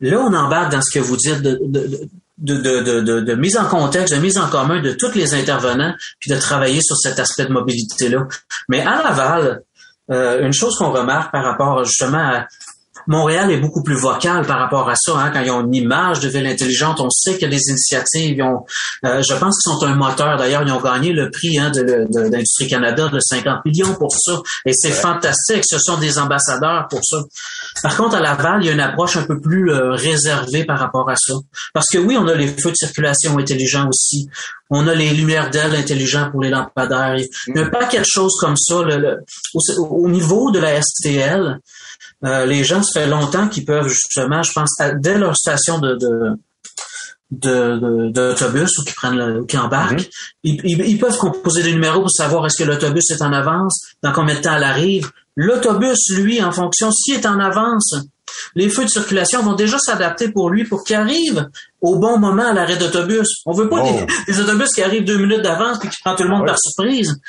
Là, 0.00 0.20
on 0.20 0.34
embarque 0.34 0.72
dans 0.72 0.82
ce 0.82 0.98
que 0.98 1.02
vous 1.02 1.16
dites 1.16 1.40
de, 1.40 1.58
de 1.62 1.86
de, 1.86 2.08
de, 2.38 2.56
de, 2.56 3.20
de, 3.20 3.34
mise 3.34 3.56
en 3.56 3.66
contexte, 3.66 4.14
de 4.14 4.20
mise 4.20 4.38
en 4.38 4.48
commun 4.48 4.82
de 4.82 4.92
tous 4.92 5.14
les 5.14 5.34
intervenants, 5.34 5.94
puis 6.18 6.30
de 6.30 6.36
travailler 6.36 6.80
sur 6.82 6.96
cet 6.96 7.18
aspect 7.18 7.46
de 7.46 7.52
mobilité-là. 7.52 8.26
Mais 8.68 8.80
à 8.80 9.02
Laval, 9.02 9.62
euh, 10.10 10.44
une 10.44 10.52
chose 10.52 10.76
qu'on 10.76 10.90
remarque 10.90 11.32
par 11.32 11.44
rapport 11.44 11.84
justement 11.84 12.18
à 12.18 12.46
Montréal 13.06 13.50
est 13.50 13.58
beaucoup 13.58 13.82
plus 13.82 13.96
vocal 13.96 14.46
par 14.46 14.58
rapport 14.58 14.88
à 14.88 14.94
ça. 14.96 15.12
Hein, 15.16 15.30
quand 15.32 15.40
ils 15.40 15.50
ont 15.50 15.62
une 15.62 15.74
image 15.74 16.20
de 16.20 16.28
ville 16.28 16.46
intelligente, 16.46 17.00
on 17.00 17.10
sait 17.10 17.42
a 17.42 17.48
des 17.48 17.68
initiatives. 17.68 18.36
Ils 18.36 18.42
ont, 18.42 18.64
euh, 19.04 19.22
je 19.22 19.34
pense 19.34 19.60
qu'ils 19.60 19.72
sont 19.72 19.84
un 19.84 19.94
moteur. 19.94 20.36
D'ailleurs, 20.36 20.62
ils 20.62 20.72
ont 20.72 20.80
gagné 20.80 21.12
le 21.12 21.30
prix 21.30 21.58
hein, 21.58 21.70
de, 21.70 22.06
d'Industrie 22.10 22.68
Canada 22.68 23.08
de 23.08 23.20
50 23.20 23.64
millions 23.64 23.94
pour 23.94 24.12
ça. 24.12 24.40
Et 24.66 24.72
c'est 24.72 24.90
fantastique. 24.90 25.64
Ce 25.64 25.78
sont 25.78 25.98
des 25.98 26.18
ambassadeurs 26.18 26.86
pour 26.88 27.00
ça. 27.04 27.18
Par 27.82 27.96
contre, 27.96 28.16
à 28.16 28.20
Laval, 28.20 28.62
il 28.62 28.66
y 28.66 28.70
a 28.70 28.72
une 28.72 28.80
approche 28.80 29.16
un 29.16 29.24
peu 29.24 29.40
plus 29.40 29.70
euh, 29.70 29.92
réservée 29.92 30.64
par 30.64 30.78
rapport 30.78 31.08
à 31.10 31.16
ça. 31.16 31.34
Parce 31.72 31.86
que 31.90 31.98
oui, 31.98 32.16
on 32.18 32.26
a 32.28 32.34
les 32.34 32.48
feux 32.48 32.70
de 32.70 32.76
circulation 32.76 33.38
intelligents 33.38 33.88
aussi. 33.88 34.28
On 34.70 34.88
a 34.88 34.94
les 34.94 35.10
lumières 35.10 35.50
d'aile 35.50 35.74
intelligents 35.74 36.30
pour 36.30 36.42
les 36.42 36.50
lampadaires. 36.50 37.16
Il 37.16 37.56
y 37.56 37.58
a 37.58 37.66
un 37.66 37.68
paquet 37.68 38.00
de 38.00 38.06
choses 38.06 38.34
comme 38.40 38.56
ça. 38.56 38.82
Le, 38.82 39.18
au, 39.78 40.08
niveau 40.08 40.50
de 40.50 40.58
la 40.58 40.80
STL, 40.80 41.60
euh, 42.24 42.46
les 42.46 42.64
gens, 42.64 42.82
ça 42.82 43.00
fait 43.00 43.06
longtemps 43.06 43.48
qu'ils 43.48 43.64
peuvent 43.64 43.88
justement, 43.88 44.42
je 44.42 44.52
pense, 44.52 44.74
dès 44.96 45.18
leur 45.18 45.36
station 45.36 45.78
de, 45.78 45.98
d'autobus 47.30 48.78
ou 48.78 48.84
qui 48.84 48.94
prennent 48.94 49.16
le, 49.16 49.44
qui 49.44 49.58
embarquent, 49.58 50.08
mhm. 50.44 50.60
ils, 50.64 50.98
peuvent 50.98 51.18
composer 51.18 51.62
des 51.62 51.72
numéros 51.72 52.02
pour 52.02 52.10
savoir 52.10 52.46
est-ce 52.46 52.62
que 52.62 52.68
l'autobus 52.68 53.10
est 53.10 53.22
en 53.22 53.32
avance, 53.32 53.80
dans 54.02 54.12
combien 54.12 54.34
de 54.34 54.40
temps 54.40 54.56
elle 54.56 54.64
arrive. 54.64 55.10
L'autobus, 55.36 56.10
lui, 56.10 56.42
en 56.42 56.52
fonction 56.52 56.90
s'il 56.92 57.14
est 57.14 57.26
en 57.26 57.40
avance, 57.40 57.96
les 58.54 58.68
feux 58.68 58.84
de 58.84 58.90
circulation 58.90 59.42
vont 59.42 59.54
déjà 59.54 59.78
s'adapter 59.78 60.30
pour 60.30 60.50
lui 60.50 60.64
pour 60.64 60.84
qu'il 60.84 60.96
arrive 60.96 61.48
au 61.80 61.98
bon 61.98 62.18
moment 62.18 62.48
à 62.48 62.52
l'arrêt 62.52 62.76
d'autobus. 62.76 63.42
On 63.46 63.52
veut 63.52 63.68
pas 63.68 63.82
oh. 63.84 64.06
des, 64.26 64.40
autobus 64.40 64.70
qui 64.72 64.82
arrivent 64.82 65.04
deux 65.04 65.18
minutes 65.18 65.42
d'avance 65.42 65.78
et 65.84 65.88
qui 65.88 65.96
prennent 66.02 66.16
tout 66.16 66.22
le 66.22 66.30
monde 66.30 66.44
ah 66.44 66.50
par 66.50 66.58
surprise. 66.58 67.20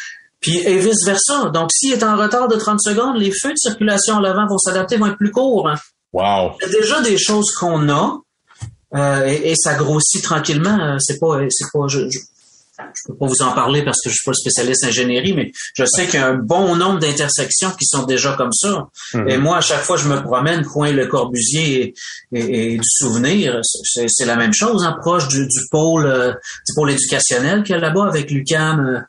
Puis 0.46 0.60
et 0.60 0.78
vice 0.78 1.04
versa. 1.04 1.50
Donc 1.50 1.72
s'il 1.74 1.92
est 1.92 2.04
en 2.04 2.16
retard 2.18 2.48
de 2.48 2.56
30 2.56 2.80
secondes, 2.80 3.18
les 3.18 3.32
feux 3.32 3.50
de 3.50 3.58
circulation 3.58 4.18
à 4.18 4.22
l'avant 4.22 4.46
vont 4.46 4.60
s'adapter, 4.60 4.96
vont 4.96 5.08
être 5.08 5.18
plus 5.18 5.32
courts. 5.32 5.68
Hein. 5.68 5.76
Wow. 6.14 6.52
C'est 6.62 6.70
déjà 6.70 7.02
des 7.02 7.18
choses 7.18 7.52
qu'on 7.60 7.90
a 7.90 8.20
euh, 8.96 9.26
et, 9.26 9.56
ça 9.56 9.74
grossit 9.74 10.24
tranquillement. 10.24 10.80
Euh, 10.80 10.98
c'est 11.00 11.20
pas, 11.20 11.40
c'est 11.50 11.66
pas, 11.74 11.88
je, 11.88 12.02
je, 12.12 12.20
peux 13.08 13.18
pas 13.18 13.26
vous 13.26 13.42
en 13.42 13.54
parler 13.54 13.84
parce 13.84 13.98
que 14.04 14.12
je 14.12 14.14
suis 14.14 14.24
pas 14.24 14.36
spécialiste 14.36 14.84
ingénierie, 14.84 15.34
mais 15.34 15.52
je 15.74 15.84
sais 15.84 16.06
qu'il 16.06 16.20
y 16.20 16.24
a 16.24 16.28
un 16.28 16.38
bon 16.38 16.76
nombre 16.76 17.00
d'intersections 17.00 17.72
qui 17.72 17.86
sont 17.88 18.04
déjà 18.04 18.34
comme 18.34 18.54
ça. 18.54 18.86
Mhm. 19.16 19.30
Et 19.30 19.38
moi, 19.38 19.58
à 19.58 19.62
chaque 19.62 19.82
fois, 19.82 19.98
je 19.98 20.08
me 20.08 20.22
promène 20.22 20.64
coin 20.64 20.92
le 20.92 21.08
Corbusier 21.08 21.96
et, 22.32 22.78
du 22.78 22.88
souvenir, 22.88 23.62
c'est, 23.64 24.26
la 24.26 24.36
même 24.36 24.54
chose, 24.54 24.86
hein, 24.86 24.96
proche 25.02 25.28
du, 25.28 25.48
pôle, 25.72 26.06
euh, 26.06 26.32
du 26.32 26.74
pôle 26.76 26.92
éducationnel 26.92 27.64
qu'il 27.64 27.74
y 27.74 27.78
a 27.78 27.82
là-bas 27.82 28.06
avec 28.06 28.30
l'UCAM 28.30 29.06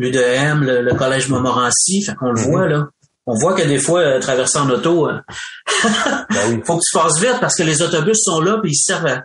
l'UDM, 0.00 0.64
le, 0.64 0.82
le 0.82 0.94
collège 0.94 1.28
Montmorency, 1.28 2.02
fait 2.02 2.14
qu'on 2.14 2.32
le 2.32 2.40
mhm. 2.40 2.50
voit 2.50 2.68
là. 2.68 2.88
On 3.26 3.34
voit 3.34 3.54
que 3.54 3.62
des 3.62 3.78
fois, 3.78 4.00
euh, 4.00 4.18
traverser 4.18 4.58
en 4.58 4.68
auto, 4.70 5.08
euh, 5.08 5.18
ben 6.30 6.62
faut 6.64 6.78
que 6.78 6.82
tu 6.82 6.98
fasses 6.98 7.20
vite 7.20 7.36
parce 7.40 7.54
que 7.54 7.62
les 7.62 7.82
autobus 7.82 8.18
sont 8.24 8.40
là 8.40 8.58
puis 8.62 8.72
ils 8.72 8.78
servent 8.78 9.06
à, 9.06 9.22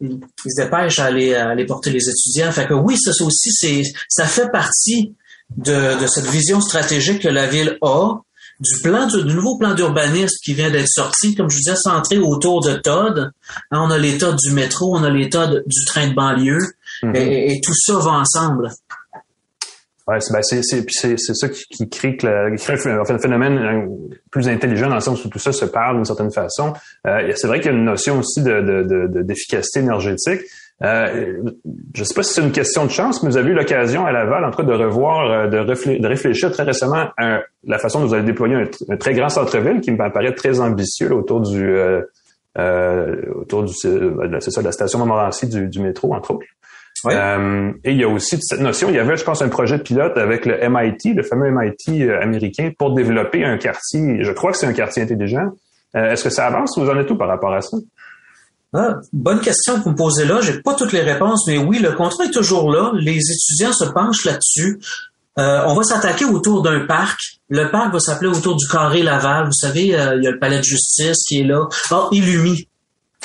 ils, 0.00 0.20
se 0.46 0.62
dépêchent 0.62 1.00
à 1.00 1.06
aller, 1.06 1.34
à 1.34 1.50
aller 1.50 1.66
porter 1.66 1.90
les 1.90 2.08
étudiants. 2.08 2.52
Fait 2.52 2.66
que 2.66 2.74
oui, 2.74 2.96
ça, 2.98 3.10
aussi, 3.24 3.52
c'est, 3.52 3.82
ça 4.08 4.26
fait 4.26 4.50
partie 4.50 5.14
de, 5.56 6.00
de 6.00 6.06
cette 6.06 6.26
vision 6.26 6.60
stratégique 6.60 7.22
que 7.22 7.28
la 7.28 7.46
ville 7.46 7.76
a 7.82 8.14
du 8.60 8.80
plan 8.82 9.06
du, 9.06 9.24
nouveau 9.24 9.58
plan 9.58 9.74
d'urbanisme 9.74 10.36
qui 10.44 10.54
vient 10.54 10.70
d'être 10.70 10.88
sorti, 10.88 11.34
comme 11.34 11.50
je 11.50 11.56
vous 11.56 11.62
disais, 11.62 11.76
centré 11.76 12.18
autour 12.18 12.62
de 12.62 12.74
Todd. 12.74 13.32
Hein, 13.70 13.80
on 13.82 13.90
a 13.90 13.98
les 13.98 14.18
Todd 14.18 14.36
du 14.36 14.52
métro, 14.52 14.96
on 14.96 15.02
a 15.02 15.10
les 15.10 15.28
Todd 15.28 15.62
du 15.66 15.84
train 15.84 16.08
de 16.08 16.14
banlieue, 16.14 16.60
mm-hmm. 17.02 17.16
et, 17.16 17.60
tout 17.60 17.74
ça 17.74 17.98
va 17.98 18.12
ensemble. 18.12 18.70
Ouais, 20.08 20.20
c'est 20.20 20.32
ben 20.32 20.42
c'est 20.42 21.16
ça 21.16 21.48
qui, 21.48 21.64
qui 21.66 21.88
crée 21.88 22.16
que 22.16 22.26
la, 22.26 22.50
qui 22.50 22.64
crée 22.64 22.74
un, 22.90 23.18
phénomène 23.18 23.58
euh, 23.58 24.16
plus 24.32 24.48
intelligent 24.48 24.88
dans 24.88 24.96
le 24.96 25.00
sens 25.00 25.24
où 25.24 25.28
tout 25.28 25.38
ça 25.38 25.52
se 25.52 25.64
parle 25.64 25.96
d'une 25.96 26.04
certaine 26.04 26.32
façon. 26.32 26.72
Euh, 27.06 27.30
c'est 27.36 27.46
vrai 27.46 27.60
qu'il 27.60 27.70
y 27.70 27.74
a 27.74 27.78
une 27.78 27.84
notion 27.84 28.18
aussi 28.18 28.42
de 28.42 29.22
d'efficacité 29.22 29.80
de, 29.80 29.84
énergétique. 29.84 30.40
Euh, 30.82 31.42
je 31.94 32.00
ne 32.00 32.04
sais 32.04 32.14
pas 32.14 32.22
si 32.22 32.34
c'est 32.34 32.42
une 32.42 32.50
question 32.50 32.84
de 32.84 32.90
chance, 32.90 33.22
mais 33.22 33.30
vous 33.30 33.36
avez 33.36 33.50
eu 33.50 33.54
l'occasion 33.54 34.04
à 34.04 34.10
Laval, 34.10 34.44
en 34.44 34.50
tout 34.50 34.64
de 34.64 34.72
revoir, 34.72 35.30
euh, 35.30 35.46
de, 35.46 36.06
réfléchir 36.06 36.50
très 36.50 36.64
récemment 36.64 37.10
à 37.16 37.42
la 37.64 37.78
façon 37.78 38.00
dont 38.00 38.06
vous 38.06 38.14
avez 38.14 38.24
déployé 38.24 38.56
un, 38.88 38.96
très 38.96 39.14
grand 39.14 39.28
centre-ville 39.28 39.80
qui 39.80 39.92
me 39.92 39.96
paraît 39.96 40.34
très 40.34 40.58
ambitieux 40.58 41.14
autour 41.14 41.40
du 41.40 41.76
euh, 42.58 43.16
autour 43.34 43.62
du 43.62 43.72
c'est 43.72 44.50
ça 44.50 44.60
de 44.60 44.66
la 44.66 44.72
station 44.72 44.98
Montmorency 44.98 45.46
du, 45.46 45.68
du 45.68 45.80
métro 45.80 46.14
entre 46.14 46.32
autres. 46.32 46.46
Euh, 47.06 47.72
et 47.84 47.92
il 47.92 47.98
y 47.98 48.04
a 48.04 48.08
aussi 48.08 48.38
cette 48.40 48.60
notion, 48.60 48.88
il 48.88 48.96
y 48.96 48.98
avait, 48.98 49.16
je 49.16 49.24
pense, 49.24 49.42
un 49.42 49.48
projet 49.48 49.78
de 49.78 49.82
pilote 49.82 50.16
avec 50.16 50.46
le 50.46 50.58
MIT, 50.68 51.14
le 51.14 51.22
fameux 51.22 51.50
MIT 51.50 52.10
américain, 52.10 52.70
pour 52.78 52.94
développer 52.94 53.44
un 53.44 53.58
quartier. 53.58 54.22
Je 54.22 54.32
crois 54.32 54.52
que 54.52 54.58
c'est 54.58 54.66
un 54.66 54.72
quartier 54.72 55.02
intelligent. 55.02 55.50
Est-ce 55.94 56.24
que 56.24 56.30
ça 56.30 56.46
avance 56.46 56.76
ou 56.76 56.82
vous 56.82 56.90
en 56.90 56.98
êtes 56.98 57.06
tout 57.06 57.18
par 57.18 57.28
rapport 57.28 57.52
à 57.52 57.60
ça? 57.60 57.76
Ah, 58.74 58.94
bonne 59.12 59.40
question 59.40 59.74
que 59.74 59.80
vous 59.80 59.90
me 59.90 59.96
posez 59.96 60.24
là. 60.24 60.40
J'ai 60.40 60.60
pas 60.62 60.74
toutes 60.74 60.92
les 60.92 61.02
réponses, 61.02 61.46
mais 61.46 61.58
oui, 61.58 61.78
le 61.78 61.92
contrat 61.92 62.24
est 62.24 62.30
toujours 62.30 62.72
là. 62.72 62.92
Les 62.94 63.18
étudiants 63.18 63.72
se 63.72 63.84
penchent 63.84 64.24
là-dessus. 64.24 64.80
Euh, 65.38 65.62
on 65.66 65.74
va 65.74 65.82
s'attaquer 65.82 66.24
autour 66.24 66.62
d'un 66.62 66.86
parc. 66.86 67.18
Le 67.48 67.70
parc 67.70 67.92
va 67.92 67.98
s'appeler 67.98 68.30
autour 68.30 68.56
du 68.56 68.66
carré 68.66 69.02
Laval. 69.02 69.46
Vous 69.46 69.52
savez, 69.52 69.98
euh, 69.98 70.16
il 70.16 70.24
y 70.24 70.26
a 70.26 70.30
le 70.30 70.38
palais 70.38 70.58
de 70.58 70.64
justice 70.64 71.24
qui 71.28 71.40
est 71.40 71.44
là. 71.44 71.66
Oh, 71.90 72.08
Illumi. 72.12 72.66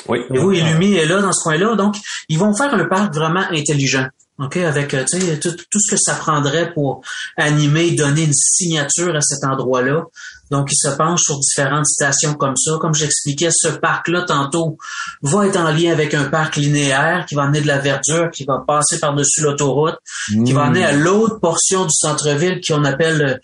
Oui. 0.08 0.20
Et 0.32 0.38
vous, 0.38 0.52
Illumi 0.52 0.94
est 0.94 1.06
là 1.06 1.20
dans 1.20 1.32
ce 1.32 1.42
coin-là. 1.42 1.74
Donc, 1.76 1.96
ils 2.28 2.38
vont 2.38 2.54
faire 2.54 2.72
un 2.74 2.84
parc 2.84 3.14
vraiment 3.14 3.44
intelligent. 3.50 4.06
OK, 4.38 4.56
avec 4.56 4.94
euh, 4.94 5.04
tout, 5.42 5.50
tout 5.50 5.80
ce 5.80 5.90
que 5.90 6.00
ça 6.00 6.14
prendrait 6.14 6.72
pour 6.72 7.02
animer, 7.36 7.90
donner 7.90 8.22
une 8.22 8.32
signature 8.32 9.14
à 9.16 9.20
cet 9.20 9.42
endroit-là. 9.42 10.04
Donc, 10.52 10.68
il 10.70 10.76
se 10.76 10.94
penche 10.94 11.22
sur 11.22 11.40
différentes 11.40 11.86
stations 11.86 12.34
comme 12.34 12.56
ça. 12.56 12.78
Comme 12.80 12.94
j'expliquais, 12.94 13.50
ce 13.50 13.68
parc-là, 13.68 14.22
tantôt, 14.22 14.78
va 15.22 15.46
être 15.46 15.56
en 15.56 15.72
lien 15.72 15.90
avec 15.90 16.14
un 16.14 16.24
parc 16.24 16.54
linéaire 16.54 17.26
qui 17.28 17.34
va 17.34 17.42
amener 17.42 17.60
de 17.60 17.66
la 17.66 17.78
verdure, 17.78 18.30
qui 18.30 18.44
va 18.44 18.62
passer 18.66 19.00
par-dessus 19.00 19.42
l'autoroute, 19.42 19.98
qui 20.28 20.52
va 20.52 20.66
amener 20.66 20.84
à 20.84 20.92
l'autre 20.92 21.40
portion 21.40 21.84
du 21.84 21.92
centre-ville 21.92 22.60
qu'on 22.66 22.84
appelle 22.84 23.40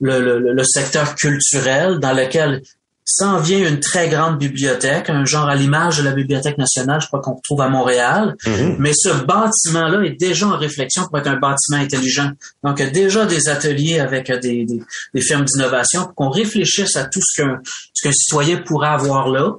le, 0.00 0.20
le, 0.20 0.38
le, 0.38 0.64
secteur 0.64 1.14
culturel, 1.14 1.98
dans 1.98 2.12
lequel 2.12 2.62
s'en 3.10 3.38
vient 3.40 3.66
une 3.66 3.80
très 3.80 4.10
grande 4.10 4.38
bibliothèque, 4.38 5.08
un 5.08 5.24
genre 5.24 5.48
à 5.48 5.54
l'image 5.54 5.96
de 5.98 6.02
la 6.02 6.12
Bibliothèque 6.12 6.58
nationale, 6.58 7.00
je 7.00 7.06
crois 7.06 7.20
qu'on 7.20 7.36
retrouve 7.36 7.62
à 7.62 7.68
Montréal. 7.70 8.36
Mhm. 8.46 8.76
Mais 8.78 8.92
ce 8.94 9.08
bâtiment-là 9.08 10.02
est 10.02 10.20
déjà 10.20 10.46
en 10.46 10.58
réflexion 10.58 11.04
pour 11.06 11.18
être 11.18 11.26
un 11.26 11.38
bâtiment 11.38 11.78
intelligent. 11.78 12.30
Donc, 12.62 12.80
il 12.80 12.84
y 12.84 12.88
a 12.88 12.90
déjà 12.90 13.24
des 13.24 13.48
ateliers 13.48 13.98
avec 13.98 14.30
des, 14.30 14.66
des, 14.66 14.82
des 15.14 15.20
firmes 15.22 15.44
d'innovation 15.44 16.04
pour 16.04 16.14
qu'on 16.14 16.30
réfléchisse 16.30 16.96
à 16.96 17.04
tout 17.04 17.20
ce 17.22 17.42
qu'un 17.42 17.60
ce 17.94 18.06
qu'un 18.06 18.12
citoyen 18.12 18.58
pourrait 18.58 18.88
avoir 18.88 19.28
là. 19.28 19.54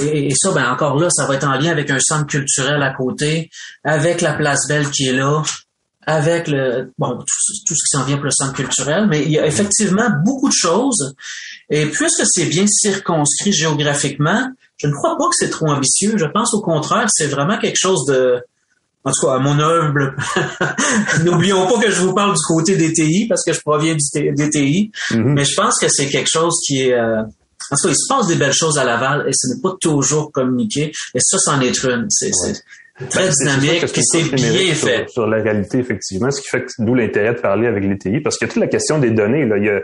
Et, 0.00 0.32
ça, 0.34 0.52
ben 0.52 0.70
encore 0.70 0.98
là, 0.98 1.08
ça 1.10 1.26
va 1.26 1.34
être 1.34 1.46
en 1.46 1.58
lien 1.58 1.70
avec 1.70 1.90
un 1.90 1.98
centre 1.98 2.26
culturel 2.26 2.82
à 2.82 2.94
côté, 2.94 3.50
avec 3.84 4.20
la 4.20 4.32
place 4.32 4.66
Belle 4.68 4.88
qui 4.90 5.08
est 5.08 5.12
là, 5.12 5.42
avec 6.08 6.48
le 6.48 6.90
bon 6.98 7.18
tout, 7.18 7.52
tout 7.66 7.74
ce 7.76 7.84
qui 7.84 7.90
s'en 7.90 8.04
vient 8.04 8.16
pour 8.16 8.24
le 8.24 8.30
centre 8.30 8.54
culturel. 8.54 9.06
Mais 9.10 9.24
il 9.24 9.30
y 9.30 9.38
a 9.38 9.46
effectivement 9.46 10.08
beaucoup 10.24 10.48
de 10.48 10.54
choses 10.54 11.14
et 11.68 11.84
puisque 11.84 12.22
c'est 12.24 12.46
bien 12.46 12.64
circonscrit 12.66 13.52
géographiquement, 13.52 14.50
je 14.78 14.86
ne 14.86 14.92
crois 14.94 15.18
pas 15.18 15.24
que 15.24 15.34
c'est 15.34 15.50
trop 15.50 15.68
ambitieux. 15.68 16.16
Je 16.16 16.24
pense 16.24 16.54
au 16.54 16.62
contraire, 16.62 17.08
c'est 17.10 17.26
vraiment 17.26 17.58
quelque 17.58 17.76
chose 17.78 18.06
de, 18.06 18.40
en 19.04 19.10
tout 19.10 19.26
cas, 19.26 19.34
à 19.34 19.38
mon 19.38 19.60
humble. 19.60 20.16
N'oublions 21.24 21.66
pas 21.66 21.78
que 21.78 21.90
je 21.90 22.00
vous 22.00 22.14
parle 22.14 22.32
du 22.32 22.42
côté 22.48 22.76
des 22.76 22.94
TI 22.94 23.26
parce 23.28 23.44
que 23.44 23.52
je 23.52 23.60
proviens 23.60 23.94
du 23.94 24.32
des 24.32 24.48
TI. 24.48 24.90
Mm-hmm. 25.10 25.34
Mais 25.34 25.44
je 25.44 25.54
pense 25.54 25.78
que 25.78 25.88
c'est 25.90 26.08
quelque 26.08 26.30
chose 26.32 26.54
qui 26.66 26.84
est, 26.84 26.94
euh, 26.94 27.20
en 27.70 27.76
tout 27.76 27.88
cas, 27.88 27.90
il 27.90 27.96
se 27.96 28.08
passe 28.08 28.26
des 28.28 28.36
belles 28.36 28.54
choses 28.54 28.78
à 28.78 28.84
Laval 28.84 29.26
et 29.28 29.32
ce 29.34 29.48
n'est 29.48 29.60
pas 29.60 29.76
toujours 29.78 30.32
communiqué. 30.32 30.90
Et 31.14 31.20
ça, 31.20 31.36
c'en 31.38 31.60
est 31.60 31.82
une. 31.84 32.06
C'est, 32.08 32.30
très 33.10 33.26
ben, 33.26 33.30
dynamique, 33.30 33.86
puis 33.92 34.02
c'est 34.02 34.34
bien 34.34 34.74
fait. 34.74 35.08
Sur, 35.08 35.26
la 35.26 35.42
réalité, 35.42 35.78
effectivement, 35.78 36.30
ce 36.30 36.40
qui 36.40 36.48
fait 36.48 36.66
d'où 36.78 36.94
l'intérêt 36.94 37.34
de 37.34 37.40
parler 37.40 37.66
avec 37.66 37.84
les 37.84 37.98
TI, 37.98 38.20
parce 38.20 38.38
qu'il 38.38 38.46
y 38.46 38.50
a 38.50 38.52
toute 38.52 38.60
la 38.60 38.68
question 38.68 38.98
des 38.98 39.10
données. 39.10 39.46
Là. 39.46 39.56
Il 39.58 39.64
y 39.64 39.70
a, 39.70 39.80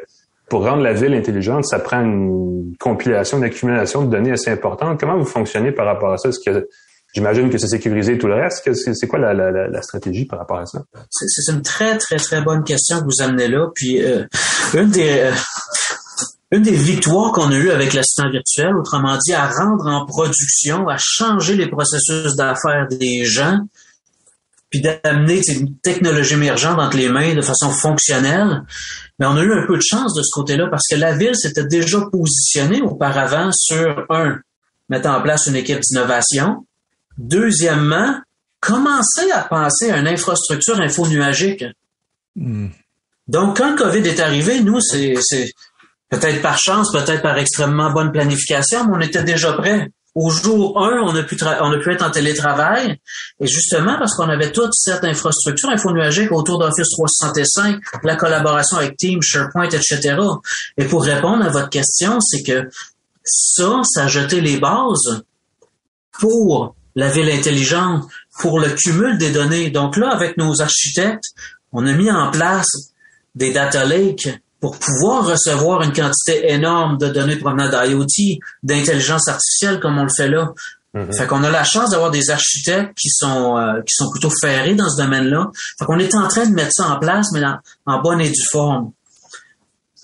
pour 0.49 0.65
rendre 0.65 0.83
la 0.83 0.93
ville 0.93 1.15
intelligente, 1.15 1.65
ça 1.65 1.79
prend 1.79 2.01
une 2.01 2.75
compilation, 2.79 3.39
une 3.39 3.45
accumulation 3.45 4.05
de 4.05 4.11
données 4.11 4.33
assez 4.33 4.51
importante. 4.51 5.01
Comment 5.01 5.19
vous 5.19 5.25
fonctionnez 5.25 5.73
par 5.73 5.87
rapport 5.87 6.13
à 6.13 6.19
ça? 6.19 6.29
Est-ce 6.29 6.41
que 6.41 6.69
J'imagine 7.15 7.49
que 7.49 7.59
c'est 7.59 7.69
sécurisé 7.69 8.19
tout 8.19 8.27
le 8.27 8.35
reste. 8.35 8.69
C'est 8.75 9.07
quoi 9.07 9.21
la, 9.21 9.33
la, 9.33 9.69
la, 9.69 9.83
stratégie 9.83 10.25
par 10.25 10.41
rapport 10.41 10.59
à 10.59 10.67
ça? 10.67 10.83
C'est 11.11 11.53
une 11.53 11.63
très, 11.63 11.97
très, 11.97 12.17
très 12.17 12.43
bonne 12.43 12.65
question 12.65 12.99
que 12.99 13.05
vous 13.05 13.23
amenez 13.23 13.47
là. 13.47 13.69
Puis 13.73 14.03
euh, 14.03 14.25
une 14.75 14.91
des 14.91 15.21
euh, 15.21 15.31
une 16.55 16.63
des 16.63 16.77
victoires 16.77 17.33
qu'on 17.33 17.51
a 17.51 17.57
eues 17.57 17.71
avec 17.71 17.95
l'assistant 17.95 18.31
virtuel, 18.31 18.77
autrement 18.77 19.19
dit, 19.27 19.33
à 19.33 19.49
rendre 19.49 19.87
en 19.89 20.07
production, 20.07 20.89
à 20.89 20.97
changer 20.99 21.57
les 21.57 21.69
processus 21.69 22.37
d'affaires 22.37 22.87
des 22.89 23.25
gens, 23.25 23.59
puis 24.71 24.81
d'amener 24.81 25.41
une 25.49 25.77
technologie 25.79 26.35
émergente 26.35 26.79
entre 26.79 26.97
les 26.97 27.09
mains 27.09 27.35
de 27.35 27.41
façon 27.41 27.71
fonctionnelle, 27.71 28.63
mais 29.19 29.27
on 29.27 29.37
a 29.37 29.43
eu 29.43 29.53
un 29.53 29.67
peu 29.67 29.77
de 29.77 29.83
chance 29.83 30.15
de 30.15 30.23
ce 30.23 30.31
côté-là 30.33 30.69
parce 30.71 30.87
que 30.89 30.95
la 30.95 31.17
ville 31.17 31.35
s'était 31.35 31.67
déjà 31.67 32.01
positionnée 32.13 32.83
auparavant 32.83 33.51
sur 33.53 34.07
un, 34.11 34.39
mettre 34.89 35.09
en 35.09 35.21
place 35.23 35.47
une 35.47 35.57
équipe 35.57 35.81
d'innovation. 35.81 36.67
Deuxièmement, 37.19 38.21
commencer 38.61 39.31
à 39.33 39.43
penser 39.43 39.91
à 39.91 39.99
une 39.99 40.09
infrastructure 40.09 40.81
info-nuagique. 40.81 41.65
Hmm. 42.37 42.69
Donc, 43.27 43.57
quand 43.57 43.71
le 43.71 43.77
COVID 43.77 44.09
est 44.09 44.21
arrivé, 44.21 44.61
nous, 44.61 44.81
c'est 44.81 45.15
peut-être 46.11 46.43
par 46.43 46.59
chance, 46.59 46.93
peut-être 46.93 47.23
par 47.23 47.39
extrêmement 47.39 47.91
bonne 47.91 48.13
planification, 48.13 48.87
mais 48.87 48.97
on 48.97 49.01
était 49.01 49.25
déjà 49.25 49.53
prêts 49.53 49.91
au 50.15 50.31
jour 50.31 50.81
1, 50.81 51.01
on 51.03 51.17
a 51.17 51.23
pu 51.25 51.37
on 51.43 51.73
a 51.73 51.79
pu 51.79 51.93
être 51.93 52.05
en 52.05 52.11
télétravail 52.11 53.01
et 53.41 53.47
justement 53.47 53.99
parce 53.99 54.15
qu'on 54.15 54.29
avait 54.29 54.53
toute 54.53 54.73
cette 54.73 55.03
infrastructure 55.05 55.69
infonuagique 55.71 56.31
autour 56.31 56.61
d'Office 56.61 56.89
365, 56.91 57.81
la 58.05 58.15
collaboration 58.15 58.77
avec 58.77 58.97
Teams, 58.97 59.23
SharePoint, 59.23 59.69
etc. 59.71 60.17
Et 60.79 60.85
pour 60.85 61.03
répondre 61.03 61.45
à 61.45 61.49
votre 61.49 61.69
question, 61.69 62.21
c'est 62.21 62.45
que 62.45 62.69
ça, 63.25 63.81
ça 63.83 64.05
a 64.05 64.09
jeté 64.09 64.41
les 64.41 64.59
bases 64.59 65.25
pour 66.13 66.77
la 66.95 67.11
ville 67.11 67.31
intelligente, 67.31 68.05
pour 68.39 68.61
le 68.61 68.69
cumul 68.71 69.19
des 69.19 69.33
données. 69.33 69.71
Donc 69.71 69.97
là, 69.97 70.11
avec 70.13 70.37
nos 70.37 70.63
architectes, 70.63 71.25
on 71.73 71.87
a 71.87 71.93
mis 71.93 72.11
en 72.11 72.31
place 72.31 72.93
des 73.35 73.53
data 73.53 73.85
lakes 73.85 74.29
pour 74.61 74.79
pouvoir 74.79 75.27
recevoir 75.27 75.83
une 75.83 75.93
quantité 75.93 76.53
énorme 76.53 76.97
de 76.99 77.09
données 77.09 77.37
provenant 77.37 77.69
d'IoT, 77.69 78.39
d'intelligence 78.63 79.29
artificielle 79.29 79.81
comme 79.81 79.99
on 79.99 80.05
le 80.05 80.15
fait 80.15 80.29
là. 80.29 80.53
Mm 80.95 81.13
Fait 81.13 81.27
qu'on 81.27 81.43
a 81.43 81.51
la 81.51 81.65
chance 81.65 81.91
d'avoir 81.91 82.11
des 82.11 82.31
architectes 82.31 82.93
qui 82.97 83.09
sont 83.11 83.59
euh, 83.59 83.81
qui 83.81 83.95
sont 83.95 84.11
plutôt 84.11 84.31
ferrés 84.41 84.75
dans 84.75 84.89
ce 84.89 85.03
domaine-là. 85.03 85.51
Fait 85.79 85.85
qu'on 85.85 85.99
est 85.99 86.15
en 86.15 86.29
train 86.29 86.47
de 86.47 86.55
mettre 86.55 86.73
ça 86.73 86.89
en 86.89 86.99
place, 86.99 87.27
mais 87.33 87.43
en 87.85 88.01
bonne 88.01 88.21
et 88.21 88.31
due 88.31 88.47
forme. 88.51 88.93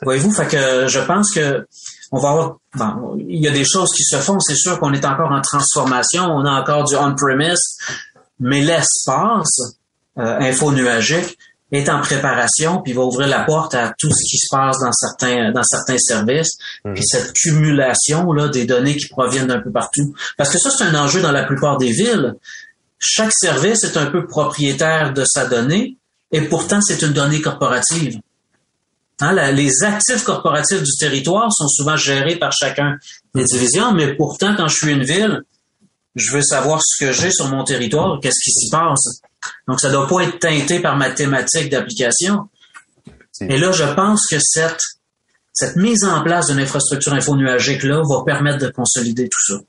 Voyez-vous, 0.02 0.32
fait 0.32 0.48
que 0.48 0.88
je 0.88 1.00
pense 1.00 1.30
que 1.32 1.66
on 2.12 2.18
va 2.18 2.30
avoir 2.30 2.56
bon, 2.74 3.16
il 3.18 3.40
y 3.40 3.46
a 3.46 3.52
des 3.52 3.64
choses 3.64 3.90
qui 3.94 4.02
se 4.02 4.16
font, 4.16 4.40
c'est 4.40 4.56
sûr 4.56 4.78
qu'on 4.80 4.92
est 4.92 5.04
encore 5.04 5.30
en 5.30 5.40
transformation, 5.40 6.24
on 6.24 6.44
a 6.44 6.60
encore 6.60 6.84
du 6.84 6.96
on-premise, 6.96 7.76
mais 8.40 8.62
l'espace 8.62 9.76
euh, 10.18 10.38
info 10.40 10.72
nuagique, 10.72 11.38
est 11.72 11.88
en 11.88 12.00
préparation, 12.00 12.82
puis 12.82 12.92
va 12.92 13.02
ouvrir 13.02 13.28
la 13.28 13.44
porte 13.44 13.74
à 13.74 13.92
tout 13.98 14.10
ce 14.10 14.28
qui 14.28 14.38
se 14.38 14.46
passe 14.50 14.78
dans 14.80 14.92
certains 14.92 15.52
dans 15.52 15.62
certains 15.62 15.98
services, 15.98 16.58
mhm. 16.84 16.94
puis 16.94 17.04
cette 17.04 17.32
cumulation 17.32 18.32
là 18.32 18.48
des 18.48 18.64
données 18.64 18.96
qui 18.96 19.08
proviennent 19.08 19.46
d'un 19.46 19.60
peu 19.60 19.70
partout. 19.70 20.14
Parce 20.36 20.50
que 20.50 20.58
ça 20.58 20.70
c'est 20.70 20.84
un 20.84 20.94
enjeu 20.94 21.20
dans 21.20 21.32
la 21.32 21.44
plupart 21.44 21.78
des 21.78 21.92
villes. 21.92 22.34
Chaque 22.98 23.32
service 23.32 23.84
est 23.84 23.96
un 23.96 24.06
peu 24.06 24.26
propriétaire 24.26 25.12
de 25.12 25.24
sa 25.24 25.46
donnée, 25.46 25.96
et 26.32 26.42
pourtant 26.42 26.80
c'est 26.80 27.02
une 27.02 27.12
donnée 27.12 27.40
corporative. 27.40 28.20
Hein, 29.22 29.52
les 29.52 29.82
actifs 29.82 30.24
corporatifs 30.24 30.82
du 30.82 30.92
territoire 30.98 31.52
sont 31.52 31.68
souvent 31.68 31.96
gérés 31.96 32.36
par 32.36 32.52
chacun 32.52 32.96
des 33.34 33.44
divisions, 33.44 33.92
mais 33.92 34.14
pourtant 34.16 34.56
quand 34.56 34.68
je 34.68 34.76
suis 34.76 34.92
une 34.92 35.04
ville, 35.04 35.42
je 36.14 36.32
veux 36.32 36.42
savoir 36.42 36.80
ce 36.82 37.04
que 37.04 37.12
j'ai 37.12 37.30
sur 37.30 37.48
mon 37.48 37.62
territoire, 37.62 38.18
qu'est-ce 38.20 38.42
qui 38.42 38.50
s'y 38.50 38.70
passe. 38.70 39.20
Donc, 39.68 39.80
ça 39.80 39.88
ne 39.88 39.94
doit 39.94 40.08
pas 40.08 40.22
être 40.22 40.38
teinté 40.38 40.80
par 40.80 40.96
ma 40.96 41.10
thématique 41.10 41.70
d'application. 41.70 42.48
Et 43.40 43.58
là, 43.58 43.72
je 43.72 43.84
pense 43.94 44.26
que 44.26 44.36
cette, 44.38 45.76
mise 45.76 46.04
en 46.04 46.22
place 46.22 46.48
d'une 46.48 46.58
infrastructure 46.58 47.12
infonuagique-là 47.12 48.02
va 48.08 48.24
permettre 48.24 48.58
de 48.58 48.70
consolider 48.70 49.28
tout 49.28 49.54
ça. 49.54 49.60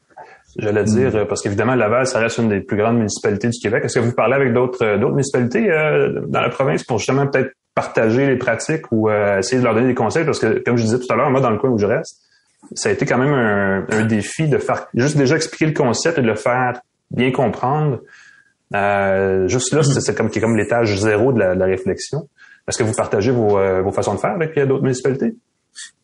J'allais 0.58 0.84
dire, 0.84 1.16
euh, 1.16 1.26
parce 1.26 1.42
qu'évidemment, 1.42 1.76
Laval, 1.76 2.06
ça 2.06 2.20
reste 2.20 2.38
une 2.38 2.50
des 2.50 2.60
plus 2.60 2.78
grandes 2.78 2.98
municipalités 2.98 3.48
du 3.48 3.60
Québec. 3.60 3.84
Est-ce 3.86 4.00
que 4.00 4.04
vous 4.04 4.12
parlez 4.12 4.36
avec 4.36 4.54
d'autres 4.54 4.84
euh, 4.84 4.98
municipalités 4.98 5.72
euh, 5.72 6.22
dans 6.28 6.42
la 6.42 6.50
province 6.50 6.84
pour 6.84 6.98
justement 6.98 7.26
peut-être 7.28 7.52
partager 7.74 8.28
les 8.28 8.36
pratiques 8.36 8.84
ou 8.92 9.10
essayer 9.10 9.60
de 9.60 9.64
leur 9.64 9.74
donner 9.74 9.88
des 9.88 9.96
conseils? 9.96 10.26
Parce 10.26 10.40
que, 10.40 10.62
comme 10.66 10.76
je 10.76 10.84
disais 10.84 11.00
tout 11.00 11.12
à 11.12 11.16
l'heure, 11.16 11.30
moi, 11.30 11.40
dans 11.40 11.52
le 11.52 11.58
coin 11.58 11.70
où 11.70 11.78
je 11.78 11.86
reste, 11.86 12.18
ça 12.76 12.90
a 12.90 12.92
été 12.92 13.06
quand 13.06 13.18
même 13.18 13.34
un, 13.34 14.06
défi 14.06 14.50
de 14.50 14.58
faire 14.58 14.88
juste 14.94 15.18
déjà 15.18 15.38
expliquer 15.38 15.68
le 15.68 15.74
concept 15.74 16.18
et 16.18 16.22
de 16.22 16.28
le 16.28 16.36
faire 16.36 16.82
bien 17.12 17.32
comprendre. 17.32 18.00
Euh, 18.74 19.48
juste 19.48 19.74
là, 19.74 19.84
c'est 19.84 20.16
comme, 20.16 20.32
comme 20.32 20.58
l'étage 20.58 20.98
zéro 20.98 21.34
de 21.34 21.40
la, 21.40 21.66
réflexion. 21.66 22.30
Est-ce 22.68 22.78
que 22.78 22.84
vous 22.84 22.94
partagez 22.94 23.32
vos, 23.32 23.58
euh, 23.58 23.82
vos 23.82 23.92
façons 23.92 24.16
de 24.16 24.20
faire 24.20 24.32
avec 24.32 24.58
d'autres 24.68 24.84
municipalités? 24.84 25.36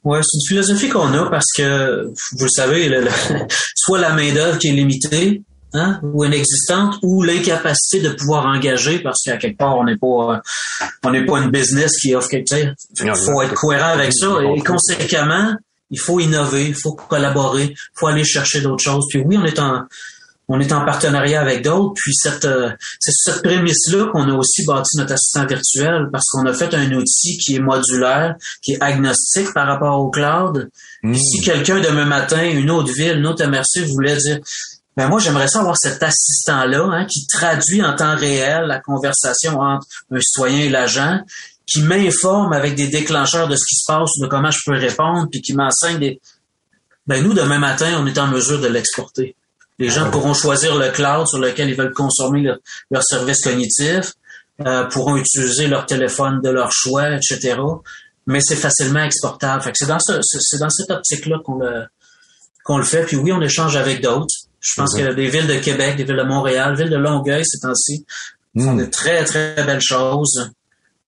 Ouais, 0.04 0.20
c'est 0.24 0.38
une 0.38 0.48
philosophie 0.48 0.90
qu'on 0.90 1.14
a 1.14 1.30
parce 1.30 1.52
que, 1.56 2.06
vous 2.06 2.46
le 2.46 2.50
savez, 2.50 2.90
soit 3.76 4.00
la 4.00 4.14
main-d'œuvre 4.14 4.58
qui 4.58 4.70
est 4.70 4.74
limitée, 4.74 5.44
hein, 5.74 6.00
ou 6.02 6.24
inexistante, 6.24 6.96
ou 7.04 7.24
l'incapacité 7.24 8.02
de 8.02 8.14
pouvoir 8.14 8.46
engager 8.46 9.00
parce 9.00 9.22
qu'à 9.24 9.38
quelque 9.38 9.58
part, 9.58 9.78
on 9.78 9.84
n'est 9.84 9.98
pas, 9.98 10.42
on 11.04 11.12
n'est 11.12 11.26
pas 11.26 11.40
une 11.40 11.52
business 11.52 11.98
qui 11.98 12.16
offre 12.16 12.30
quelque 12.30 12.50
chose. 12.50 12.74
Il 13.04 13.16
faut 13.16 13.42
être 13.42 13.54
cohérent 13.54 13.90
avec 13.90 14.14
ça 14.14 14.28
et 14.56 14.62
conséquemment, 14.62 15.56
il 15.90 16.00
faut 16.00 16.20
innover, 16.20 16.68
il 16.68 16.76
faut 16.76 16.94
collaborer, 16.94 17.64
il 17.64 17.76
faut 17.94 18.08
aller 18.08 18.26
chercher 18.26 18.62
d'autres 18.62 18.84
choses. 18.84 19.06
Puis 19.10 19.22
oui, 19.26 19.38
on 19.38 19.46
est 19.46 19.60
en, 19.60 19.84
on 20.50 20.60
est 20.60 20.72
en 20.72 20.86
partenariat 20.86 21.42
avec 21.42 21.64
d'autres. 21.64 21.94
Puis 21.96 22.14
cette, 22.16 22.46
euh, 22.46 22.72
c'est 23.00 23.12
cette 23.12 23.44
prémisse-là 23.44 24.08
qu'on 24.12 24.30
a 24.30 24.34
aussi 24.34 24.66
bâti 24.66 24.98
notre 24.98 25.14
assistant 25.14 25.46
virtuel 25.46 26.08
parce 26.12 26.26
qu'on 26.32 26.46
a 26.46 26.54
fait 26.54 26.74
un 26.74 26.92
outil 26.94 27.38
qui 27.38 27.56
est 27.56 27.60
modulaire, 27.60 28.36
qui 28.62 28.74
est 28.74 28.82
agnostique 28.82 29.54
par 29.54 29.68
rapport 29.68 30.00
au 30.00 30.10
cloud. 30.10 30.70
Puis 31.04 31.20
si 31.20 31.42
hmm. 31.42 31.44
quelqu'un 31.44 31.82
demain 31.82 32.06
matin, 32.06 32.44
une 32.44 32.72
autre 32.72 32.92
ville, 32.94 33.18
une 33.18 33.28
autre 33.28 33.46
MRC 33.46 33.86
voulait 33.92 34.18
dire, 34.18 34.40
ben 34.96 35.10
moi 35.10 35.20
j'aimerais 35.20 35.48
ça 35.48 35.60
avoir 35.60 35.78
cet 35.78 36.02
assistant-là 36.02 36.88
hein, 36.92 37.06
qui 37.06 37.28
traduit 37.28 37.84
en 37.84 37.96
temps 37.96 38.16
réel 38.16 38.64
la 38.66 38.80
conversation 38.80 39.60
entre 39.60 39.86
un 40.12 40.20
citoyen 40.20 40.60
et 40.62 40.70
l'agent, 40.70 41.20
qui 41.68 41.84
m'informe 41.84 42.54
avec 42.54 42.76
des 42.76 42.88
déclencheurs 42.88 43.50
de 43.50 43.56
ce 43.56 43.66
qui 43.68 43.76
se 43.76 43.84
passe 43.86 44.10
ou 44.18 44.24
de 44.24 44.28
comment 44.28 44.50
je 44.50 44.60
peux 44.66 44.78
répondre, 44.78 45.28
puis 45.30 45.42
qui 45.42 45.54
m'enseigne 45.54 46.00
des... 46.00 46.22
Ben 47.06 47.24
nous, 47.24 47.34
demain 47.34 47.60
matin, 47.60 47.98
on 48.00 48.08
est 48.08 48.18
en 48.18 48.28
mesure 48.28 48.60
de 48.60 48.68
l'exporter. 48.68 49.36
Les 49.80 49.90
gens 49.90 50.10
pourront 50.10 50.34
choisir 50.34 50.76
le 50.76 50.90
cloud 50.90 51.28
sur 51.28 51.40
lequel 51.40 51.70
ils 51.70 51.76
veulent 51.76 51.94
consommer 51.94 52.50
leur, 52.90 53.04
service 53.04 53.42
cognitif, 53.42 54.14
euh, 54.66 54.86
pourront 54.86 55.18
utiliser 55.18 55.68
leur 55.68 55.86
téléphone 55.86 56.42
de 56.42 56.50
leur 56.50 56.72
choix, 56.72 57.12
etc. 57.12 57.56
Mais 58.26 58.40
c'est 58.42 58.56
facilement 58.56 59.04
exportable. 59.04 59.62
Fait 59.62 59.72
que 59.72 59.78
c'est 59.78 59.86
dans 59.86 60.00
ce, 60.00 60.20
c'est 60.22 60.60
dans 60.60 60.70
cette 60.70 60.90
optique-là 60.90 61.38
qu'on 61.44 61.60
le 61.60 61.86
qu'on 62.64 62.78
le 62.78 62.84
fait. 62.84 63.06
Puis 63.06 63.18
oui, 63.18 63.32
on 63.32 63.42
échange 63.42 63.78
avec 63.78 64.02
d'autres. 64.02 64.34
Je 64.60 64.74
pense 64.76 64.94
que 64.96 65.14
des 65.14 65.30
villes 65.30 65.48
de 65.48 65.60
Québec, 65.60 65.96
des 65.96 66.04
villes 66.04 66.18
de 66.18 66.24
Montréal, 66.24 66.76
villes 66.76 66.90
de 66.90 66.98
Longueuil, 66.98 67.44
ces 67.46 67.60
temps-ci, 67.60 68.06
font 68.58 68.74
mm. 68.74 68.80
de 68.80 68.86
très, 68.86 69.24
très 69.24 69.64
belles 69.64 69.82
choses. 69.82 70.52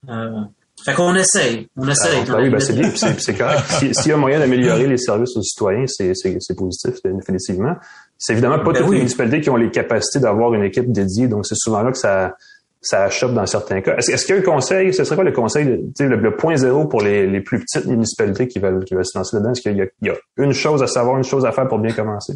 Euh, 0.08 0.42
fait 0.86 0.94
qu'on 0.94 1.16
essaye. 1.16 1.68
On 1.76 1.88
essaye. 1.88 2.24
Ah, 2.30 2.38
oui, 2.38 2.50
ben 2.50 2.60
c'est 2.60 2.74
bien, 2.74 2.92
c'est 2.96 3.38
correct. 3.38 3.64
S'il 3.92 4.08
y 4.08 4.12
a 4.12 4.18
moyen 4.18 4.40
d'améliorer 4.40 4.88
les 4.88 4.98
services 4.98 5.36
aux 5.36 5.42
citoyens, 5.42 5.86
c'est 5.88 6.56
positif, 6.56 6.96
définitivement. 7.04 7.76
C'est 8.20 8.34
évidemment 8.34 8.60
pas 8.60 8.74
ben 8.74 8.82
toutes 8.82 8.92
les 8.92 8.98
municipalités 8.98 9.42
qui 9.42 9.50
ont 9.50 9.56
les 9.56 9.72
capacités 9.72 10.20
d'avoir 10.20 10.54
une 10.54 10.64
équipe 10.64 10.92
dédiée, 10.92 11.28
donc 11.28 11.48
c'est 11.48 11.56
souvent 11.58 11.82
là 11.82 11.92
que 11.92 11.98
ça 11.98 12.36
ça 12.82 13.04
achoppe 13.04 13.34
dans 13.34 13.46
certains 13.46 13.82
cas. 13.82 13.98
Est-ce 13.98 14.26
qu'il 14.26 14.36
y 14.36 14.38
a 14.38 14.42
un 14.42 14.44
conseil, 14.44 14.94
ce 14.94 15.04
serait 15.04 15.16
quoi 15.16 15.26
le 15.26 15.34
conseil, 15.34 15.66
le, 16.00 16.16
le, 16.16 16.36
point 16.38 16.56
zéro 16.56 16.86
pour 16.86 17.02
les, 17.02 17.28
les, 17.28 17.42
plus 17.42 17.60
petites 17.60 17.86
municipalités 17.86 18.48
qui 18.48 18.60
veulent, 18.60 18.86
qui 18.86 18.94
veulent 18.94 19.06
se 19.06 19.18
lancer 19.18 19.36
là-dedans? 19.36 19.52
Est-ce 19.52 19.62
qu'il 19.62 19.76
y, 19.76 20.08
y, 20.08 20.10
a 20.10 20.16
une 20.38 20.54
chose 20.54 20.82
à 20.82 20.88
savoir, 20.88 21.18
une 21.18 21.26
chose 21.26 21.46
à 21.46 21.52
faire 21.52 21.68
pour 21.68 21.80
bien 21.80 21.92
commencer? 21.92 22.34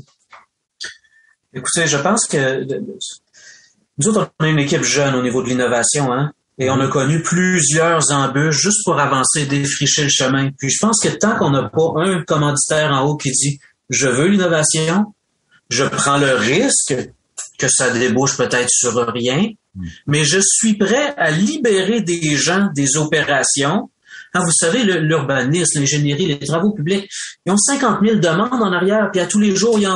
Écoutez, 1.54 1.88
je 1.88 1.98
pense 1.98 2.28
que 2.28 2.66
nous 3.98 4.08
autres, 4.08 4.32
on 4.40 4.46
a 4.46 4.50
une 4.50 4.60
équipe 4.60 4.84
jeune 4.84 5.16
au 5.16 5.22
niveau 5.22 5.44
de 5.44 5.50
l'innovation, 5.50 6.12
hein? 6.12 6.34
Et 6.60 6.70
on 6.70 6.80
a 6.80 6.88
connu 6.88 7.22
plusieurs 7.22 8.12
embûches 8.12 8.58
juste 8.58 8.84
pour 8.86 9.00
avancer, 9.00 9.46
défricher 9.46 10.04
le 10.04 10.10
chemin. 10.10 10.50
Puis 10.58 10.70
je 10.70 10.78
pense 10.80 11.00
que 11.02 11.10
tant 11.10 11.36
qu'on 11.38 11.50
n'a 11.50 11.70
pas 11.70 11.94
un 11.96 12.22
commanditaire 12.24 12.92
en 12.92 13.08
haut 13.08 13.18
qui 13.18 13.32
dit 13.32 13.60
je 13.90 14.08
veux 14.08 14.28
l'innovation, 14.28 15.14
je 15.70 15.84
prends 15.86 16.18
le 16.18 16.34
risque 16.34 16.96
que 17.58 17.68
ça 17.68 17.90
débouche 17.92 18.38
peut-être 18.38 18.70
sur 18.70 18.94
rien, 19.08 19.50
mais 20.06 20.24
je 20.24 20.40
suis 20.42 20.76
prêt 20.76 21.14
à 21.18 21.32
libérer 21.32 22.02
des 22.02 22.36
gens 22.36 22.70
des 22.76 22.98
opérations. 22.98 23.90
Hein, 24.36 24.42
vous 24.44 24.52
savez, 24.52 24.84
l'urbanisme, 24.84 25.80
l'ingénierie, 25.80 26.26
les 26.26 26.40
travaux 26.40 26.72
publics, 26.72 27.08
ils 27.46 27.52
ont 27.52 27.58
50 27.58 28.00
000 28.04 28.16
demandes 28.18 28.62
en 28.62 28.72
arrière, 28.72 29.10
puis 29.12 29.22
à 29.22 29.28
tous 29.28 29.40
les 29.40 29.56
jours, 29.56 29.80
ils, 29.80 29.88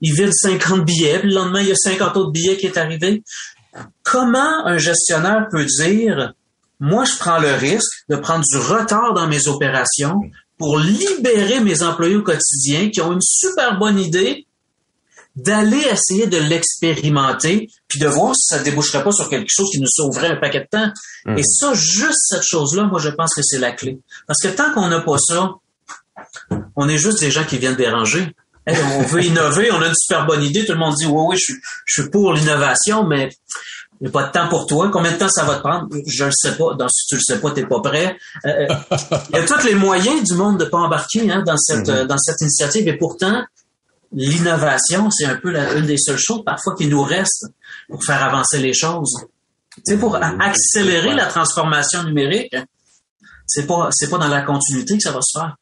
ils 0.00 0.14
vident 0.14 0.32
50 0.32 0.84
billets, 0.84 1.18
puis 1.20 1.28
le 1.28 1.34
lendemain, 1.34 1.60
il 1.60 1.68
y 1.68 1.72
a 1.72 1.76
50 1.76 2.16
autres 2.16 2.32
billets 2.32 2.56
qui 2.56 2.66
est 2.66 2.78
arrivé. 2.78 3.22
Comment 4.02 4.66
un 4.66 4.78
gestionnaire 4.78 5.46
peut 5.50 5.64
dire, 5.64 6.32
moi, 6.80 7.04
je 7.04 7.16
prends 7.18 7.38
le 7.38 7.54
risque 7.54 7.92
de 8.08 8.16
prendre 8.16 8.44
du 8.44 8.58
retard 8.58 9.14
dans 9.14 9.28
mes 9.28 9.46
opérations 9.46 10.20
pour 10.58 10.78
libérer 10.78 11.60
mes 11.60 11.82
employés 11.82 12.16
au 12.16 12.22
quotidien 12.22 12.90
qui 12.90 13.00
ont 13.00 13.12
une 13.12 13.20
super 13.20 13.78
bonne 13.78 13.98
idée, 13.98 14.46
d'aller 15.36 15.82
essayer 15.90 16.26
de 16.26 16.36
l'expérimenter, 16.36 17.68
puis 17.88 17.98
de 17.98 18.06
voir 18.06 18.34
si 18.34 18.54
ça 18.54 18.62
déboucherait 18.62 19.02
pas 19.02 19.12
sur 19.12 19.28
quelque 19.28 19.48
chose 19.50 19.70
qui 19.70 19.80
nous 19.80 19.88
sauverait 19.88 20.28
un 20.28 20.36
paquet 20.36 20.60
de 20.60 20.68
temps. 20.70 20.92
Mmh. 21.24 21.38
Et 21.38 21.42
ça, 21.42 21.72
juste 21.74 22.18
cette 22.28 22.42
chose-là, 22.42 22.84
moi, 22.84 23.00
je 23.00 23.08
pense 23.08 23.34
que 23.34 23.42
c'est 23.42 23.58
la 23.58 23.72
clé. 23.72 23.98
Parce 24.26 24.40
que 24.40 24.48
tant 24.48 24.72
qu'on 24.74 24.88
n'a 24.88 25.00
pas 25.00 25.18
ça, 25.18 25.54
on 26.76 26.88
est 26.88 26.98
juste 26.98 27.20
des 27.20 27.30
gens 27.30 27.44
qui 27.44 27.58
viennent 27.58 27.76
déranger 27.76 28.34
on 28.66 29.02
veut 29.02 29.24
innover, 29.24 29.70
on 29.72 29.82
a 29.82 29.88
une 29.88 29.94
super 29.94 30.26
bonne 30.26 30.42
idée, 30.42 30.64
tout 30.64 30.72
le 30.72 30.78
monde 30.78 30.94
dit 30.94 31.06
oui, 31.06 31.22
oui, 31.28 31.36
je, 31.36 31.54
suis 31.86 32.10
pour 32.10 32.32
l'innovation, 32.32 33.04
mais 33.04 33.30
il 34.00 34.04
n'y 34.04 34.08
a 34.08 34.10
pas 34.10 34.24
de 34.24 34.32
temps 34.32 34.48
pour 34.48 34.66
toi. 34.66 34.90
Combien 34.92 35.12
de 35.12 35.16
temps 35.16 35.28
ça 35.28 35.44
va 35.44 35.56
te 35.56 35.60
prendre? 35.60 35.88
Je 36.08 36.24
ne 36.24 36.30
sais 36.32 36.56
pas. 36.56 36.74
Donc, 36.74 36.90
si 36.90 37.06
tu 37.06 37.14
le 37.14 37.20
sais 37.20 37.40
pas, 37.40 37.52
tu 37.52 37.60
n'es 37.60 37.66
pas 37.66 37.80
prêt. 37.80 38.16
Euh, 38.44 38.48
euh, 38.48 38.96
il 39.30 39.36
y 39.36 39.38
a 39.38 39.44
tous 39.44 39.64
les 39.64 39.76
moyens 39.76 40.28
du 40.28 40.34
monde 40.34 40.58
de 40.58 40.64
pas 40.64 40.78
embarquer 40.78 41.30
hein, 41.30 41.44
dans 41.46 41.56
cette 41.56 41.88
mm-hmm. 41.88 42.06
dans 42.06 42.18
cette 42.18 42.40
initiative. 42.40 42.88
Et 42.88 42.96
pourtant, 42.96 43.44
l'innovation, 44.12 45.10
c'est 45.10 45.26
un 45.26 45.36
peu 45.36 45.50
la, 45.50 45.74
une 45.74 45.86
des 45.86 45.98
seules 45.98 46.18
choses 46.18 46.44
parfois 46.44 46.74
qui 46.76 46.86
nous 46.86 47.02
reste 47.02 47.46
pour 47.88 48.04
faire 48.04 48.22
avancer 48.22 48.58
les 48.58 48.74
choses. 48.74 49.26
C'est 49.84 49.98
pour 49.98 50.16
accélérer 50.16 51.14
la 51.14 51.26
transformation 51.26 52.04
numérique. 52.04 52.54
C'est 53.46 53.66
pas 53.66 53.88
c'est 53.90 54.10
pas 54.10 54.18
dans 54.18 54.28
la 54.28 54.42
continuité 54.42 54.96
que 54.96 55.02
ça 55.02 55.12
va 55.12 55.20
se 55.22 55.38
faire. 55.38 55.56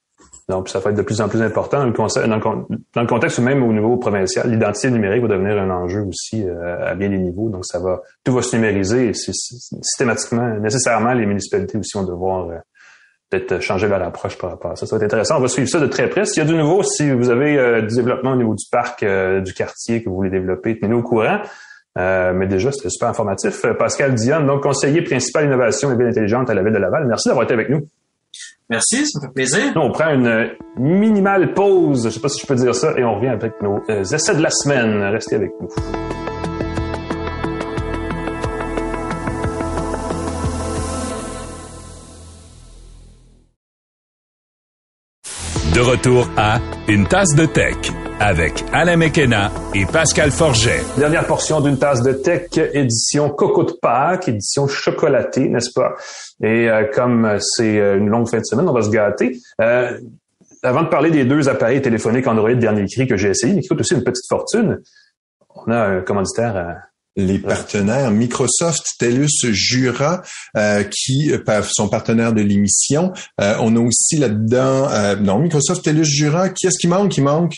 Donc, 0.50 0.68
ça 0.68 0.80
va 0.80 0.90
être 0.90 0.96
de 0.96 1.02
plus 1.02 1.20
en 1.20 1.28
plus 1.28 1.40
important 1.42 1.78
dans 1.78 1.84
le, 1.84 1.92
dans 1.92 3.02
le, 3.02 3.06
contexte 3.06 3.38
même 3.38 3.62
au 3.62 3.72
niveau 3.72 3.96
provincial. 3.98 4.50
L'identité 4.50 4.90
numérique 4.90 5.22
va 5.22 5.28
devenir 5.28 5.56
un 5.62 5.70
enjeu 5.70 6.00
aussi 6.02 6.42
euh, 6.44 6.90
à 6.90 6.96
bien 6.96 7.08
des 7.08 7.18
niveaux. 7.18 7.48
Donc, 7.50 7.64
ça 7.64 7.78
va, 7.78 8.02
tout 8.24 8.32
va 8.32 8.42
se 8.42 8.56
numériser 8.56 9.10
et 9.10 9.14
systématiquement, 9.14 10.58
nécessairement, 10.58 11.12
les 11.12 11.24
municipalités 11.24 11.78
aussi 11.78 11.96
vont 11.96 12.02
devoir 12.02 12.48
euh, 12.48 12.56
peut-être 13.30 13.60
changer 13.60 13.88
leur 13.88 14.02
approche 14.02 14.36
par 14.36 14.50
rapport 14.50 14.72
à 14.72 14.76
ça. 14.76 14.86
Ça 14.86 14.96
va 14.96 14.98
être 14.98 15.12
intéressant. 15.12 15.38
On 15.38 15.40
va 15.40 15.48
suivre 15.48 15.68
ça 15.68 15.80
de 15.80 15.86
très 15.86 16.08
près. 16.10 16.24
S'il 16.24 16.42
y 16.42 16.46
a 16.46 16.48
du 16.48 16.56
nouveau, 16.56 16.82
si 16.82 17.10
vous 17.10 17.30
avez 17.30 17.56
euh, 17.58 17.82
du 17.82 17.94
développement 17.94 18.32
au 18.32 18.36
niveau 18.36 18.54
du 18.54 18.66
parc, 18.70 19.04
du 19.04 19.54
quartier 19.54 20.02
que 20.02 20.08
vous 20.08 20.16
voulez 20.16 20.30
développer, 20.30 20.78
tenez-nous 20.78 20.98
au 20.98 21.02
courant. 21.02 21.40
mais 21.96 22.46
déjà, 22.46 22.72
c'était 22.72 22.90
super 22.90 23.08
informatif. 23.08 23.64
Pascal 23.78 24.14
Dionne, 24.14 24.46
donc 24.46 24.62
conseiller 24.62 25.02
principal 25.02 25.44
innovation 25.44 25.92
et 25.92 25.96
bien 25.96 26.08
intelligente 26.08 26.50
à 26.50 26.54
la 26.54 26.62
Ville 26.62 26.74
de 26.74 26.78
Laval. 26.78 27.06
Merci 27.06 27.28
d'avoir 27.28 27.44
été 27.44 27.54
avec 27.54 27.70
nous. 27.70 27.86
Merci, 28.70 29.04
ça 29.06 29.18
me 29.18 29.26
fait 29.26 29.32
plaisir. 29.32 29.72
On 29.74 29.90
prend 29.90 30.10
une 30.14 30.50
minimale 30.76 31.54
pause, 31.54 32.04
je 32.04 32.10
sais 32.10 32.20
pas 32.20 32.28
si 32.28 32.40
je 32.40 32.46
peux 32.46 32.54
dire 32.54 32.74
ça, 32.74 32.92
et 32.96 33.04
on 33.04 33.16
revient 33.16 33.28
avec 33.28 33.60
nos 33.60 33.80
euh, 33.90 34.04
essais 34.04 34.34
de 34.34 34.42
la 34.42 34.50
semaine. 34.50 35.02
Restez 35.12 35.34
avec 35.34 35.50
nous. 35.60 35.68
De 45.80 45.84
retour 45.84 46.28
à 46.36 46.58
Une 46.88 47.06
tasse 47.06 47.34
de 47.34 47.46
tech 47.46 47.74
avec 48.18 48.62
Alain 48.70 48.96
Mekena 48.96 49.50
et 49.74 49.86
Pascal 49.86 50.30
Forget. 50.30 50.82
Dernière 50.98 51.26
portion 51.26 51.62
d'une 51.62 51.78
tasse 51.78 52.02
de 52.02 52.12
tech, 52.12 52.50
édition 52.74 53.30
Coco 53.30 53.64
de 53.64 53.72
Pâques, 53.80 54.28
édition 54.28 54.68
chocolatée, 54.68 55.48
n'est-ce 55.48 55.72
pas? 55.72 55.94
Et 56.42 56.68
euh, 56.68 56.84
comme 56.92 57.38
c'est 57.40 57.80
euh, 57.80 57.96
une 57.96 58.10
longue 58.10 58.28
fin 58.28 58.40
de 58.40 58.44
semaine, 58.44 58.68
on 58.68 58.74
va 58.74 58.82
se 58.82 58.90
gâter. 58.90 59.38
Euh, 59.62 59.98
avant 60.62 60.82
de 60.82 60.88
parler 60.88 61.10
des 61.10 61.24
deux 61.24 61.48
appareils 61.48 61.80
téléphoniques 61.80 62.26
Android 62.26 62.52
dernier 62.52 62.84
cri 62.84 63.06
que 63.06 63.16
j'ai 63.16 63.30
essayé, 63.30 63.54
mais 63.54 63.62
qui 63.62 63.68
coûtent 63.68 63.80
aussi 63.80 63.94
une 63.94 64.04
petite 64.04 64.28
fortune, 64.28 64.80
on 65.48 65.72
a 65.72 65.78
un 65.78 66.00
commanditaire 66.02 66.76
les 67.16 67.38
partenaires 67.38 68.10
Microsoft, 68.10 68.86
TELUS, 68.98 69.50
Jura, 69.50 70.22
qui 70.90 71.32
sont 71.64 71.88
partenaires 71.88 72.32
de 72.32 72.42
l'émission. 72.42 73.12
on 73.38 73.76
a 73.76 73.80
aussi 73.80 74.16
là-dedans, 74.16 74.88
non, 75.20 75.38
Microsoft, 75.38 75.84
TELUS, 75.84 76.04
Jura. 76.04 76.48
Qui 76.50 76.68
est-ce 76.68 76.78
qui 76.78 76.88
manque? 76.88 77.10
Qui 77.10 77.20
manque? 77.20 77.54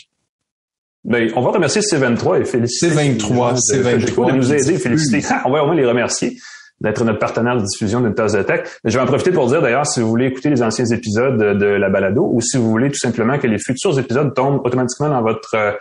Ben, 1.05 1.29
on 1.35 1.41
va 1.41 1.51
remercier 1.51 1.81
C23 1.81 2.41
et 2.41 2.45
féliciter. 2.45 2.93
C23, 2.95 3.59
C23. 3.59 4.31
De 4.31 4.37
nous 4.37 4.53
aider 4.53 4.73
et 4.73 4.77
féliciter. 4.77 5.21
on 5.45 5.51
va 5.51 5.63
au 5.63 5.65
moins 5.65 5.75
les 5.75 5.85
remercier 5.85 6.37
d'être 6.79 7.03
notre 7.03 7.19
partenaire 7.19 7.57
de 7.57 7.63
diffusion 7.65 8.01
d'une 8.01 8.13
tasse 8.13 8.33
de 8.33 8.43
tech. 8.43 8.67
Je 8.83 8.97
vais 8.97 9.03
en 9.03 9.05
profiter 9.05 9.31
pour 9.31 9.47
dire 9.47 9.61
d'ailleurs, 9.61 9.85
si 9.85 9.99
vous 9.99 10.07
voulez 10.07 10.27
écouter 10.27 10.49
les 10.49 10.61
anciens 10.61 10.85
épisodes 10.85 11.37
de 11.37 11.65
la 11.65 11.89
balado 11.89 12.29
ou 12.31 12.41
si 12.41 12.57
vous 12.57 12.69
voulez 12.69 12.89
tout 12.89 12.99
simplement 12.99 13.37
que 13.37 13.47
les 13.47 13.57
futurs 13.57 13.97
épisodes 13.99 14.33
tombent 14.33 14.61
automatiquement 14.65 15.09
dans 15.09 15.21
votre 15.21 15.55
euh, 15.55 15.71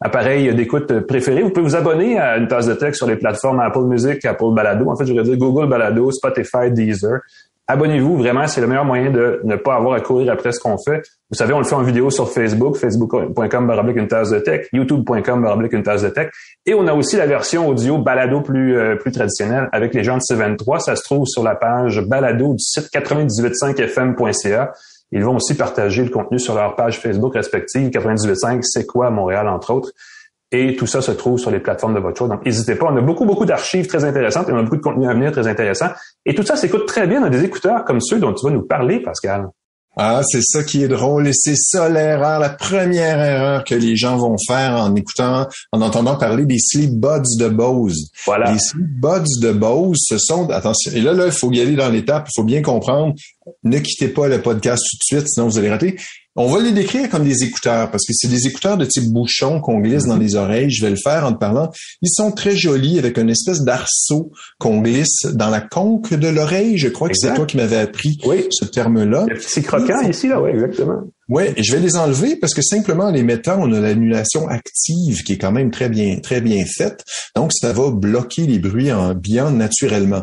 appareil 0.00 0.54
d'écoute 0.54 1.00
préféré, 1.00 1.42
vous 1.42 1.50
pouvez 1.50 1.66
vous 1.66 1.76
abonner 1.76 2.18
à 2.18 2.36
une 2.36 2.46
tasse 2.46 2.66
de 2.66 2.74
tech 2.74 2.94
sur 2.94 3.06
les 3.06 3.16
plateformes 3.16 3.60
Apple 3.60 3.84
Music, 3.84 4.24
Apple 4.24 4.54
Balado. 4.54 4.88
En 4.88 4.96
fait, 4.96 5.04
je 5.06 5.12
voudrais 5.12 5.24
dire 5.24 5.36
Google 5.36 5.68
Balado, 5.68 6.10
Spotify, 6.10 6.70
Deezer. 6.70 7.20
abonnez-vous. 7.66 8.16
Vraiment, 8.16 8.46
c'est 8.46 8.60
le 8.60 8.66
meilleur 8.66 8.84
moyen 8.84 9.10
de 9.10 9.40
ne 9.44 9.56
pas 9.56 9.74
avoir 9.74 9.94
à 9.94 10.00
courir 10.00 10.32
après 10.32 10.52
ce 10.52 10.60
qu'on 10.60 10.78
fait. 10.78 11.02
Vous 11.30 11.36
savez, 11.36 11.52
on 11.52 11.58
le 11.58 11.64
fait 11.64 11.74
en 11.74 11.82
vidéo 11.82 12.10
sur 12.10 12.30
Facebook, 12.30 12.76
facebook.com 12.76 13.66
baroblique 13.66 13.96
une 13.96 14.08
tasse 14.08 14.30
de 14.30 14.38
tech, 14.38 14.68
youtube.com 14.72 15.42
baroblique 15.42 15.72
une 15.72 15.82
tasse 15.82 16.02
de 16.02 16.08
tech. 16.08 16.30
Et 16.64 16.74
on 16.74 16.86
a 16.86 16.94
aussi 16.94 17.16
la 17.16 17.26
version 17.26 17.68
audio 17.68 17.98
balado 17.98 18.40
plus, 18.40 18.78
euh, 18.78 18.96
plus 18.96 19.12
traditionnelle 19.12 19.68
avec 19.72 19.94
les 19.94 20.04
gens 20.04 20.16
de 20.16 20.22
C23. 20.22 20.78
Ça 20.78 20.96
se 20.96 21.02
trouve 21.02 21.26
sur 21.26 21.42
la 21.42 21.56
page 21.56 22.00
balado 22.06 22.54
du 22.54 22.62
site 22.62 22.88
985fm.ca. 22.94 24.72
Ils 25.12 25.24
vont 25.24 25.36
aussi 25.36 25.54
partager 25.54 26.04
le 26.04 26.10
contenu 26.10 26.38
sur 26.38 26.54
leur 26.54 26.76
page 26.76 27.00
Facebook 27.00 27.34
respective. 27.34 27.88
98.5, 27.88 28.60
c'est 28.62 28.86
quoi 28.86 29.10
Montréal, 29.10 29.48
entre 29.48 29.72
autres. 29.72 29.92
Et 30.50 30.76
tout 30.76 30.86
ça 30.86 31.02
se 31.02 31.10
trouve 31.10 31.38
sur 31.38 31.50
les 31.50 31.60
plateformes 31.60 31.94
de 31.94 32.00
votre 32.00 32.16
choix. 32.16 32.28
Donc, 32.28 32.44
n'hésitez 32.44 32.74
pas. 32.74 32.86
On 32.86 32.96
a 32.96 33.00
beaucoup, 33.00 33.26
beaucoup 33.26 33.44
d'archives 33.44 33.86
très 33.86 34.04
intéressantes 34.04 34.48
et 34.48 34.52
on 34.52 34.58
a 34.58 34.62
beaucoup 34.62 34.76
de 34.76 34.82
contenu 34.82 35.08
à 35.08 35.12
venir 35.12 35.32
très 35.32 35.46
intéressant. 35.46 35.88
Et 36.24 36.34
tout 36.34 36.42
ça 36.42 36.56
s'écoute 36.56 36.86
très 36.86 37.06
bien 37.06 37.20
dans 37.20 37.28
des 37.28 37.44
écouteurs 37.44 37.84
comme 37.84 38.00
ceux 38.00 38.18
dont 38.18 38.32
tu 38.32 38.46
vas 38.46 38.52
nous 38.52 38.62
parler, 38.62 39.00
Pascal. 39.00 39.48
Ah, 40.00 40.20
c'est 40.24 40.42
ça 40.42 40.62
qui 40.62 40.84
est 40.84 40.88
drôle 40.88 41.26
et 41.26 41.32
c'est 41.32 41.56
ça 41.56 41.88
l'erreur, 41.88 42.38
la 42.38 42.50
première 42.50 43.20
erreur 43.20 43.64
que 43.64 43.74
les 43.74 43.96
gens 43.96 44.16
vont 44.16 44.36
faire 44.46 44.74
en 44.74 44.94
écoutant, 44.94 45.48
en 45.72 45.82
entendant 45.82 46.16
parler 46.16 46.46
des 46.46 46.60
sleep 46.60 46.92
buds 46.92 47.36
de 47.36 47.48
Bose. 47.48 48.10
Voilà. 48.24 48.52
Les 48.52 48.60
sleep 48.60 48.86
buds 48.86 49.40
de 49.42 49.50
Bose, 49.50 49.98
ce 50.00 50.16
sont, 50.16 50.48
attention, 50.50 50.92
et 50.94 51.00
là, 51.00 51.14
là, 51.14 51.26
il 51.26 51.32
faut 51.32 51.50
y 51.50 51.60
aller 51.60 51.74
dans 51.74 51.88
l'étape, 51.88 52.28
il 52.28 52.40
faut 52.40 52.44
bien 52.44 52.62
comprendre, 52.62 53.12
ne 53.64 53.78
quittez 53.80 54.06
pas 54.06 54.28
le 54.28 54.40
podcast 54.40 54.84
tout 54.88 54.96
de 54.98 55.18
suite, 55.18 55.28
sinon 55.28 55.48
vous 55.48 55.58
allez 55.58 55.70
rater. 55.70 55.96
On 56.40 56.46
va 56.46 56.62
les 56.62 56.70
décrire 56.70 57.10
comme 57.10 57.24
des 57.24 57.42
écouteurs 57.42 57.90
parce 57.90 58.06
que 58.06 58.12
c'est 58.14 58.28
des 58.28 58.46
écouteurs 58.46 58.76
de 58.76 58.84
type 58.84 59.12
bouchon 59.12 59.60
qu'on 59.60 59.80
glisse 59.80 60.04
dans 60.04 60.16
les 60.16 60.36
oreilles. 60.36 60.70
Je 60.70 60.84
vais 60.84 60.90
le 60.90 60.96
faire 60.96 61.26
en 61.26 61.32
te 61.32 61.38
parlant. 61.38 61.72
Ils 62.00 62.12
sont 62.12 62.30
très 62.30 62.54
jolis 62.54 62.96
avec 62.96 63.18
une 63.18 63.28
espèce 63.28 63.62
d'arceau 63.62 64.30
qu'on 64.60 64.80
glisse 64.80 65.26
dans 65.32 65.50
la 65.50 65.60
conque 65.60 66.14
de 66.14 66.28
l'oreille. 66.28 66.78
Je 66.78 66.86
crois 66.90 67.08
que 67.08 67.16
c'est 67.16 67.34
toi 67.34 67.44
qui 67.44 67.56
m'avais 67.56 67.78
appris 67.78 68.20
ce 68.50 68.64
terme-là. 68.66 69.26
C'est 69.40 69.62
croquant 69.62 70.00
ici, 70.08 70.28
là, 70.28 70.40
oui, 70.40 70.50
exactement. 70.50 71.00
Oui, 71.28 71.42
et 71.56 71.62
je 71.64 71.72
vais 71.72 71.80
les 71.80 71.96
enlever 71.96 72.36
parce 72.36 72.54
que 72.54 72.62
simplement 72.62 73.06
en 73.06 73.10
les 73.10 73.24
mettant, 73.24 73.58
on 73.60 73.72
a 73.72 73.80
l'annulation 73.80 74.46
active 74.46 75.24
qui 75.24 75.32
est 75.32 75.38
quand 75.38 75.50
même 75.50 75.72
très 75.72 75.88
bien, 75.88 76.20
très 76.20 76.40
bien 76.40 76.64
faite. 76.64 77.02
Donc, 77.34 77.50
ça 77.52 77.72
va 77.72 77.90
bloquer 77.90 78.46
les 78.46 78.60
bruits 78.60 78.92
ambiants 78.92 79.50
naturellement. 79.50 80.22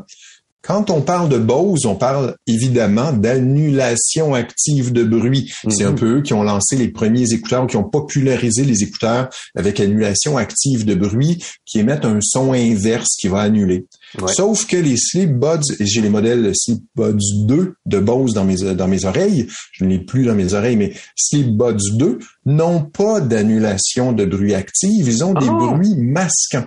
Quand 0.66 0.90
on 0.90 1.02
parle 1.02 1.30
de 1.30 1.38
Bose, 1.38 1.86
on 1.86 1.94
parle 1.94 2.36
évidemment 2.48 3.14
d'annulation 3.14 4.34
active 4.34 4.92
de 4.92 5.04
bruit. 5.04 5.54
C'est 5.70 5.84
un 5.84 5.92
mhm. 5.92 5.96
peu 5.96 6.18
eux 6.18 6.22
qui 6.24 6.34
ont 6.34 6.42
lancé 6.42 6.76
les 6.76 6.88
premiers 6.88 7.32
écouteurs, 7.34 7.68
qui 7.68 7.78
ont 7.78 7.84
popularisé 7.84 8.64
les 8.64 8.82
écouteurs 8.82 9.30
avec 9.56 9.80
annulation 9.80 10.38
active 10.38 10.84
de 10.84 10.96
bruit, 10.96 11.44
qui 11.68 11.80
émettent 11.80 12.06
un 12.06 12.18
son 12.20 12.54
inverse 12.54 13.16
qui 13.20 13.28
va 13.28 13.42
annuler. 13.42 13.86
Sauf 14.28 14.66
que 14.66 14.78
les 14.78 14.98
Sleep 14.98 15.38
Buds, 15.38 15.76
et 15.80 15.86
j'ai 15.86 16.02
les 16.02 16.10
modèles 16.10 16.52
Sleep 16.56 16.82
Buds 16.96 17.46
2 17.46 17.76
de 17.86 18.00
Bose 18.00 18.34
dans 18.34 18.46
mes, 18.46 18.74
dans 18.74 18.88
mes 18.88 19.06
oreilles, 19.06 19.46
je 19.72 19.84
ne 19.84 19.90
l'ai 19.90 20.00
plus 20.00 20.26
dans 20.26 20.36
mes 20.36 20.54
oreilles, 20.54 20.78
mais 20.78 20.94
Sleep 21.16 21.56
Buds 21.56 21.96
2 21.96 22.20
n'ont 22.48 22.82
pas 22.82 23.20
d'annulation 23.22 24.14
de 24.14 24.26
bruit 24.26 24.56
active, 24.56 25.08
ils 25.08 25.24
ont 25.24 25.34
des 25.34 25.48
ah! 25.48 25.54
bruits 25.54 25.96
masquants. 25.96 26.66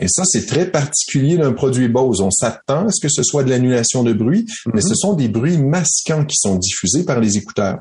Et 0.00 0.06
ça, 0.08 0.22
c'est 0.24 0.46
très 0.46 0.70
particulier 0.70 1.36
d'un 1.36 1.52
produit 1.52 1.88
Bose. 1.88 2.20
On 2.20 2.30
s'attend 2.30 2.86
à 2.86 2.90
ce 2.90 3.00
que 3.00 3.12
ce 3.12 3.22
soit 3.22 3.44
de 3.44 3.50
l'annulation 3.50 4.02
de 4.02 4.12
bruit, 4.12 4.46
mais 4.72 4.80
ce 4.80 4.88
mhm. 4.88 4.94
sont 4.94 5.12
des 5.14 5.28
bruits 5.28 5.58
masquants 5.58 6.24
qui 6.24 6.36
sont 6.36 6.56
diffusés 6.56 7.04
par 7.04 7.20
les 7.20 7.36
écouteurs. 7.36 7.78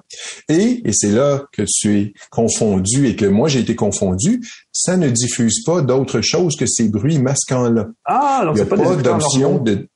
Et, 0.49 0.81
et 0.83 0.91
c'est 0.93 1.11
là 1.11 1.43
que 1.51 1.63
tu 1.67 1.99
es 1.99 2.13
confondu 2.31 3.07
et 3.07 3.15
que 3.15 3.25
moi 3.25 3.47
j'ai 3.47 3.59
été 3.59 3.75
confondu, 3.75 4.41
ça 4.71 4.97
ne 4.97 5.09
diffuse 5.09 5.63
pas 5.63 5.81
d'autre 5.81 6.21
chose 6.21 6.55
que 6.55 6.65
ces 6.65 6.89
bruits 6.89 7.19
masquants-là. 7.19 7.87
Ah, 8.05 8.43
donc 8.45 8.55
Il 8.55 8.63
n'y 8.63 8.71
a 8.71 8.75
pas, 8.75 8.95
d'option 8.95 9.59
de... 9.59 9.87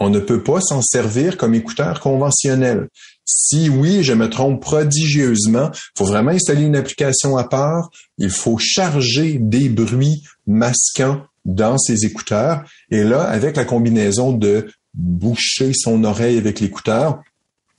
On 0.00 0.10
ne 0.10 0.20
peut 0.20 0.42
pas 0.42 0.60
s'en 0.60 0.80
servir 0.80 1.36
comme 1.36 1.54
écouteur 1.54 1.98
conventionnel. 2.00 2.88
Si 3.24 3.68
oui, 3.68 4.04
je 4.04 4.14
me 4.14 4.30
trompe 4.30 4.62
prodigieusement, 4.62 5.70
il 5.72 5.98
faut 5.98 6.04
vraiment 6.04 6.30
installer 6.30 6.62
une 6.62 6.76
application 6.76 7.36
à 7.36 7.44
part. 7.44 7.90
Il 8.16 8.30
faut 8.30 8.58
charger 8.58 9.38
des 9.40 9.68
bruits 9.68 10.22
masquants 10.46 11.22
dans 11.48 11.78
ses 11.78 12.04
écouteurs. 12.04 12.62
Et 12.90 13.02
là, 13.02 13.22
avec 13.22 13.56
la 13.56 13.64
combinaison 13.64 14.32
de 14.32 14.68
boucher 14.94 15.72
son 15.74 16.04
oreille 16.04 16.38
avec 16.38 16.60
l'écouteur, 16.60 17.22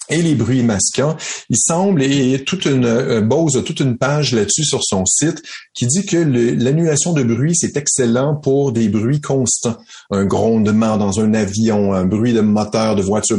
et 0.10 0.22
les 0.22 0.36
bruits 0.36 0.64
masquants. 0.64 1.16
Il 1.50 1.58
semble, 1.58 2.04
et 2.04 2.44
toute 2.44 2.66
une, 2.66 2.86
euh, 2.86 3.22
Bose 3.22 3.58
a 3.58 3.62
toute 3.62 3.80
une 3.80 3.98
page 3.98 4.34
là-dessus 4.34 4.64
sur 4.64 4.84
son 4.84 5.06
site 5.06 5.42
qui 5.74 5.86
dit 5.88 6.06
que 6.06 6.18
l'annulation 6.18 7.14
de 7.14 7.24
bruit, 7.24 7.56
c'est 7.56 7.78
excellent 7.78 8.36
pour 8.36 8.72
des 8.72 8.90
bruits 8.90 9.22
constants. 9.22 9.78
Un 10.12 10.26
grondement 10.26 10.98
dans 10.98 11.20
un 11.20 11.34
avion, 11.34 11.94
un 11.94 12.06
bruit 12.06 12.34
de 12.34 12.42
moteur 12.42 12.96
de 12.96 13.02
voiture, 13.02 13.38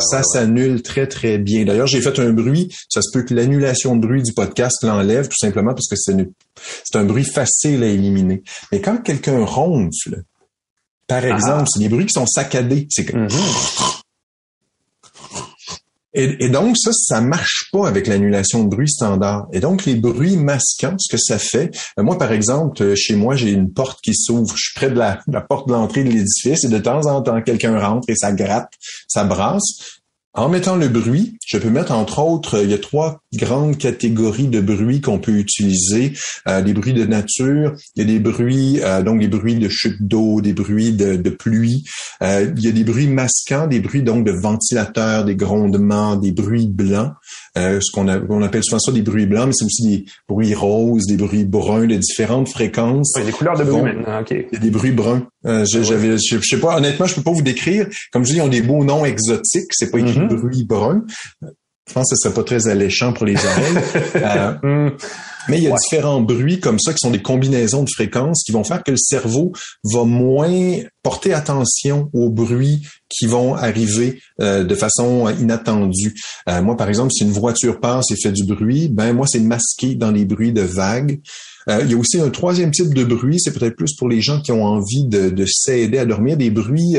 ça 0.00 0.22
s'annule 0.22 0.82
très, 0.82 1.06
très 1.06 1.38
bien. 1.38 1.64
D'ailleurs, 1.64 1.86
j'ai 1.86 2.00
fait 2.00 2.18
un 2.18 2.32
bruit, 2.32 2.68
ça 2.88 3.02
se 3.02 3.08
peut 3.12 3.22
que 3.22 3.34
l'annulation 3.34 3.96
de 3.96 4.06
bruit 4.06 4.22
du 4.22 4.32
podcast 4.32 4.82
l'enlève 4.82 5.28
tout 5.28 5.38
simplement 5.38 5.74
parce 5.74 5.88
que 5.88 5.96
c'est 5.96 6.96
un 6.96 7.04
bruit 7.04 7.24
facile 7.24 7.82
à 7.82 7.86
éliminer. 7.86 8.42
Mais 8.72 8.80
quand 8.80 8.98
quelqu'un 8.98 9.44
ronfle, 9.44 10.22
par 11.10 11.24
ah. 11.24 11.28
exemple, 11.28 11.64
c'est 11.68 11.80
des 11.80 11.88
bruits 11.88 12.06
qui 12.06 12.12
sont 12.12 12.26
saccadés. 12.26 12.86
C'est 12.88 13.04
que... 13.04 13.16
Mm-hmm. 13.16 13.99
Et, 16.12 16.48
donc, 16.48 16.76
ça, 16.76 16.90
ça 16.92 17.20
marche 17.20 17.68
pas 17.72 17.86
avec 17.86 18.08
l'annulation 18.08 18.64
de 18.64 18.68
bruit 18.68 18.88
standard. 18.88 19.46
Et 19.52 19.60
donc, 19.60 19.84
les 19.84 19.94
bruits 19.94 20.36
masquants, 20.36 20.96
ce 20.98 21.14
que 21.14 21.20
ça 21.20 21.38
fait, 21.38 21.70
euh, 21.98 22.02
moi, 22.02 22.18
par 22.18 22.32
exemple, 22.32 22.82
euh, 22.82 22.94
chez 22.96 23.14
moi, 23.14 23.36
j'ai 23.36 23.50
une 23.50 23.72
porte 23.72 24.00
qui 24.02 24.14
s'ouvre. 24.14 24.56
Je 24.56 24.62
suis 24.62 24.74
près 24.74 24.90
de 24.90 24.98
la, 24.98 25.20
la 25.28 25.40
porte 25.40 25.68
de 25.68 25.72
l'entrée 25.72 26.02
de 26.02 26.10
l'édifice 26.10 26.64
et 26.64 26.68
de 26.68 26.78
temps 26.78 27.06
en 27.06 27.22
temps, 27.22 27.40
quelqu'un 27.42 27.78
rentre 27.78 28.10
et 28.10 28.16
ça 28.16 28.32
gratte, 28.32 28.72
ça 29.06 29.22
brasse. 29.22 30.00
En 30.34 30.48
mettant 30.48 30.76
le 30.76 30.88
bruit, 30.88 31.36
je 31.46 31.58
peux 31.58 31.70
mettre 31.70 31.92
entre 31.92 32.20
autres, 32.20 32.62
il 32.62 32.70
y 32.70 32.74
a 32.74 32.78
trois 32.78 33.19
grandes 33.34 33.78
catégories 33.78 34.48
de 34.48 34.60
bruits 34.60 35.00
qu'on 35.00 35.18
peut 35.18 35.32
utiliser. 35.32 36.12
Euh, 36.48 36.62
des 36.62 36.72
bruits 36.72 36.92
de 36.92 37.04
nature, 37.04 37.74
il 37.94 38.02
y 38.02 38.02
a 38.02 38.12
des 38.12 38.18
bruits, 38.18 38.80
euh, 38.82 39.02
donc 39.02 39.20
des 39.20 39.28
bruits 39.28 39.54
de 39.54 39.68
chute 39.68 39.96
d'eau, 40.00 40.40
des 40.40 40.52
bruits 40.52 40.92
de, 40.92 41.30
pluie. 41.30 41.84
Euh, 42.22 42.52
il 42.56 42.64
y 42.64 42.68
a 42.68 42.72
des 42.72 42.84
bruits 42.84 43.06
masquants, 43.06 43.66
des 43.66 43.80
bruits 43.80 44.02
donc 44.02 44.24
de 44.24 44.32
ventilateurs, 44.32 45.24
des 45.24 45.36
grondements, 45.36 46.16
des 46.16 46.32
bruits 46.32 46.66
blancs. 46.66 47.12
ce 47.56 47.90
qu'on 47.92 48.08
on 48.08 48.42
appelle 48.42 48.64
souvent 48.64 48.80
ça 48.80 48.92
des 48.92 49.02
bruits 49.02 49.26
blancs, 49.26 49.46
mais 49.46 49.52
c'est 49.52 49.64
aussi 49.64 49.86
des 49.86 50.04
bruits 50.28 50.54
roses, 50.54 51.06
des 51.06 51.16
bruits 51.16 51.44
bruns 51.44 51.86
de 51.86 51.96
différentes 51.96 52.48
fréquences. 52.48 53.12
des 53.14 53.32
couleurs 53.32 53.56
de 53.56 53.64
bruit 53.64 53.82
maintenant, 53.82 54.20
ok. 54.20 54.30
Il 54.30 54.54
y 54.54 54.56
a 54.56 54.60
des 54.60 54.70
bruits 54.70 54.92
bruns. 54.92 55.26
J'avais, 55.44 56.16
je, 56.18 56.40
sais 56.40 56.58
pas, 56.58 56.76
honnêtement, 56.76 57.06
je 57.06 57.14
peux 57.14 57.22
pas 57.22 57.32
vous 57.32 57.42
décrire. 57.42 57.86
Comme 58.12 58.24
je 58.24 58.32
dis, 58.32 58.38
ils 58.38 58.42
ont 58.42 58.48
des 58.48 58.62
beaux 58.62 58.84
noms 58.84 59.04
exotiques. 59.04 59.70
C'est 59.70 59.90
pas 59.90 59.98
écrit 59.98 60.18
mm-hmm. 60.18 60.34
bruit 60.34 60.64
brun. 60.64 61.04
Je 61.90 61.94
pense 61.94 62.08
que 62.08 62.14
ce 62.14 62.22
serait 62.22 62.34
pas 62.34 62.44
très 62.44 62.68
alléchant 62.68 63.12
pour 63.12 63.26
les 63.26 63.34
oreilles. 63.34 63.84
Euh, 64.20 64.90
mais 65.48 65.58
il 65.58 65.64
y 65.64 65.66
a 65.66 65.74
différents 65.74 66.20
bruits 66.20 66.60
comme 66.60 66.78
ça 66.78 66.92
qui 66.92 66.98
sont 67.00 67.10
des 67.10 67.22
combinaisons 67.22 67.82
de 67.82 67.88
fréquences 67.88 68.42
qui 68.44 68.52
vont 68.52 68.62
faire 68.62 68.82
que 68.84 68.90
le 68.90 68.96
cerveau 68.96 69.52
va 69.82 70.04
moins 70.04 70.76
porter 71.02 71.32
attention 71.32 72.10
aux 72.12 72.28
bruits 72.28 72.86
qui 73.08 73.26
vont 73.26 73.54
arriver 73.54 74.20
euh, 74.40 74.62
de 74.62 74.74
façon 74.74 75.28
inattendue. 75.40 76.14
Euh, 76.48 76.62
moi, 76.62 76.76
par 76.76 76.88
exemple, 76.88 77.12
si 77.12 77.24
une 77.24 77.32
voiture 77.32 77.80
passe 77.80 78.10
et 78.10 78.16
fait 78.16 78.32
du 78.32 78.44
bruit, 78.44 78.88
ben 78.88 79.12
moi, 79.12 79.26
c'est 79.26 79.40
masqué 79.40 79.94
dans 79.94 80.10
les 80.10 80.24
bruits 80.24 80.52
de 80.52 80.62
vagues. 80.62 81.20
il 81.68 81.90
y 81.90 81.94
a 81.94 81.96
aussi 81.96 82.20
un 82.20 82.30
troisième 82.30 82.70
type 82.70 82.94
de 82.94 83.04
bruit, 83.04 83.40
c'est 83.40 83.52
peut-être 83.52 83.76
plus 83.76 83.94
pour 83.96 84.08
les 84.08 84.20
gens 84.20 84.40
qui 84.40 84.52
ont 84.52 84.64
envie 84.64 85.06
de, 85.06 85.30
de 85.30 85.46
s'aider 85.46 85.98
à 85.98 86.04
dormir, 86.04 86.36
des 86.36 86.50
bruits 86.50 86.96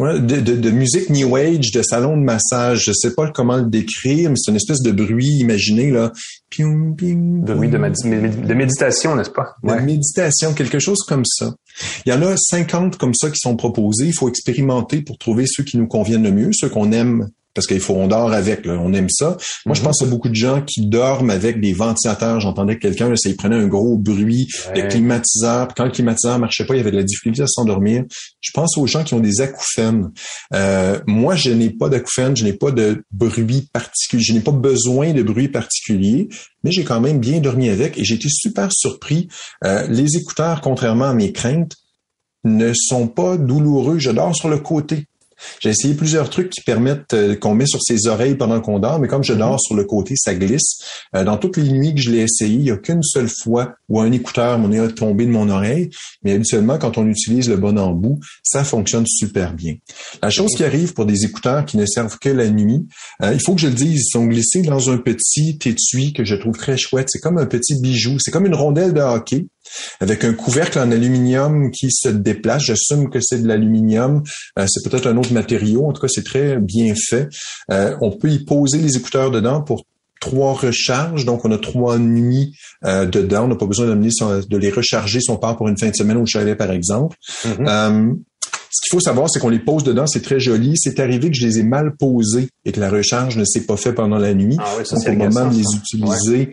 de, 0.00 0.40
de, 0.40 0.70
musique 0.70 1.10
new 1.10 1.36
age, 1.36 1.72
de 1.72 1.82
salon 1.82 2.16
de 2.16 2.22
massage. 2.22 2.84
Je 2.84 2.92
sais 2.92 3.14
pas 3.14 3.30
comment 3.30 3.56
le 3.56 3.66
décrire, 3.66 4.30
mais 4.30 4.36
c'est 4.36 4.50
une 4.50 4.56
espèce 4.56 4.82
de 4.82 4.92
bruit 4.92 5.38
imaginé 5.38 5.90
là. 5.90 6.12
de 6.58 7.54
bruit 7.54 7.68
de, 7.68 7.76
de 7.76 8.54
méditation, 8.54 9.14
n'est-ce 9.14 9.30
pas? 9.30 9.54
De 9.62 9.74
méditation, 9.74 10.54
quelque 10.54 10.78
chose 10.78 11.02
comme 11.06 11.24
ça. 11.24 11.54
Il 12.06 12.12
y 12.12 12.12
en 12.12 12.22
a 12.22 12.36
50 12.36 12.96
comme 12.96 13.14
ça 13.14 13.30
qui 13.30 13.38
sont 13.38 13.56
proposés. 13.56 14.06
Il 14.06 14.14
faut 14.14 14.28
expérimenter 14.28 15.02
pour 15.02 15.18
trouver 15.18 15.44
ceux 15.46 15.64
qui 15.64 15.76
nous 15.78 15.86
conviennent 15.86 16.24
le 16.24 16.32
mieux, 16.32 16.50
ceux 16.52 16.68
qu'on 16.68 16.92
aime 16.92 17.28
parce 17.54 17.66
qu'il 17.66 17.80
faut 17.80 17.94
on 17.94 18.06
dort 18.06 18.32
avec, 18.32 18.66
on 18.66 18.92
aime 18.92 19.08
ça. 19.10 19.36
Moi, 19.66 19.74
je 19.74 19.80
mhm. 19.80 19.86
pense 19.86 20.02
à 20.02 20.06
beaucoup 20.06 20.28
de 20.28 20.34
gens 20.34 20.62
qui 20.62 20.86
dorment 20.86 21.30
avec 21.30 21.60
des 21.60 21.72
ventilateurs. 21.72 22.40
J'entendais 22.40 22.76
que 22.76 22.80
quelqu'un, 22.80 23.14
ça, 23.16 23.28
il 23.28 23.36
prenait 23.36 23.56
un 23.56 23.66
gros 23.66 23.96
bruit, 23.96 24.48
de 24.74 24.82
climatiseur, 24.82 25.68
puis 25.68 25.74
quand 25.76 25.84
le 25.84 25.90
climatiseur 25.90 26.38
marchait 26.38 26.64
pas, 26.64 26.74
il 26.74 26.78
y 26.78 26.80
avait 26.80 26.92
de 26.92 26.96
la 26.96 27.02
difficulté 27.02 27.42
à 27.42 27.46
s'endormir. 27.46 28.04
Je 28.40 28.50
pense 28.52 28.76
aux 28.78 28.86
gens 28.86 29.04
qui 29.04 29.14
ont 29.14 29.20
des 29.20 29.40
acouphènes. 29.40 30.10
Euh, 30.54 31.00
moi, 31.06 31.34
je 31.34 31.50
n'ai 31.50 31.70
pas 31.70 31.88
d'acouphènes, 31.88 32.36
je 32.36 32.44
n'ai 32.44 32.52
pas 32.52 32.70
de 32.70 33.04
bruit 33.10 33.68
particulier, 33.72 34.22
je 34.22 34.32
n'ai 34.32 34.40
pas 34.40 34.52
besoin 34.52 35.12
de 35.12 35.22
bruit 35.22 35.48
particulier, 35.48 36.28
mais 36.64 36.70
j'ai 36.70 36.84
quand 36.84 37.00
même 37.00 37.18
bien 37.18 37.40
dormi 37.40 37.68
avec 37.68 37.98
et 37.98 38.04
j'ai 38.04 38.14
été 38.14 38.28
super 38.28 38.68
surpris. 38.72 39.28
Euh, 39.64 39.86
les 39.88 40.16
écouteurs, 40.16 40.60
contrairement 40.60 41.06
à 41.06 41.14
mes 41.14 41.32
craintes, 41.32 41.76
ne 42.44 42.72
sont 42.74 43.08
pas 43.08 43.36
douloureux. 43.36 43.98
Je 43.98 44.10
dors 44.10 44.34
sur 44.34 44.48
le 44.48 44.58
côté. 44.58 45.06
J'ai 45.60 45.70
essayé 45.70 45.94
plusieurs 45.94 46.30
trucs 46.30 46.50
qui 46.50 46.60
permettent 46.60 47.14
euh, 47.14 47.36
qu'on 47.36 47.54
met 47.54 47.66
sur 47.66 47.80
ses 47.82 48.06
oreilles 48.06 48.34
pendant 48.34 48.60
qu'on 48.60 48.78
dort, 48.78 48.98
mais 49.00 49.08
comme 49.08 49.24
je 49.24 49.32
dors 49.32 49.60
sur 49.60 49.74
le 49.74 49.84
côté, 49.84 50.14
ça 50.16 50.34
glisse. 50.34 50.78
Euh, 51.14 51.24
dans 51.24 51.36
toutes 51.36 51.56
les 51.56 51.70
nuits 51.70 51.94
que 51.94 52.00
je 52.00 52.10
l'ai 52.10 52.20
essayé, 52.20 52.54
il 52.54 52.62
n'y 52.62 52.70
a 52.70 52.76
qu'une 52.76 53.02
seule 53.02 53.28
fois 53.28 53.74
où 53.88 54.00
un 54.00 54.12
écouteur 54.12 54.58
mon 54.58 54.70
est 54.72 54.94
tombé 54.94 55.26
de 55.26 55.30
mon 55.30 55.48
oreille, 55.48 55.90
mais 56.22 56.32
habituellement, 56.32 56.78
quand 56.78 56.98
on 56.98 57.06
utilise 57.06 57.48
le 57.48 57.56
bon 57.56 57.78
embout, 57.78 58.20
ça 58.42 58.64
fonctionne 58.64 59.06
super 59.06 59.54
bien. 59.54 59.74
La 60.22 60.30
chose 60.30 60.54
qui 60.54 60.64
arrive 60.64 60.94
pour 60.94 61.06
des 61.06 61.24
écouteurs 61.24 61.64
qui 61.64 61.76
ne 61.76 61.86
servent 61.86 62.18
que 62.18 62.28
la 62.28 62.48
nuit, 62.48 62.86
euh, 63.22 63.32
il 63.32 63.40
faut 63.40 63.54
que 63.54 63.60
je 63.60 63.68
le 63.68 63.74
dise, 63.74 64.02
ils 64.06 64.10
sont 64.10 64.26
glissés 64.26 64.62
dans 64.62 64.90
un 64.90 64.98
petit 64.98 65.58
étui 65.64 66.12
que 66.12 66.24
je 66.24 66.34
trouve 66.34 66.56
très 66.56 66.76
chouette. 66.76 67.08
C'est 67.10 67.20
comme 67.20 67.38
un 67.38 67.46
petit 67.46 67.80
bijou. 67.80 68.18
C'est 68.18 68.30
comme 68.30 68.46
une 68.46 68.54
rondelle 68.54 68.92
de 68.92 69.00
hockey 69.00 69.46
avec 70.00 70.24
un 70.24 70.32
couvercle 70.32 70.78
en 70.78 70.90
aluminium 70.90 71.70
qui 71.70 71.90
se 71.90 72.08
déplace. 72.08 72.64
J'assume 72.64 73.10
que 73.10 73.20
c'est 73.20 73.42
de 73.42 73.48
l'aluminium. 73.48 74.22
Euh, 74.58 74.66
c'est 74.68 74.88
peut-être 74.88 75.06
un 75.06 75.16
autre 75.16 75.32
matériau. 75.32 75.86
En 75.86 75.92
tout 75.92 76.00
cas, 76.00 76.08
c'est 76.08 76.24
très 76.24 76.56
bien 76.58 76.94
fait. 76.94 77.28
Euh, 77.70 77.96
on 78.00 78.10
peut 78.16 78.30
y 78.30 78.44
poser 78.44 78.78
les 78.78 78.96
écouteurs 78.96 79.30
dedans 79.30 79.62
pour 79.62 79.84
trois 80.20 80.52
recharges. 80.54 81.24
Donc, 81.24 81.44
on 81.44 81.50
a 81.50 81.58
trois 81.58 81.98
nuits 81.98 82.54
euh, 82.84 83.06
dedans. 83.06 83.44
On 83.44 83.48
n'a 83.48 83.56
pas 83.56 83.66
besoin 83.66 83.86
de 83.86 84.56
les 84.56 84.70
recharger 84.70 85.20
si 85.20 85.30
on 85.30 85.36
part 85.36 85.56
pour 85.56 85.68
une 85.68 85.78
fin 85.78 85.88
de 85.88 85.96
semaine 85.96 86.16
au 86.16 86.26
chalet, 86.26 86.56
par 86.56 86.70
exemple. 86.72 87.16
Mm-hmm. 87.44 88.16
ce 88.70 88.80
qu'il 88.82 88.90
faut 88.90 89.00
savoir, 89.00 89.30
c'est 89.30 89.40
qu'on 89.40 89.48
les 89.48 89.58
pose 89.58 89.82
dedans, 89.82 90.06
c'est 90.06 90.22
très 90.22 90.40
joli. 90.40 90.74
C'est 90.76 91.00
arrivé 91.00 91.30
que 91.30 91.36
je 91.36 91.46
les 91.46 91.58
ai 91.58 91.62
mal 91.62 91.94
posés 91.98 92.48
et 92.64 92.72
que 92.72 92.80
la 92.80 92.90
recharge 92.90 93.36
ne 93.36 93.44
s'est 93.44 93.64
pas 93.64 93.76
fait 93.76 93.92
pendant 93.94 94.18
la 94.18 94.34
nuit. 94.34 94.56
Ah 94.58 94.74
oui, 94.78 94.84
ça, 94.84 94.96
Donc, 94.96 95.08
au 95.08 95.12
moment 95.12 95.50
de 95.50 95.56
les 95.56 95.76
utiliser, 95.76 96.38
Ouais, 96.38 96.52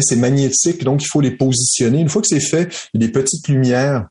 c'est 0.00 0.16
magnétique, 0.16 0.84
donc 0.84 1.02
il 1.02 1.06
faut 1.06 1.20
les 1.20 1.30
positionner. 1.30 2.00
Une 2.00 2.08
fois 2.08 2.22
que 2.22 2.28
c'est 2.28 2.40
fait, 2.40 2.88
il 2.94 3.00
y 3.00 3.04
a 3.04 3.06
des 3.06 3.12
petites 3.12 3.48
lumières 3.48 4.06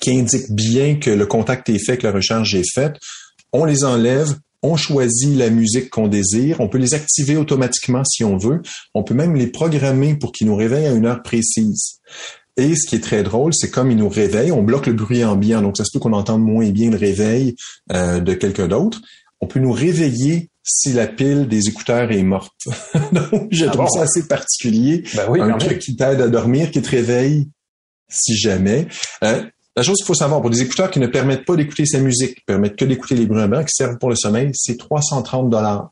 qui 0.00 0.18
indiquent 0.18 0.50
bien 0.50 0.96
que 0.96 1.10
le 1.10 1.26
contact 1.26 1.68
est 1.68 1.78
fait, 1.78 1.96
que 1.96 2.06
la 2.06 2.12
recharge 2.12 2.54
est 2.54 2.70
faite. 2.74 2.96
On 3.52 3.64
les 3.64 3.84
enlève, 3.84 4.34
on 4.62 4.76
choisit 4.76 5.36
la 5.36 5.50
musique 5.50 5.90
qu'on 5.90 6.08
désire, 6.08 6.60
on 6.60 6.68
peut 6.68 6.78
les 6.78 6.94
activer 6.94 7.36
automatiquement 7.36 8.04
si 8.04 8.24
on 8.24 8.36
veut, 8.36 8.62
on 8.94 9.02
peut 9.02 9.14
même 9.14 9.34
les 9.36 9.46
programmer 9.46 10.16
pour 10.16 10.32
qu'ils 10.32 10.46
nous 10.46 10.56
réveillent 10.56 10.86
à 10.86 10.92
une 10.92 11.06
heure 11.06 11.22
précise. 11.22 12.00
Et 12.56 12.74
ce 12.74 12.88
qui 12.88 12.96
est 12.96 13.00
très 13.00 13.22
drôle, 13.22 13.52
c'est 13.54 13.70
comme 13.70 13.90
ils 13.90 13.96
nous 13.96 14.08
réveillent, 14.08 14.52
on 14.52 14.62
bloque 14.62 14.86
le 14.86 14.94
bruit 14.94 15.24
ambiant, 15.24 15.60
donc 15.60 15.76
ça 15.76 15.84
se 15.84 15.90
peut 15.92 15.98
qu'on 15.98 16.14
entende 16.14 16.42
moins 16.42 16.70
bien 16.70 16.90
le 16.90 16.96
réveil 16.96 17.54
euh, 17.92 18.18
de 18.20 18.32
quelqu'un 18.32 18.66
d'autre. 18.66 19.00
On 19.40 19.46
peut 19.46 19.60
nous 19.60 19.72
réveiller 19.72 20.50
si 20.66 20.92
la 20.92 21.06
pile 21.06 21.46
des 21.46 21.68
écouteurs 21.68 22.10
est 22.10 22.22
morte. 22.22 22.52
Donc, 23.12 23.48
je 23.52 23.66
ah 23.66 23.70
trouve 23.70 23.88
ça 23.88 24.02
assez 24.02 24.26
particulier. 24.26 25.04
Ben 25.14 25.26
oui, 25.30 25.40
un 25.40 25.56
truc 25.56 25.78
qui 25.78 25.94
t'aide 25.94 26.20
à 26.20 26.28
dormir, 26.28 26.70
qui 26.70 26.82
te 26.82 26.90
réveille 26.90 27.48
si 28.08 28.36
jamais. 28.36 28.88
Euh, 29.24 29.44
la 29.76 29.82
chose 29.82 29.96
qu'il 29.98 30.06
faut 30.06 30.14
savoir 30.14 30.40
pour 30.40 30.50
des 30.50 30.62
écouteurs 30.62 30.90
qui 30.90 30.98
ne 30.98 31.06
permettent 31.06 31.44
pas 31.44 31.54
d'écouter 31.54 31.86
sa 31.86 32.00
musique, 32.00 32.36
qui 32.36 32.44
permettent 32.46 32.76
que 32.76 32.84
d'écouter 32.84 33.14
les 33.14 33.26
bruits 33.26 33.42
ambiants, 33.42 33.62
qui 33.62 33.74
servent 33.74 33.98
pour 33.98 34.08
le 34.08 34.16
sommeil, 34.16 34.50
c'est 34.54 34.76
330 34.76 35.50
dollars. 35.50 35.90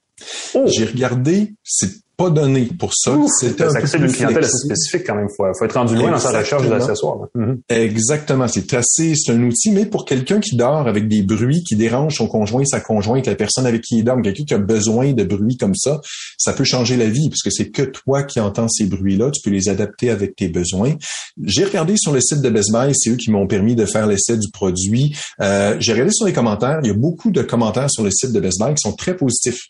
Oh. 0.55 0.65
J'ai 0.67 0.87
regardé, 0.87 1.55
c'est 1.63 1.91
pas 2.17 2.31
donné 2.31 2.69
pour 2.79 2.93
ça. 2.95 3.17
C'est 3.41 3.61
accès 3.61 3.99
d'une 3.99 4.13
clientèle 4.13 4.45
assez 4.45 4.59
spécifique 4.59 5.03
quand 5.07 5.15
même. 5.15 5.29
Faut, 5.37 5.45
faut 5.59 5.65
être 5.65 5.75
rendu 5.75 5.95
loin 5.95 6.11
dans 6.11 6.19
sa 6.19 6.39
recherche 6.39 6.69
d'accessoires. 6.69 7.29
Mhm. 7.35 7.61
Exactement. 7.69 8.49
C'est 8.49 8.73
assez, 8.75 9.15
c'est 9.15 9.33
un 9.33 9.43
outil, 9.43 9.71
mais 9.73 9.87
pour 9.87 10.05
quelqu'un 10.05 10.41
qui 10.41 10.57
dort 10.57 10.87
avec 10.87 11.09
des 11.09 11.23
bruits 11.23 11.63
qui 11.63 11.77
dérangent 11.77 12.17
son 12.17 12.27
conjoint, 12.27 12.65
sa 12.65 12.81
conjointe, 12.81 13.27
la 13.27 13.35
personne 13.35 13.67
avec 13.67 13.83
qui 13.83 13.99
il 13.99 14.05
dort, 14.05 14.21
quelqu'un 14.23 14.45
qui 14.45 14.55
a 14.55 14.59
besoin 14.59 15.13
de 15.13 15.25
bruits 15.25 15.57
comme 15.57 15.75
ça, 15.75 16.01
ça 16.39 16.53
peut 16.53 16.65
changer 16.65 16.97
la 16.97 17.09
vie 17.09 17.29
parce 17.29 17.43
que 17.43 17.51
c'est 17.51 17.71
que 17.71 17.83
toi 17.83 18.23
qui 18.23 18.41
entends 18.41 18.69
ces 18.69 18.85
bruits-là. 18.85 19.31
Tu 19.31 19.41
peux 19.43 19.51
les 19.51 19.69
adapter 19.69 20.11
avec 20.11 20.37
tes 20.37 20.49
besoins. 20.49 20.95
J'ai 21.43 21.65
regardé 21.65 21.97
sur 21.97 22.13
le 22.13 22.21
site 22.21 22.41
de 22.41 22.51
Best 22.51 22.73
Buy, 22.73 22.93
c'est 22.95 23.11
eux 23.11 23.17
qui 23.17 23.31
m'ont 23.31 23.47
permis 23.47 23.75
de 23.75 23.87
faire 23.87 24.07
l'essai 24.07 24.37
du 24.37 24.51
produit. 24.53 25.17
Euh, 25.41 25.77
J'ai 25.81 25.93
regardé 25.93 26.13
sur 26.13 26.27
les 26.27 26.33
commentaires. 26.33 26.79
Il 26.83 26.89
y 26.89 26.91
a 26.91 26.95
beaucoup 26.95 27.31
de 27.31 27.43
commentaires 27.43 27.91
sur 27.91 28.05
le 28.05 28.11
site 28.11 28.33
de 28.33 28.41
Best 28.41 28.61
Buy 28.61 28.75
qui 28.75 28.81
sont 28.81 28.93
très 28.95 29.17
positifs. 29.17 29.61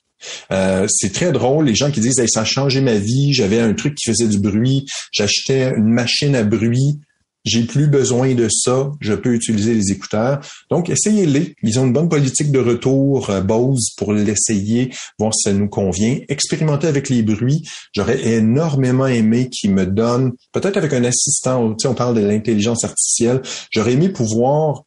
Euh, 0.50 0.86
c'est 0.88 1.12
très 1.12 1.32
drôle, 1.32 1.66
les 1.66 1.74
gens 1.74 1.90
qui 1.90 2.00
disent 2.00 2.20
ça 2.28 2.40
a 2.40 2.44
changé 2.44 2.80
ma 2.80 2.94
vie, 2.94 3.32
j'avais 3.32 3.60
un 3.60 3.74
truc 3.74 3.94
qui 3.94 4.10
faisait 4.10 4.28
du 4.28 4.38
bruit, 4.38 4.86
j'achetais 5.12 5.70
une 5.76 5.92
machine 5.92 6.34
à 6.34 6.44
bruit, 6.44 7.00
j'ai 7.44 7.64
plus 7.64 7.88
besoin 7.88 8.34
de 8.34 8.48
ça, 8.48 8.90
je 9.00 9.12
peux 9.12 9.34
utiliser 9.34 9.74
les 9.74 9.92
écouteurs. 9.92 10.40
Donc, 10.70 10.88
essayez-les. 10.88 11.54
Ils 11.62 11.78
ont 11.78 11.84
une 11.84 11.92
bonne 11.92 12.08
politique 12.08 12.50
de 12.50 12.58
retour 12.58 13.28
euh, 13.28 13.42
Bose 13.42 13.90
pour 13.98 14.14
l'essayer, 14.14 14.90
voir 15.18 15.34
si 15.34 15.50
ça 15.50 15.52
nous 15.52 15.68
convient. 15.68 16.18
Expérimentez 16.28 16.86
avec 16.86 17.10
les 17.10 17.22
bruits. 17.22 17.62
J'aurais 17.94 18.26
énormément 18.26 19.06
aimé 19.06 19.50
qu'ils 19.50 19.74
me 19.74 19.84
donnent, 19.84 20.32
peut-être 20.52 20.78
avec 20.78 20.94
un 20.94 21.04
assistant, 21.04 21.76
on 21.84 21.94
parle 21.94 22.16
de 22.16 22.26
l'intelligence 22.26 22.82
artificielle, 22.84 23.42
j'aurais 23.70 23.92
aimé 23.92 24.08
pouvoir 24.08 24.84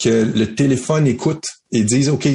que 0.00 0.32
le 0.34 0.54
téléphone 0.54 1.06
écoute 1.06 1.44
et 1.70 1.84
dise, 1.84 2.08
OK, 2.08 2.26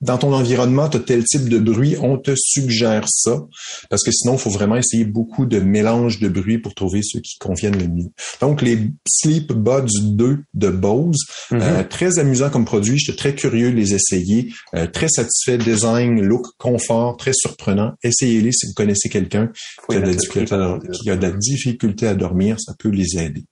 dans 0.00 0.18
ton 0.18 0.32
environnement, 0.32 0.88
tu 0.88 0.96
as 0.96 1.00
tel 1.00 1.24
type 1.24 1.48
de 1.48 1.58
bruit, 1.58 1.96
on 2.00 2.18
te 2.18 2.32
suggère 2.36 3.04
ça, 3.08 3.42
parce 3.90 4.02
que 4.02 4.10
sinon, 4.12 4.34
il 4.34 4.38
faut 4.38 4.50
vraiment 4.50 4.76
essayer 4.76 5.04
beaucoup 5.04 5.46
de 5.46 5.58
mélanges 5.58 6.20
de 6.20 6.28
bruits 6.28 6.58
pour 6.58 6.74
trouver 6.74 7.00
ceux 7.02 7.20
qui 7.20 7.38
conviennent 7.38 7.78
le 7.78 7.88
mieux. 7.88 8.10
Donc, 8.40 8.62
les 8.62 8.90
Sleep 9.08 9.52
Buds 9.52 10.00
2 10.02 10.38
de 10.54 10.68
Bose, 10.68 11.18
mm-hmm. 11.50 11.62
euh, 11.62 11.84
très 11.84 12.18
amusant 12.18 12.50
comme 12.50 12.64
produit, 12.64 12.98
j'étais 12.98 13.16
très 13.16 13.34
curieux 13.34 13.70
de 13.70 13.76
les 13.76 13.94
essayer, 13.94 14.52
euh, 14.74 14.86
très 14.86 15.08
satisfait, 15.08 15.58
design, 15.58 16.20
look, 16.20 16.46
confort, 16.58 17.16
très 17.16 17.32
surprenant. 17.34 17.92
Essayez-les 18.02 18.52
si 18.52 18.66
vous 18.66 18.74
connaissez 18.74 19.08
quelqu'un 19.08 19.48
qui, 19.88 19.96
qui 19.96 21.10
a 21.10 21.16
de 21.16 21.22
la 21.22 21.30
difficulté 21.30 22.06
à 22.06 22.14
dormir, 22.14 22.56
ça 22.60 22.74
peut 22.78 22.90
les 22.90 23.18
aider. 23.18 23.44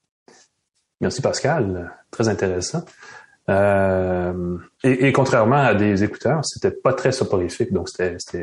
Merci 1.01 1.23
Pascal, 1.23 1.91
très 2.11 2.29
intéressant. 2.29 2.85
Euh, 3.49 4.57
et, 4.85 5.13
contrairement 5.13 5.57
à 5.57 5.75
des 5.75 6.05
écouteurs, 6.05 6.41
c'était 6.45 6.71
pas 6.71 6.93
très 6.93 7.13
soporifique, 7.13 7.73
donc 7.73 7.89
c'était 7.89 8.17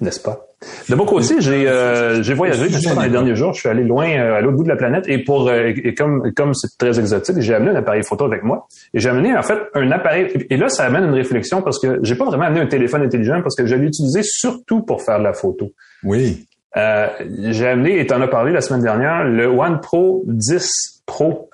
n'est-ce 0.00 0.20
pas? 0.20 0.46
De 0.88 0.94
mon 0.94 1.04
côté, 1.04 1.34
j'ai 1.40 1.68
euh, 1.68 2.22
j'ai 2.22 2.32
voyagé 2.34 2.68
dans 2.94 3.02
les 3.02 3.10
derniers 3.10 3.34
jours. 3.34 3.52
Je 3.54 3.60
suis 3.60 3.68
allé 3.68 3.82
loin 3.82 4.08
euh, 4.08 4.36
à 4.36 4.40
l'autre 4.40 4.56
bout 4.56 4.62
de 4.62 4.68
la 4.68 4.76
planète 4.76 5.04
et 5.08 5.18
pour 5.18 5.50
et 5.50 5.94
comme 5.94 6.32
comme 6.34 6.54
c'est 6.54 6.76
très 6.78 6.98
exotique, 6.98 7.40
j'ai 7.40 7.54
amené 7.54 7.70
un 7.70 7.76
appareil 7.76 8.02
photo 8.02 8.24
avec 8.24 8.42
moi 8.42 8.66
et 8.94 9.00
j'ai 9.00 9.08
amené 9.08 9.36
en 9.36 9.42
fait 9.42 9.58
un 9.74 9.90
appareil 9.90 10.46
et 10.48 10.56
là 10.56 10.68
ça 10.68 10.84
amène 10.84 11.04
une 11.04 11.14
réflexion 11.14 11.62
parce 11.62 11.78
que 11.78 11.98
j'ai 12.02 12.14
pas 12.14 12.26
vraiment 12.26 12.44
amené 12.44 12.60
un 12.60 12.66
téléphone 12.66 13.02
intelligent 13.02 13.40
parce 13.42 13.56
que 13.56 13.66
je 13.66 13.74
l'ai 13.74 13.86
utilisé 13.86 14.22
surtout 14.22 14.82
pour 14.82 15.02
faire 15.02 15.18
de 15.18 15.24
la 15.24 15.32
photo. 15.32 15.72
Oui. 16.02 16.46
Euh, 16.76 17.08
j'ai 17.48 17.66
amené, 17.66 17.98
et 17.98 18.06
t'en 18.06 18.20
as 18.20 18.28
parlé 18.28 18.52
la 18.52 18.60
semaine 18.60 18.82
dernière, 18.82 19.24
le 19.24 19.46
One 19.46 19.80
Pro 19.80 20.22
10 20.26 21.00
Pro. 21.04 21.50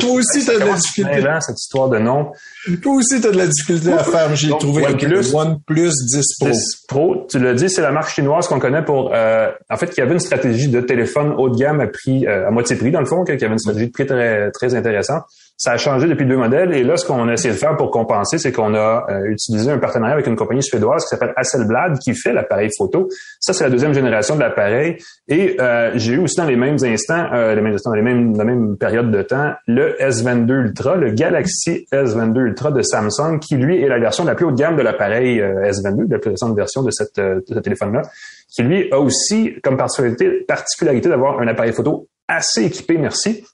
Toi 0.00 0.10
aussi, 0.12 0.46
t'as 0.46 0.54
de 0.54 0.60
la 0.60 0.72
difficulté. 0.72 1.22
cette 1.40 1.60
histoire 1.60 1.90
de 1.90 1.98
nom. 1.98 2.32
Toi 2.80 2.94
aussi, 2.94 3.20
t'as 3.20 3.30
de 3.30 3.36
la 3.36 3.46
difficulté 3.46 3.92
à 3.92 4.02
faire. 4.02 4.34
J'ai 4.34 4.48
trouvé 4.48 4.86
OnePlus, 4.86 5.34
OnePlus 5.34 5.90
10 5.90 6.26
Pro. 6.40 6.48
10 6.48 6.76
Pro, 6.88 7.26
tu 7.28 7.38
l'as 7.38 7.52
dit, 7.52 7.68
c'est 7.68 7.82
la 7.82 7.92
marque 7.92 8.08
chinoise 8.08 8.48
qu'on 8.48 8.58
connaît 8.58 8.82
pour, 8.82 9.10
euh, 9.12 9.50
en 9.68 9.76
fait, 9.76 9.90
qui 9.90 10.00
avait 10.00 10.14
une 10.14 10.20
stratégie 10.20 10.68
de 10.68 10.80
téléphone 10.80 11.34
haut 11.36 11.50
de 11.50 11.58
gamme 11.58 11.80
à 11.80 11.86
prix, 11.86 12.26
euh, 12.26 12.48
à 12.48 12.50
moitié 12.50 12.76
prix, 12.76 12.90
dans 12.90 13.00
le 13.00 13.06
fond, 13.06 13.24
qui 13.24 13.32
avait 13.32 13.46
une 13.46 13.58
stratégie 13.58 13.88
de 13.88 13.92
prix 13.92 14.06
très, 14.06 14.50
très 14.52 14.74
intéressante. 14.74 15.24
Ça 15.62 15.70
a 15.70 15.76
changé 15.76 16.08
depuis 16.08 16.26
deux 16.26 16.36
modèles 16.36 16.74
et 16.74 16.82
là, 16.82 16.96
ce 16.96 17.06
qu'on 17.06 17.28
a 17.28 17.34
essayé 17.34 17.54
de 17.54 17.56
faire 17.56 17.76
pour 17.76 17.92
compenser, 17.92 18.36
c'est 18.36 18.50
qu'on 18.50 18.74
a 18.74 19.06
euh, 19.08 19.26
utilisé 19.26 19.70
un 19.70 19.78
partenariat 19.78 20.14
avec 20.14 20.26
une 20.26 20.34
compagnie 20.34 20.60
suédoise 20.60 21.04
qui 21.04 21.10
s'appelle 21.10 21.32
Hasselblad 21.36 22.00
qui 22.00 22.16
fait 22.16 22.32
l'appareil 22.32 22.68
photo. 22.76 23.08
Ça, 23.38 23.52
c'est 23.52 23.62
la 23.62 23.70
deuxième 23.70 23.94
génération 23.94 24.34
de 24.34 24.40
l'appareil. 24.40 24.96
Et 25.28 25.54
euh, 25.60 25.92
j'ai 25.94 26.14
eu 26.14 26.18
aussi 26.18 26.34
dans 26.34 26.46
les 26.46 26.56
mêmes 26.56 26.78
instants, 26.82 27.28
euh, 27.32 27.54
les 27.54 27.60
mêmes 27.60 27.74
instants, 27.74 27.90
dans 27.90 27.96
les 27.96 28.02
mêmes, 28.02 28.36
la 28.36 28.42
même 28.42 28.76
période 28.76 29.12
de 29.12 29.22
temps, 29.22 29.52
le 29.68 29.94
S22 30.00 30.50
Ultra, 30.50 30.96
le 30.96 31.12
Galaxy 31.12 31.86
S22 31.92 32.40
Ultra 32.40 32.72
de 32.72 32.82
Samsung, 32.82 33.38
qui 33.38 33.54
lui 33.54 33.80
est 33.80 33.88
la 33.88 34.00
version 34.00 34.24
la 34.24 34.34
plus 34.34 34.46
haut 34.46 34.50
de 34.50 34.56
gamme 34.56 34.74
de 34.74 34.82
l'appareil 34.82 35.38
S22, 35.38 36.10
la 36.10 36.18
plus 36.18 36.30
récente 36.32 36.56
version 36.56 36.82
de, 36.82 36.90
cette, 36.90 37.20
de 37.20 37.44
ce 37.46 37.60
téléphone-là, 37.60 38.02
qui 38.48 38.64
lui 38.64 38.90
a 38.90 38.98
aussi 38.98 39.54
comme 39.62 39.76
particularité, 39.76 40.44
particularité 40.44 41.08
d'avoir 41.08 41.38
un 41.38 41.46
appareil 41.46 41.72
photo 41.72 42.08
assez 42.26 42.64
équipé, 42.64 42.98
merci, 42.98 43.44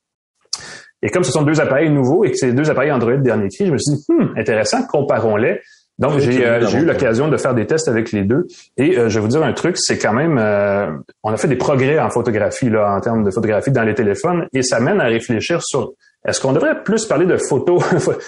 et 1.03 1.11
comme 1.11 1.23
ce 1.23 1.33
sont 1.33 1.43
deux 1.43 1.61
appareils 1.61 1.91
nouveaux 1.91 2.25
et 2.25 2.31
que 2.31 2.37
c'est 2.37 2.53
deux 2.53 2.71
appareils 2.71 2.91
Android 2.91 3.17
dernier 3.17 3.49
cri, 3.49 3.67
je 3.67 3.73
me 3.73 3.79
suis 3.79 3.95
dit, 3.95 4.05
hmm, 4.09 4.35
intéressant, 4.37 4.85
comparons-les. 4.87 5.61
Donc, 5.99 6.21
j'ai 6.21 6.47
euh, 6.47 6.61
eu 6.71 6.85
l'occasion 6.85 7.29
de 7.29 7.37
faire 7.37 7.55
des 7.55 7.67
tests 7.67 7.89
avec 7.89 8.13
les 8.13 8.23
deux. 8.23 8.47
Et 8.77 8.97
euh, 8.97 9.09
je 9.09 9.17
vais 9.17 9.21
vous 9.21 9.29
dire 9.29 9.43
un 9.43 9.53
truc, 9.53 9.77
c'est 9.79 9.99
quand 9.99 10.13
même... 10.13 10.39
Euh, 10.39 10.91
on 11.25 11.33
a 11.33 11.37
fait 11.37 11.49
des 11.49 11.57
progrès 11.57 11.99
en 11.99 12.09
photographie, 12.09 12.71
là, 12.71 12.95
en 12.95 13.01
termes 13.01 13.25
de 13.25 13.31
photographie 13.31 13.73
dans 13.73 13.83
les 13.83 13.95
téléphones, 13.95 14.47
et 14.53 14.63
ça 14.63 14.79
mène 14.79 15.01
à 15.01 15.07
réfléchir 15.07 15.61
sur 15.63 15.93
est-ce 16.27 16.41
qu'on 16.41 16.53
devrait 16.53 16.83
plus 16.85 17.05
parler 17.07 17.27
de 17.27 17.37
photos, 17.37 17.83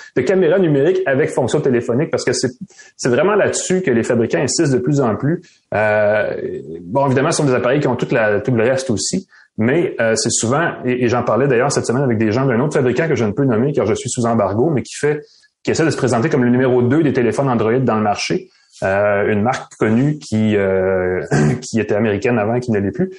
de 0.16 0.22
caméras 0.22 0.58
numériques 0.58 1.00
avec 1.06 1.30
fonction 1.30 1.60
téléphonique, 1.60 2.10
parce 2.10 2.24
que 2.24 2.32
c'est 2.32 3.08
vraiment 3.08 3.34
là-dessus 3.34 3.82
que 3.82 3.90
les 3.90 4.02
fabricants 4.02 4.40
insistent 4.40 4.74
de 4.74 4.78
plus 4.78 5.00
en 5.00 5.16
plus. 5.16 5.42
bon, 5.72 7.06
évidemment, 7.06 7.30
ce 7.30 7.38
sont 7.38 7.44
des 7.44 7.54
appareils 7.54 7.80
qui 7.80 7.88
ont 7.88 7.96
toute 7.96 8.12
la, 8.12 8.40
tout 8.40 8.52
le 8.52 8.62
reste 8.64 8.90
aussi, 8.90 9.28
mais 9.60 9.94
euh, 10.00 10.14
c'est 10.16 10.30
souvent, 10.30 10.72
et, 10.86 11.06
j'en 11.08 11.22
parlais 11.22 11.46
d'ailleurs 11.46 11.70
cette 11.70 11.84
semaine 11.84 12.02
avec 12.02 12.16
des 12.16 12.32
gens 12.32 12.46
d'un 12.46 12.58
autre 12.60 12.72
fabricant 12.72 13.06
que 13.06 13.14
je 13.14 13.26
ne 13.26 13.32
peux 13.32 13.44
nommer 13.44 13.72
car 13.72 13.84
je 13.84 13.92
suis 13.92 14.08
sous 14.08 14.24
embargo, 14.24 14.70
mais 14.70 14.82
qui 14.82 14.94
fait, 14.94 15.20
qui 15.62 15.70
essaie 15.70 15.84
de 15.84 15.90
se 15.90 15.98
présenter 15.98 16.30
comme 16.30 16.42
le 16.42 16.50
numéro 16.50 16.80
2 16.80 17.02
des 17.02 17.12
téléphones 17.12 17.48
Android 17.48 17.78
dans 17.78 17.96
le 17.96 18.02
marché. 18.02 18.48
Euh, 18.82 19.30
une 19.30 19.42
marque 19.42 19.74
connue 19.78 20.18
qui, 20.18 20.56
euh, 20.56 21.20
qui 21.60 21.78
était 21.78 21.94
américaine 21.94 22.38
avant 22.38 22.54
et 22.54 22.60
qui 22.60 22.72
ne 22.72 22.78
l'est 22.78 22.90
plus. 22.90 23.10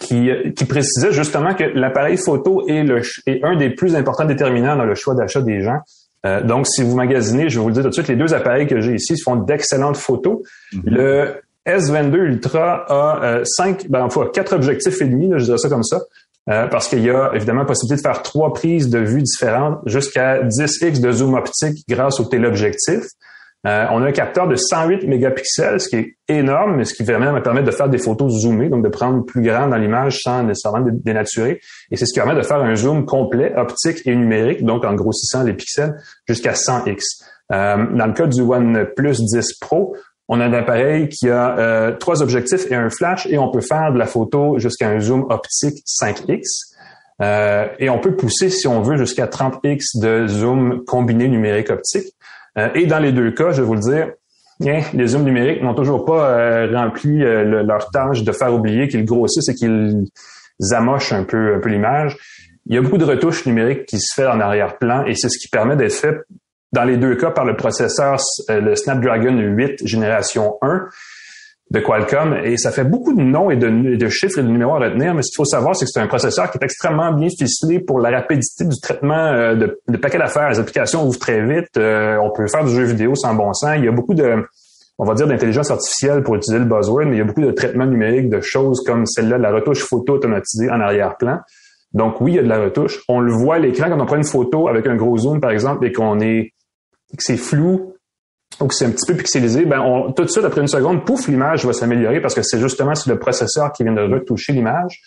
qui, 0.00 0.30
qui 0.56 0.64
précisait 0.64 1.12
justement 1.12 1.54
que 1.54 1.62
l'appareil 1.62 2.16
photo 2.16 2.66
est, 2.66 2.82
le, 2.82 3.02
est 3.26 3.44
un 3.44 3.56
des 3.56 3.70
plus 3.70 3.94
importants 3.94 4.24
déterminants 4.24 4.74
dans 4.74 4.84
le 4.84 4.96
choix 4.96 5.14
d'achat 5.14 5.42
des 5.42 5.62
gens. 5.62 5.78
Euh, 6.26 6.42
donc, 6.42 6.66
si 6.66 6.82
vous 6.82 6.96
magasinez, 6.96 7.48
je 7.48 7.58
vais 7.58 7.62
vous 7.62 7.68
le 7.68 7.74
dire 7.74 7.82
tout 7.84 7.90
de 7.90 7.94
suite, 7.94 8.08
les 8.08 8.16
deux 8.16 8.34
appareils 8.34 8.66
que 8.66 8.80
j'ai 8.80 8.94
ici 8.94 9.14
font 9.22 9.36
d'excellentes 9.36 9.96
photos. 9.96 10.38
Mm-hmm. 10.72 10.80
Le 10.86 11.34
S22 11.66 12.14
Ultra 12.14 12.84
a 12.88 13.24
euh, 13.24 13.44
cinq, 13.44 13.88
ben, 13.88 14.02
enfin, 14.02 14.28
quatre 14.32 14.54
objectifs 14.54 15.00
et 15.02 15.06
demi, 15.06 15.30
je 15.36 15.44
dirais 15.44 15.58
ça 15.58 15.68
comme 15.68 15.82
ça. 15.82 16.00
Euh, 16.48 16.68
parce 16.68 16.86
qu'il 16.86 17.00
y 17.00 17.10
a 17.10 17.32
évidemment 17.34 17.64
possibilité 17.64 18.00
de 18.00 18.06
faire 18.06 18.22
trois 18.22 18.52
prises 18.52 18.88
de 18.88 19.00
vue 19.00 19.20
différentes 19.20 19.80
jusqu'à 19.84 20.44
10x 20.44 21.00
de 21.00 21.10
zoom 21.10 21.34
optique 21.34 21.84
grâce 21.88 22.20
au 22.20 22.24
téléobjectif. 22.24 23.02
Euh, 23.66 23.84
on 23.90 24.00
a 24.02 24.06
un 24.06 24.12
capteur 24.12 24.46
de 24.46 24.54
108 24.54 25.08
mégapixels, 25.08 25.80
ce 25.80 25.88
qui 25.88 25.96
est 25.96 26.16
énorme, 26.28 26.76
mais 26.76 26.84
ce 26.84 26.94
qui 26.94 27.02
permet 27.02 27.32
me 27.32 27.42
permettre 27.42 27.66
de 27.66 27.72
faire 27.72 27.88
des 27.88 27.98
photos 27.98 28.32
zoomées, 28.42 28.68
donc 28.68 28.84
de 28.84 28.88
prendre 28.88 29.24
plus 29.24 29.42
grand 29.42 29.66
dans 29.66 29.76
l'image 29.76 30.20
sans 30.22 30.44
nécessairement 30.44 30.86
dénaturer. 30.88 31.60
Et 31.90 31.96
c'est 31.96 32.06
ce 32.06 32.12
qui 32.12 32.20
permet 32.20 32.36
de 32.36 32.46
faire 32.46 32.60
un 32.60 32.76
zoom 32.76 33.06
complet, 33.06 33.52
optique 33.56 34.06
et 34.06 34.14
numérique, 34.14 34.64
donc 34.64 34.84
en 34.84 34.94
grossissant 34.94 35.42
les 35.42 35.54
pixels 35.54 35.96
jusqu'à 36.28 36.52
100x. 36.52 37.24
Euh, 37.52 37.76
dans 37.92 38.06
le 38.06 38.12
cas 38.12 38.26
du 38.26 38.40
OnePlus 38.40 39.16
10 39.18 39.54
Pro, 39.60 39.96
on 40.28 40.40
a 40.40 40.46
un 40.46 40.52
appareil 40.52 41.08
qui 41.08 41.28
a 41.28 41.58
euh, 41.58 41.92
trois 41.92 42.22
objectifs 42.22 42.70
et 42.70 42.74
un 42.74 42.90
flash 42.90 43.26
et 43.26 43.38
on 43.38 43.50
peut 43.50 43.60
faire 43.60 43.92
de 43.92 43.98
la 43.98 44.06
photo 44.06 44.58
jusqu'à 44.58 44.88
un 44.88 44.98
zoom 44.98 45.26
optique 45.30 45.84
5x. 45.86 46.42
Euh, 47.22 47.68
et 47.78 47.88
on 47.88 47.98
peut 47.98 48.14
pousser, 48.14 48.50
si 48.50 48.66
on 48.66 48.82
veut, 48.82 48.96
jusqu'à 48.96 49.26
30x 49.26 50.00
de 50.00 50.26
zoom 50.26 50.84
combiné 50.84 51.28
numérique 51.28 51.70
optique. 51.70 52.12
Euh, 52.58 52.68
et 52.74 52.86
dans 52.86 52.98
les 52.98 53.12
deux 53.12 53.30
cas, 53.30 53.52
je 53.52 53.62
vais 53.62 53.66
vous 53.66 53.74
le 53.74 53.80
dire, 53.80 54.12
les 54.60 55.06
zooms 55.06 55.24
numériques 55.24 55.62
n'ont 55.62 55.74
toujours 55.74 56.04
pas 56.04 56.66
rempli 56.66 57.18
leur 57.18 57.90
tâche 57.90 58.22
de 58.22 58.32
faire 58.32 58.54
oublier 58.54 58.88
qu'ils 58.88 59.04
grossissent 59.04 59.48
et 59.50 59.54
qu'ils 59.54 60.06
amochent 60.72 61.12
un 61.12 61.24
peu, 61.24 61.54
un 61.56 61.60
peu 61.60 61.68
l'image. 61.68 62.16
Il 62.64 62.74
y 62.74 62.78
a 62.78 62.82
beaucoup 62.82 62.98
de 62.98 63.04
retouches 63.04 63.46
numériques 63.46 63.84
qui 63.86 63.98
se 63.98 64.14
fait 64.14 64.26
en 64.26 64.40
arrière-plan 64.40 65.04
et 65.04 65.14
c'est 65.14 65.28
ce 65.28 65.38
qui 65.38 65.48
permet 65.48 65.76
d'être 65.76 65.92
fait 65.92 66.16
dans 66.72 66.84
les 66.84 66.96
deux 66.96 67.16
cas 67.16 67.30
par 67.30 67.44
le 67.44 67.56
processeur, 67.56 68.18
euh, 68.50 68.60
le 68.60 68.76
Snapdragon 68.76 69.36
8 69.38 69.86
génération 69.86 70.56
1 70.62 70.86
de 71.70 71.80
Qualcomm. 71.80 72.34
Et 72.44 72.56
ça 72.56 72.70
fait 72.70 72.84
beaucoup 72.84 73.14
de 73.14 73.22
noms 73.22 73.50
et 73.50 73.56
de, 73.56 74.08
chiffres 74.08 74.38
et 74.38 74.42
de 74.42 74.48
numéros 74.48 74.76
à 74.76 74.78
retenir, 74.78 75.14
mais 75.14 75.22
ce 75.22 75.30
qu'il 75.30 75.36
faut 75.36 75.44
savoir, 75.44 75.74
c'est 75.74 75.84
que 75.84 75.90
c'est 75.92 76.00
un 76.00 76.06
processeur 76.06 76.50
qui 76.50 76.58
est 76.58 76.64
extrêmement 76.64 77.12
bien 77.12 77.28
ficelé 77.28 77.80
pour 77.80 77.98
la 78.00 78.10
rapidité 78.10 78.64
du 78.64 78.78
traitement 78.80 79.32
euh, 79.32 79.54
de, 79.54 79.80
de 79.88 79.96
paquets 79.96 80.18
d'affaires. 80.18 80.50
Les 80.50 80.58
applications 80.58 81.06
ouvrent 81.06 81.18
très 81.18 81.42
vite. 81.42 81.76
Euh, 81.76 82.16
on 82.18 82.30
peut 82.30 82.46
faire 82.46 82.64
du 82.64 82.72
jeu 82.72 82.84
vidéo 82.84 83.14
sans 83.14 83.34
bon 83.34 83.52
sens. 83.52 83.74
Il 83.76 83.84
y 83.84 83.88
a 83.88 83.92
beaucoup 83.92 84.14
de, 84.14 84.44
on 84.98 85.04
va 85.04 85.14
dire, 85.14 85.26
d'intelligence 85.26 85.70
artificielle 85.70 86.22
pour 86.22 86.36
utiliser 86.36 86.58
le 86.58 86.66
buzzword, 86.66 87.06
mais 87.06 87.16
il 87.16 87.18
y 87.18 87.22
a 87.22 87.24
beaucoup 87.24 87.42
de 87.42 87.50
traitements 87.50 87.86
numériques 87.86 88.30
de 88.30 88.40
choses 88.40 88.82
comme 88.84 89.06
celle-là, 89.06 89.38
la 89.38 89.52
retouche 89.52 89.82
photo 89.82 90.14
automatisée 90.14 90.70
en 90.70 90.80
arrière-plan. 90.80 91.38
Donc 91.92 92.20
oui, 92.20 92.32
il 92.32 92.36
y 92.36 92.38
a 92.38 92.42
de 92.42 92.48
la 92.48 92.58
retouche. 92.58 93.02
On 93.08 93.20
le 93.20 93.32
voit 93.32 93.56
à 93.56 93.58
l'écran 93.58 93.88
quand 93.88 94.00
on 94.00 94.06
prend 94.06 94.16
une 94.16 94.24
photo 94.24 94.68
avec 94.68 94.86
un 94.86 94.96
gros 94.96 95.16
zoom, 95.16 95.40
par 95.40 95.50
exemple, 95.50 95.86
et 95.86 95.92
qu'on 95.92 96.20
est 96.20 96.52
que 97.16 97.22
c'est 97.22 97.36
flou 97.36 97.94
ou 98.60 98.66
que 98.66 98.74
c'est 98.74 98.86
un 98.86 98.90
petit 98.90 99.06
peu 99.06 99.16
pixelisé, 99.16 99.64
ben 99.64 99.80
on, 99.80 100.12
tout 100.12 100.24
de 100.24 100.28
suite, 100.28 100.44
après 100.44 100.60
une 100.60 100.68
seconde, 100.68 101.04
pouf, 101.04 101.28
l'image 101.28 101.66
va 101.66 101.72
s'améliorer 101.72 102.20
parce 102.20 102.34
que 102.34 102.42
c'est 102.42 102.58
justement 102.58 102.94
c'est 102.94 103.10
le 103.10 103.18
processeur 103.18 103.72
qui 103.72 103.82
vient 103.84 103.92
de 103.92 104.00
retoucher 104.00 104.52
l'image. 104.52 105.00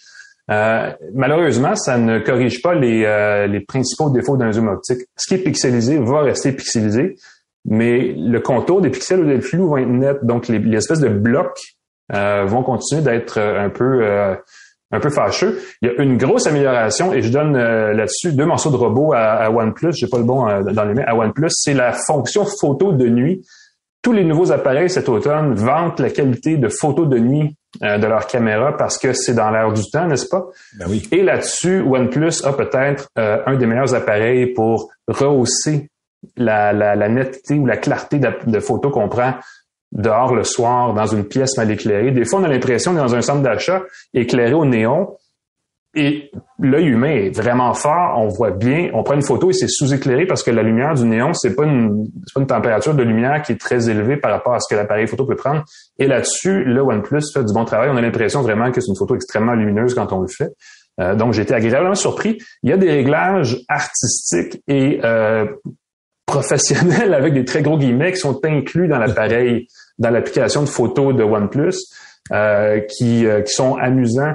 Euh, 0.52 0.92
malheureusement, 1.14 1.76
ça 1.76 1.98
ne 1.98 2.20
corrige 2.20 2.62
pas 2.62 2.74
les, 2.74 3.06
euh, 3.06 3.48
les 3.48 3.60
principaux 3.62 4.10
défauts 4.10 4.38
d'un 4.38 4.52
zoom 4.52 4.68
optique. 4.68 5.02
Ce 5.16 5.28
qui 5.28 5.36
est 5.36 5.44
pixelisé 5.44 6.00
va 6.00 6.22
rester 6.22 6.52
pixelisé, 6.52 7.16
mais 7.66 8.14
le 8.16 8.40
contour 8.40 8.82
des 8.82 8.90
pixels 8.90 9.22
ou 9.22 9.28
des 9.28 9.42
flous 9.42 9.68
vont 9.68 9.78
être 9.78 9.90
net. 9.90 10.18
Donc, 10.24 10.48
les, 10.48 10.76
espèces 10.76 11.02
de 11.02 11.10
blocs 11.10 11.60
euh, 12.14 12.46
vont 12.46 12.64
continuer 12.64 13.04
d'être 13.04 13.40
un 13.40 13.70
peu 13.70 14.04
un 14.92 15.00
peu 15.00 15.10
fâcheux. 15.10 15.60
Il 15.82 15.90
y 15.90 15.92
a 15.92 16.02
une 16.02 16.18
grosse 16.18 16.48
amélioration 16.48 17.14
et 17.14 17.22
je 17.22 17.30
donne 17.30 17.56
euh, 17.56 17.94
là-dessus 17.94 18.34
deux 18.34 18.46
morceaux 18.46 18.72
de 18.72 18.76
robot 18.76 19.14
à, 19.14 19.46
à 19.46 19.52
OnePlus. 19.52 19.94
J'ai 19.94 20.08
pas 20.08 20.18
le 20.18 20.24
bon 20.24 20.48
euh, 20.48 20.64
dans 20.64 20.84
les 20.84 20.94
mains. 20.94 21.04
À 21.06 21.16
OnePlus, 21.16 21.50
c'est 21.52 21.74
la 21.74 21.94
fonction 22.08 22.46
photo 22.46 22.92
de 22.92 23.08
nuit. 23.08 23.46
Tous 24.02 24.14
les 24.14 24.24
nouveaux 24.24 24.52
appareils 24.52 24.90
cet 24.90 25.10
automne 25.10 25.54
vantent 25.54 26.00
la 26.00 26.10
qualité 26.10 26.58
de 26.58 26.70
photo 26.70 27.06
de 27.06 27.20
nuit 27.20 27.56
euh, 27.84 27.98
de 27.98 28.08
leur 28.08 28.26
caméra 28.28 28.76
parce 28.76 28.98
que 28.98 29.14
c'est 29.14 29.34
dans 29.34 29.52
l'air 29.52 29.72
du 29.74 29.84
temps, 29.92 30.08
n'est-ce 30.08 30.28
pas? 30.28 30.46
Ben 30.78 30.86
oui. 30.90 31.08
Et 31.12 31.22
là-dessus, 31.22 31.82
OnePlus 31.82 32.44
a 32.46 32.54
peut-être 32.54 33.10
un 33.16 33.56
des 33.56 33.66
meilleurs 33.66 33.94
appareils 33.94 34.54
pour 34.54 34.90
rehausser 35.08 35.90
la, 36.36 36.74
la, 36.74 36.96
la, 36.96 37.10
netteté 37.10 37.56
ou 37.56 37.66
la 37.66 37.78
clarté 37.78 38.20
de, 38.20 38.30
de 38.46 38.60
photos 38.60 38.92
qu'on 38.92 39.08
prend 39.08 39.36
dehors 39.92 40.36
le 40.36 40.44
soir 40.44 40.94
dans 40.94 41.06
une 41.06 41.26
pièce 41.26 41.58
mal 41.58 41.72
éclairée. 41.72 42.12
Des 42.12 42.26
fois, 42.26 42.40
on 42.40 42.44
a 42.44 42.48
l'impression 42.48 42.94
d'être 42.94 43.06
dans 43.06 43.16
un 43.16 43.22
centre 43.22 43.42
d'achat 43.42 43.82
éclairé 44.14 44.54
au 44.54 44.66
néon 44.66 45.16
et 45.96 46.30
l'œil 46.60 46.86
humain 46.86 47.10
est 47.10 47.36
vraiment 47.36 47.74
fort. 47.74 48.14
On 48.18 48.28
voit 48.28 48.52
bien. 48.52 48.92
On 48.94 49.02
prend 49.02 49.16
une 49.16 49.24
photo 49.24 49.50
et 49.50 49.54
c'est 49.54 49.68
sous-éclairé 49.68 50.28
parce 50.28 50.44
que 50.44 50.52
la 50.52 50.62
lumière 50.62 50.94
du 50.94 51.04
néon, 51.04 51.34
c'est 51.34 51.56
pas 51.56 51.66
une, 51.66 52.06
pas 52.34 52.42
une 52.42 52.48
température 52.48 52.94
de 52.94 53.02
lumière 53.02 53.42
qui 53.42 53.54
est 53.54 53.60
très 53.60 53.90
élevée 53.90 54.18
par 54.18 54.32
rapport 54.32 54.54
à 54.54 54.60
ce 54.60 54.74
que 54.74 54.80
l'appareil 54.80 55.08
photo 55.08 55.26
peut 55.26 55.36
prendre. 55.36 55.64
Et 55.98 56.06
là-dessus, 56.06 56.64
le 56.64 56.82
OnePlus 56.82 57.24
fait 57.34 57.44
du 57.44 57.54
bon 57.54 57.66
travail. 57.66 57.90
On 57.92 57.98
a 57.98 58.02
l'impression 58.02 58.42
vraiment 58.42 58.72
que 58.72 58.82
c'est 58.82 58.90
une 58.90 58.98
photo 58.98 59.16
extrêmement 59.16 59.56
lumineuse 59.56 59.96
quand 59.96 60.14
on 60.14 60.22
le 60.22 60.28
fait. 60.28 60.52
Euh, 61.02 61.16
donc, 61.16 61.34
j'ai 61.34 61.42
été 61.42 61.56
agréablement 61.56 61.96
surpris. 61.96 62.38
Il 62.62 62.70
y 62.70 62.74
a 62.74 62.78
des 62.78 62.92
réglages 62.92 63.58
artistiques 63.68 64.62
et 64.68 65.00
euh, 65.04 65.46
professionnels 66.30 67.14
avec 67.14 67.34
des 67.34 67.44
très 67.44 67.62
gros 67.62 67.78
guillemets 67.78 68.12
qui 68.12 68.20
sont 68.20 68.40
inclus 68.46 68.88
dans 68.88 69.00
l'appareil, 69.00 69.68
dans 69.98 70.12
l'application 70.12 70.62
de 70.62 70.70
photo 70.70 71.12
de 71.12 71.24
OnePlus, 71.24 71.76
euh, 72.32 72.80
qui, 72.82 73.26
euh, 73.26 73.42
qui 73.42 73.52
sont 73.52 73.76
amusants. 73.76 74.34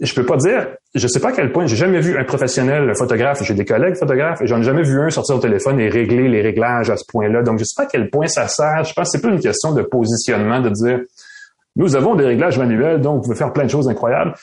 Je 0.00 0.14
peux 0.14 0.24
pas 0.24 0.36
dire, 0.36 0.68
je 0.94 1.06
sais 1.08 1.18
pas 1.18 1.30
à 1.30 1.32
quel 1.32 1.50
point, 1.50 1.66
j'ai 1.66 1.76
jamais 1.76 2.00
vu 2.00 2.16
un 2.16 2.24
professionnel 2.24 2.92
photographe, 2.96 3.42
j'ai 3.42 3.54
des 3.54 3.64
collègues 3.64 3.96
photographes, 3.96 4.40
et 4.40 4.46
j'en 4.46 4.60
ai 4.60 4.62
jamais 4.62 4.84
vu 4.84 5.00
un 5.00 5.10
sortir 5.10 5.36
au 5.36 5.40
téléphone 5.40 5.80
et 5.80 5.88
régler 5.88 6.28
les 6.28 6.40
réglages 6.40 6.88
à 6.90 6.96
ce 6.96 7.04
point-là. 7.08 7.42
Donc, 7.42 7.58
je 7.58 7.64
sais 7.64 7.74
pas 7.76 7.82
à 7.82 7.86
quel 7.86 8.08
point 8.08 8.28
ça 8.28 8.46
sert. 8.46 8.84
Je 8.84 8.92
pense 8.94 9.08
que 9.08 9.18
c'est 9.18 9.20
plus 9.20 9.32
une 9.32 9.40
question 9.40 9.72
de 9.72 9.82
positionnement, 9.82 10.60
de 10.60 10.70
dire, 10.70 11.00
nous 11.74 11.96
avons 11.96 12.14
des 12.14 12.24
réglages 12.24 12.58
manuels, 12.58 13.00
donc 13.00 13.16
vous 13.16 13.22
pouvez 13.22 13.36
faire 13.36 13.52
plein 13.52 13.64
de 13.64 13.70
choses 13.70 13.88
incroyables. 13.88 14.34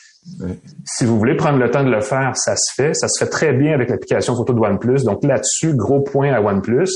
Si 0.83 1.05
vous 1.05 1.17
voulez 1.17 1.35
prendre 1.35 1.59
le 1.59 1.69
temps 1.69 1.83
de 1.83 1.91
le 1.91 2.01
faire, 2.01 2.35
ça 2.35 2.55
se 2.55 2.73
fait. 2.73 2.93
Ça 2.93 3.07
se 3.07 3.23
fait 3.23 3.29
très 3.29 3.53
bien 3.53 3.73
avec 3.73 3.89
l'application 3.89 4.35
photo 4.35 4.53
de 4.53 4.59
OnePlus. 4.59 5.03
Donc 5.03 5.23
là-dessus, 5.23 5.75
gros 5.75 6.01
point 6.01 6.33
à 6.33 6.41
OnePlus. 6.41 6.89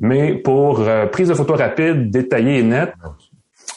Mais 0.00 0.34
pour 0.34 0.80
euh, 0.80 1.06
prise 1.06 1.28
de 1.28 1.34
photo 1.34 1.54
rapide, 1.54 2.10
détaillée 2.10 2.58
et 2.58 2.62
nette, 2.62 2.92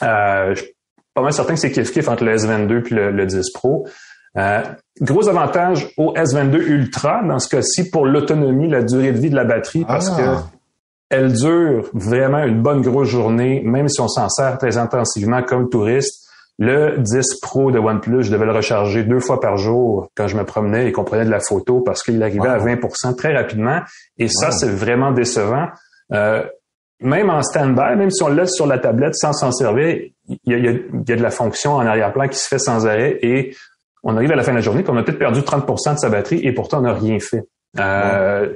euh, 0.02 0.54
je 0.54 0.62
suis 0.62 0.72
pas 1.14 1.22
mal 1.22 1.32
certain 1.32 1.54
que 1.54 1.60
c'est 1.60 1.70
kiff-kiff 1.70 2.08
entre 2.08 2.24
le 2.24 2.36
S22 2.36 2.82
puis 2.82 2.94
le, 2.94 3.26
10 3.26 3.50
Pro. 3.52 3.86
Euh, 4.36 4.62
gros 5.00 5.28
avantage 5.28 5.88
au 5.96 6.14
S22 6.14 6.56
Ultra, 6.56 7.22
dans 7.26 7.38
ce 7.38 7.48
cas-ci, 7.48 7.90
pour 7.90 8.06
l'autonomie, 8.06 8.68
la 8.68 8.82
durée 8.82 9.12
de 9.12 9.18
vie 9.18 9.30
de 9.30 9.36
la 9.36 9.44
batterie, 9.44 9.84
parce 9.84 10.10
que 10.10 10.22
ah 10.22 10.44
elle 11.12 11.30
dure 11.32 11.90
vraiment 11.92 12.42
une 12.42 12.62
bonne 12.62 12.80
grosse 12.80 13.08
journée, 13.08 13.62
même 13.64 13.88
si 13.88 14.00
on 14.00 14.08
s'en 14.08 14.30
sert 14.30 14.56
très 14.56 14.78
intensivement 14.78 15.42
comme 15.42 15.68
touriste. 15.68 16.26
Le 16.58 16.96
10 16.98 17.40
Pro 17.40 17.70
de 17.70 17.78
OnePlus, 17.78 18.24
je 18.24 18.32
devais 18.32 18.46
le 18.46 18.52
recharger 18.52 19.04
deux 19.04 19.20
fois 19.20 19.38
par 19.38 19.58
jour 19.58 20.08
quand 20.16 20.26
je 20.26 20.36
me 20.36 20.44
promenais 20.44 20.88
et 20.88 20.92
qu'on 20.92 21.04
prenait 21.04 21.26
de 21.26 21.30
la 21.30 21.40
photo 21.40 21.80
parce 21.80 22.02
qu'il 22.02 22.22
arrivait 22.22 22.48
à 22.48 22.58
20% 22.58 23.14
très 23.14 23.36
rapidement. 23.36 23.80
Et 24.18 24.28
ça, 24.28 24.50
c'est 24.52 24.70
vraiment 24.70 25.12
décevant. 25.12 25.66
Euh, 26.12 26.44
même 27.00 27.28
en 27.28 27.42
stand-by, 27.42 27.96
même 27.96 28.10
si 28.10 28.22
on 28.22 28.28
le 28.28 28.36
laisse 28.36 28.54
sur 28.54 28.66
la 28.66 28.78
tablette 28.78 29.14
sans 29.14 29.32
s'en 29.34 29.52
servir, 29.52 29.98
il 30.28 30.38
y, 30.46 30.54
a, 30.54 30.58
y 30.58 30.68
a, 30.68 30.72
de 30.72 31.22
la 31.22 31.30
fonction 31.30 31.74
en 31.74 31.84
arrière-plan 31.84 32.28
qui 32.28 32.38
se 32.38 32.48
fait 32.48 32.58
sans 32.58 32.86
arrêt 32.86 33.18
et 33.22 33.54
on 34.02 34.16
arrive 34.16 34.32
à 34.32 34.36
la 34.36 34.42
fin 34.42 34.52
de 34.52 34.56
la 34.56 34.62
journée 34.62 34.82
qu'on 34.82 34.96
a 34.96 35.02
peut-être 35.02 35.18
perdu 35.18 35.40
30% 35.40 35.94
de 35.94 35.98
sa 35.98 36.08
batterie 36.08 36.40
et 36.42 36.52
pourtant 36.52 36.78
on 36.78 36.82
n'a 36.82 36.94
rien 36.94 37.18
fait. 37.18 37.42
Euh, 37.78 38.54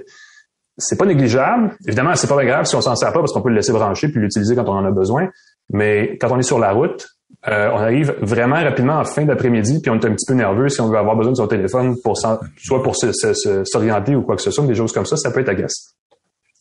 c'est 0.78 0.98
pas 0.98 1.06
négligeable. 1.06 1.76
Évidemment, 1.86 2.14
c'est 2.14 2.28
pas 2.28 2.44
grave 2.44 2.66
si 2.66 2.76
on 2.76 2.80
s'en 2.80 2.96
sert 2.96 3.12
pas 3.12 3.20
parce 3.20 3.32
qu'on 3.32 3.42
peut 3.42 3.48
le 3.48 3.56
laisser 3.56 3.72
brancher 3.72 4.08
puis 4.08 4.20
l'utiliser 4.20 4.54
quand 4.54 4.68
on 4.68 4.72
en 4.72 4.84
a 4.84 4.90
besoin. 4.90 5.28
Mais 5.70 6.16
quand 6.20 6.30
on 6.30 6.38
est 6.38 6.42
sur 6.42 6.58
la 6.58 6.72
route, 6.72 7.06
euh, 7.48 7.70
on 7.72 7.78
arrive 7.78 8.14
vraiment 8.20 8.56
rapidement 8.56 8.98
en 8.98 9.04
fin 9.04 9.24
d'après-midi 9.24 9.80
puis 9.80 9.90
on 9.90 9.94
est 9.94 10.04
un 10.04 10.12
petit 10.12 10.26
peu 10.26 10.34
nerveux 10.34 10.68
si 10.68 10.80
on 10.80 10.88
veut 10.88 10.98
avoir 10.98 11.16
besoin 11.16 11.32
de 11.32 11.36
son 11.36 11.46
téléphone 11.46 11.96
pour 12.02 12.16
soit 12.18 12.40
pour 12.82 12.96
s'orienter 12.96 14.16
ou 14.16 14.22
quoi 14.22 14.36
que 14.36 14.42
ce 14.42 14.50
soit, 14.50 14.66
des 14.66 14.74
choses 14.74 14.92
comme 14.92 15.06
ça, 15.06 15.16
ça 15.16 15.30
peut 15.30 15.40
être 15.40 15.48
agaçant. 15.48 15.92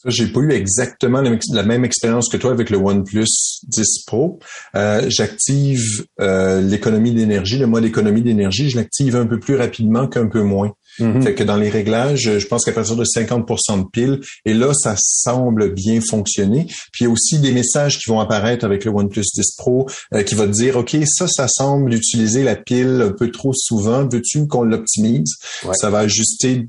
J'ai 0.06 0.28
pas 0.28 0.40
eu 0.42 0.52
exactement 0.52 1.24
la 1.52 1.64
même 1.64 1.84
expérience 1.84 2.30
que 2.30 2.38
toi 2.38 2.52
avec 2.52 2.70
le 2.70 2.78
OnePlus 2.78 3.26
10 3.64 4.06
Pro. 4.06 4.40
Euh, 4.76 5.04
j'active 5.08 6.06
euh, 6.22 6.62
l'économie 6.62 7.12
d'énergie, 7.12 7.58
le 7.58 7.66
mode 7.66 7.86
économie 7.86 8.22
d'énergie, 8.22 8.70
je 8.70 8.78
l'active 8.78 9.16
un 9.16 9.26
peu 9.26 9.40
plus 9.40 9.56
rapidement 9.56 10.08
qu'un 10.08 10.28
peu 10.28 10.44
moins. 10.44 10.72
Mm-hmm. 11.00 11.22
Fait 11.22 11.34
que 11.36 11.44
dans 11.44 11.58
les 11.58 11.70
réglages, 11.70 12.38
je 12.38 12.48
pense 12.48 12.66
qu'à 12.66 12.72
partir 12.72 12.96
de 12.96 13.04
50% 13.04 13.84
de 13.84 13.90
pile, 13.90 14.22
et 14.46 14.54
là, 14.54 14.72
ça 14.74 14.96
semble 14.98 15.74
bien 15.74 16.00
fonctionner. 16.02 16.66
Puis 16.92 17.02
il 17.02 17.04
y 17.06 17.08
a 17.08 17.10
aussi 17.10 17.40
des 17.40 17.52
messages 17.52 18.00
qui 18.00 18.10
vont 18.10 18.20
apparaître 18.20 18.66
avec 18.66 18.86
le 18.86 18.92
OnePlus 18.92 19.24
10 19.34 19.56
Pro 19.58 19.88
euh, 20.14 20.24
qui 20.24 20.36
va 20.36 20.46
te 20.46 20.52
dire, 20.52 20.78
OK, 20.78 20.96
ça, 21.06 21.28
ça 21.28 21.48
semble 21.48 21.94
utiliser 21.94 22.44
la 22.44 22.56
pile 22.56 23.02
un 23.06 23.12
peu 23.12 23.32
trop 23.32 23.52
souvent. 23.54 24.08
Veux-tu 24.08 24.48
qu'on 24.48 24.64
l'optimise? 24.64 25.36
Ça 25.74 25.90
va 25.90 26.00
ajuster 26.00 26.68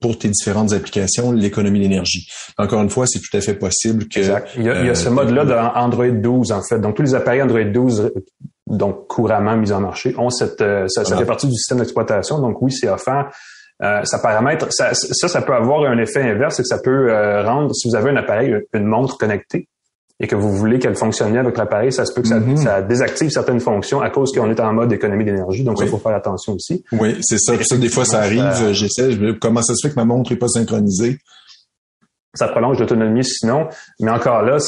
pour 0.00 0.16
tes 0.16 0.28
différentes 0.28 0.72
applications 0.72 1.32
l'économie 1.32 1.80
d'énergie. 1.80 2.28
Encore 2.56 2.82
une 2.82 2.90
fois, 2.90 3.06
c'est 3.08 3.18
tout 3.18 3.36
à 3.36 3.40
fait 3.40 3.54
possible 3.54 4.06
que... 4.06 4.20
Exact. 4.20 4.48
Il 4.56 4.62
y 4.62 4.70
a, 4.70 4.94
ce 4.94 5.08
euh, 5.08 5.10
mode-là 5.10 5.44
dans 5.44 5.72
Android 5.74 6.08
12, 6.08 6.52
en 6.52 6.62
fait. 6.62 6.78
Donc, 6.78 6.96
tous 6.96 7.02
les 7.02 7.14
appareils 7.14 7.42
Android 7.42 7.64
12 7.64 8.12
donc 8.68 9.06
couramment 9.08 9.56
mises 9.56 9.72
en 9.72 9.80
marché, 9.80 10.14
ont 10.18 10.28
cette, 10.30 10.62
ça, 10.88 11.04
ça 11.04 11.16
fait 11.16 11.24
partie 11.24 11.46
du 11.46 11.54
système 11.54 11.78
d'exploitation. 11.78 12.38
Donc 12.38 12.60
oui, 12.60 12.70
c'est 12.70 12.88
offert. 12.88 13.30
Ça 13.80 14.18
paramètre, 14.22 14.66
ça, 14.70 14.92
ça, 14.92 15.28
ça 15.28 15.42
peut 15.42 15.54
avoir 15.54 15.84
un 15.84 15.98
effet 15.98 16.22
inverse, 16.22 16.56
c'est 16.56 16.62
que 16.62 16.68
ça 16.68 16.78
peut 16.78 17.12
rendre, 17.44 17.74
si 17.74 17.88
vous 17.88 17.96
avez 17.96 18.10
un 18.10 18.16
appareil, 18.16 18.54
une 18.74 18.86
montre 18.86 19.16
connectée, 19.18 19.68
et 20.20 20.26
que 20.26 20.34
vous 20.34 20.52
voulez 20.52 20.80
qu'elle 20.80 20.96
fonctionne 20.96 21.30
bien 21.30 21.42
avec 21.42 21.56
l'appareil, 21.56 21.92
ça 21.92 22.04
se 22.04 22.12
peut 22.12 22.22
que 22.22 22.28
ça, 22.28 22.40
mm-hmm. 22.40 22.86
désactive 22.88 23.30
certaines 23.30 23.60
fonctions 23.60 24.00
à 24.00 24.10
cause 24.10 24.32
qu'on 24.32 24.50
est 24.50 24.58
en 24.58 24.72
mode 24.72 24.92
économie 24.92 25.24
d'énergie. 25.24 25.62
Donc, 25.62 25.78
il 25.80 25.88
faut 25.88 25.98
faire 25.98 26.14
attention 26.14 26.54
aussi. 26.54 26.84
Oui, 26.90 27.16
c'est 27.20 27.38
ça. 27.38 27.52
ça, 27.62 27.76
des 27.76 27.88
fois, 27.88 28.04
ça 28.04 28.18
arrive. 28.20 28.72
J'essaie. 28.72 29.16
Comment 29.40 29.62
ça 29.62 29.74
se 29.76 29.86
fait 29.86 29.94
que 29.94 30.00
ma 30.00 30.04
montre 30.04 30.32
n'est 30.32 30.38
pas 30.38 30.48
synchronisée? 30.48 31.18
Ça 32.34 32.48
prolonge 32.48 32.80
l'autonomie 32.80 33.24
sinon. 33.24 33.68
Mais 34.00 34.10
encore 34.10 34.42
là, 34.42 34.58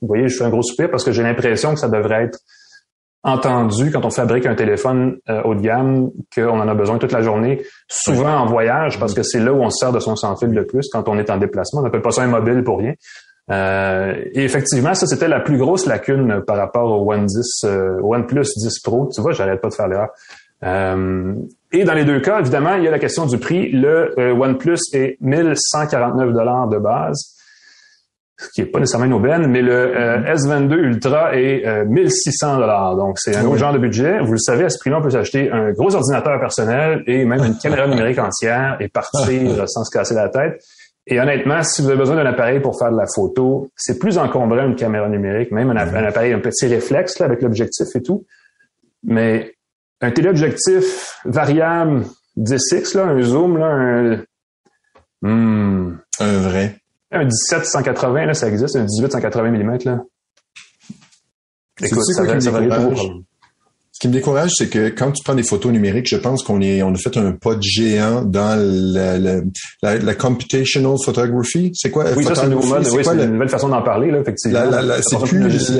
vous 0.00 0.06
voyez, 0.06 0.28
je 0.28 0.36
fais 0.36 0.44
un 0.44 0.50
gros 0.50 0.62
soupir 0.62 0.88
parce 0.90 1.02
que 1.04 1.10
j'ai 1.10 1.22
l'impression 1.22 1.74
que 1.74 1.80
ça 1.80 1.88
devrait 1.88 2.24
être 2.24 2.38
entendu 3.24 3.90
quand 3.92 4.04
on 4.04 4.10
fabrique 4.10 4.46
un 4.46 4.54
téléphone 4.54 5.18
euh, 5.28 5.42
haut 5.44 5.54
de 5.54 5.60
gamme 5.60 6.10
qu'on 6.34 6.58
en 6.60 6.68
a 6.68 6.74
besoin 6.74 6.98
toute 6.98 7.12
la 7.12 7.22
journée, 7.22 7.62
souvent 7.88 8.36
en 8.38 8.46
voyage, 8.46 8.98
parce 8.98 9.14
que 9.14 9.22
c'est 9.22 9.40
là 9.40 9.52
où 9.52 9.62
on 9.62 9.70
se 9.70 9.78
sert 9.78 9.92
de 9.92 10.00
son 10.00 10.16
sans 10.16 10.36
fil 10.36 10.50
le 10.50 10.66
plus 10.66 10.88
quand 10.90 11.08
on 11.08 11.18
est 11.18 11.30
en 11.30 11.36
déplacement. 11.36 11.80
On 11.80 11.84
n'appelle 11.84 12.02
pas 12.02 12.10
ça 12.10 12.22
un 12.22 12.28
mobile 12.28 12.64
pour 12.64 12.78
rien. 12.78 12.94
Euh, 13.50 14.14
et 14.32 14.44
effectivement, 14.44 14.94
ça, 14.94 15.06
c'était 15.06 15.28
la 15.28 15.40
plus 15.40 15.58
grosse 15.58 15.86
lacune 15.86 16.42
par 16.46 16.56
rapport 16.56 16.90
au 16.90 17.12
One 17.12 17.26
10, 17.26 17.64
euh, 17.64 18.00
OnePlus 18.02 18.46
10 18.56 18.80
Pro. 18.80 19.08
Tu 19.14 19.20
vois, 19.20 19.32
j'arrête 19.32 19.60
pas 19.60 19.68
de 19.68 19.74
faire 19.74 19.88
l'erreur. 19.88 20.08
Euh, 20.64 21.34
et 21.72 21.84
dans 21.84 21.94
les 21.94 22.04
deux 22.04 22.20
cas, 22.20 22.38
évidemment, 22.40 22.76
il 22.76 22.84
y 22.84 22.88
a 22.88 22.90
la 22.90 23.00
question 23.00 23.26
du 23.26 23.38
prix. 23.38 23.70
Le 23.72 24.14
OnePlus 24.32 24.78
est 24.92 25.16
1149 25.20 26.32
dollars 26.32 26.68
de 26.68 26.78
base, 26.78 27.36
ce 28.42 28.48
qui 28.54 28.60
est 28.60 28.66
pas 28.66 28.80
nécessairement 28.80 29.06
une 29.06 29.12
aubaine, 29.12 29.46
mais 29.46 29.62
le 29.62 29.94
S22 30.26 30.74
Ultra 30.74 31.34
est 31.34 31.84
1600 31.86 32.58
dollars. 32.58 32.96
Donc, 32.96 33.18
c'est 33.18 33.36
un 33.36 33.44
autre 33.44 33.58
genre 33.58 33.72
de 33.72 33.78
budget. 33.78 34.20
Vous 34.20 34.32
le 34.32 34.38
savez, 34.38 34.64
à 34.64 34.68
ce 34.68 34.78
prix-là, 34.78 34.98
on 34.98 35.02
peut 35.02 35.10
s'acheter 35.10 35.50
un 35.50 35.72
gros 35.72 35.94
ordinateur 35.94 36.38
personnel 36.40 37.02
et 37.06 37.24
même 37.24 37.42
une 37.44 37.56
caméra 37.56 37.86
numérique 37.86 38.18
entière 38.18 38.76
et 38.80 38.88
partir 38.88 39.68
sans 39.68 39.84
se 39.84 39.90
casser 39.90 40.14
la 40.14 40.28
tête. 40.28 40.62
Et 41.06 41.20
honnêtement, 41.20 41.62
si 41.62 41.82
vous 41.82 41.88
avez 41.88 41.98
besoin 41.98 42.16
d'un 42.16 42.26
appareil 42.26 42.60
pour 42.60 42.78
faire 42.78 42.92
de 42.92 42.96
la 42.96 43.06
photo, 43.12 43.70
c'est 43.76 43.98
plus 43.98 44.18
encombrant 44.18 44.64
une 44.66 44.76
caméra 44.76 45.08
numérique, 45.08 45.50
même 45.50 45.70
un, 45.70 45.76
appareil, 45.76 46.32
un 46.32 46.38
petit 46.38 46.66
réflexe 46.66 47.18
là, 47.18 47.26
avec 47.26 47.42
l'objectif 47.42 47.88
et 47.96 48.02
tout. 48.02 48.24
Mais 49.02 49.54
un 50.00 50.12
téléobjectif 50.12 51.18
variable 51.24 52.04
10x, 52.36 52.96
là, 52.96 53.06
un 53.06 53.20
zoom, 53.20 53.58
là, 53.58 53.66
un, 53.66 54.22
hmm, 55.22 55.98
un 56.20 56.38
vrai. 56.38 56.76
Un 57.12 57.26
17-180, 57.26 58.26
là, 58.26 58.34
ça 58.34 58.48
existe, 58.48 58.76
un 58.76 58.86
18-180 58.86 59.50
mm, 59.50 59.78
là. 59.84 60.02
Écoute, 61.82 62.02
ça, 62.04 62.40
ça, 62.40 62.50
va 62.50 62.60
ce 63.92 63.98
qui 64.00 64.08
me 64.08 64.12
décourage, 64.14 64.52
c'est 64.56 64.68
que 64.68 64.88
quand 64.88 65.12
tu 65.12 65.22
prends 65.22 65.34
des 65.34 65.42
photos 65.42 65.70
numériques, 65.70 66.08
je 66.08 66.16
pense 66.16 66.42
qu'on 66.42 66.60
est, 66.60 66.82
on 66.82 66.92
a 66.92 66.96
fait 66.96 67.16
un 67.18 67.32
pas 67.32 67.54
de 67.54 67.62
géant 67.62 68.22
dans 68.22 68.58
la, 68.58 69.18
la, 69.18 69.42
la, 69.82 70.14
computational 70.14 70.96
photography. 71.04 71.70
C'est 71.74 71.90
quoi? 71.90 72.06
Oui, 72.16 72.24
ça, 72.24 72.34
c'est 72.34 72.46
une 72.46 73.32
nouvelle 73.32 73.48
façon 73.48 73.68
d'en 73.68 73.82
parler, 73.82 74.10
là, 74.10 74.22
c'est 74.26 75.18
plus, 75.18 75.72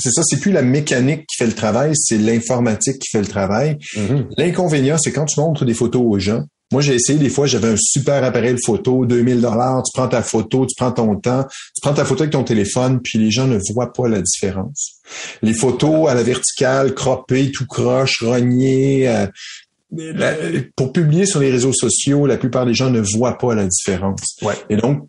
c'est 0.00 0.10
ça, 0.10 0.22
c'est 0.24 0.38
plus 0.38 0.52
la 0.52 0.62
mécanique 0.62 1.26
qui 1.26 1.36
fait 1.36 1.46
le 1.46 1.54
travail, 1.54 1.90
c'est 1.94 2.18
l'informatique 2.18 3.00
qui 3.00 3.10
fait 3.10 3.20
le 3.20 3.26
travail. 3.26 3.78
Mm-hmm. 3.96 4.26
L'inconvénient, 4.38 4.96
c'est 4.96 5.10
quand 5.10 5.24
tu 5.24 5.40
montres 5.40 5.64
des 5.64 5.74
photos 5.74 6.02
aux 6.06 6.20
gens, 6.20 6.44
moi, 6.72 6.82
j'ai 6.82 6.94
essayé 6.94 7.18
des 7.18 7.30
fois, 7.30 7.46
j'avais 7.46 7.68
un 7.68 7.76
super 7.78 8.22
appareil 8.22 8.54
de 8.54 8.60
photo, 8.64 9.06
2000 9.06 9.40
dollars, 9.40 9.82
tu 9.82 9.90
prends 9.94 10.08
ta 10.08 10.22
photo, 10.22 10.66
tu 10.66 10.74
prends 10.76 10.92
ton 10.92 11.16
temps, 11.16 11.44
tu 11.44 11.80
prends 11.80 11.94
ta 11.94 12.04
photo 12.04 12.22
avec 12.22 12.32
ton 12.32 12.44
téléphone, 12.44 13.00
puis 13.02 13.18
les 13.18 13.30
gens 13.30 13.46
ne 13.46 13.58
voient 13.72 13.92
pas 13.92 14.08
la 14.08 14.20
différence. 14.20 15.00
Les 15.42 15.54
photos 15.54 16.08
à 16.08 16.14
la 16.14 16.22
verticale, 16.22 16.94
croppées, 16.94 17.50
tout 17.50 17.66
croche, 17.66 18.22
rognées, 18.22 19.08
euh, 19.08 19.26
pour 20.76 20.92
publier 20.92 21.24
sur 21.24 21.40
les 21.40 21.50
réseaux 21.50 21.72
sociaux, 21.72 22.26
la 22.26 22.36
plupart 22.36 22.66
des 22.66 22.74
gens 22.74 22.90
ne 22.90 23.00
voient 23.00 23.38
pas 23.38 23.54
la 23.54 23.66
différence. 23.66 24.36
Ouais. 24.42 24.54
Et 24.68 24.76
donc, 24.76 25.08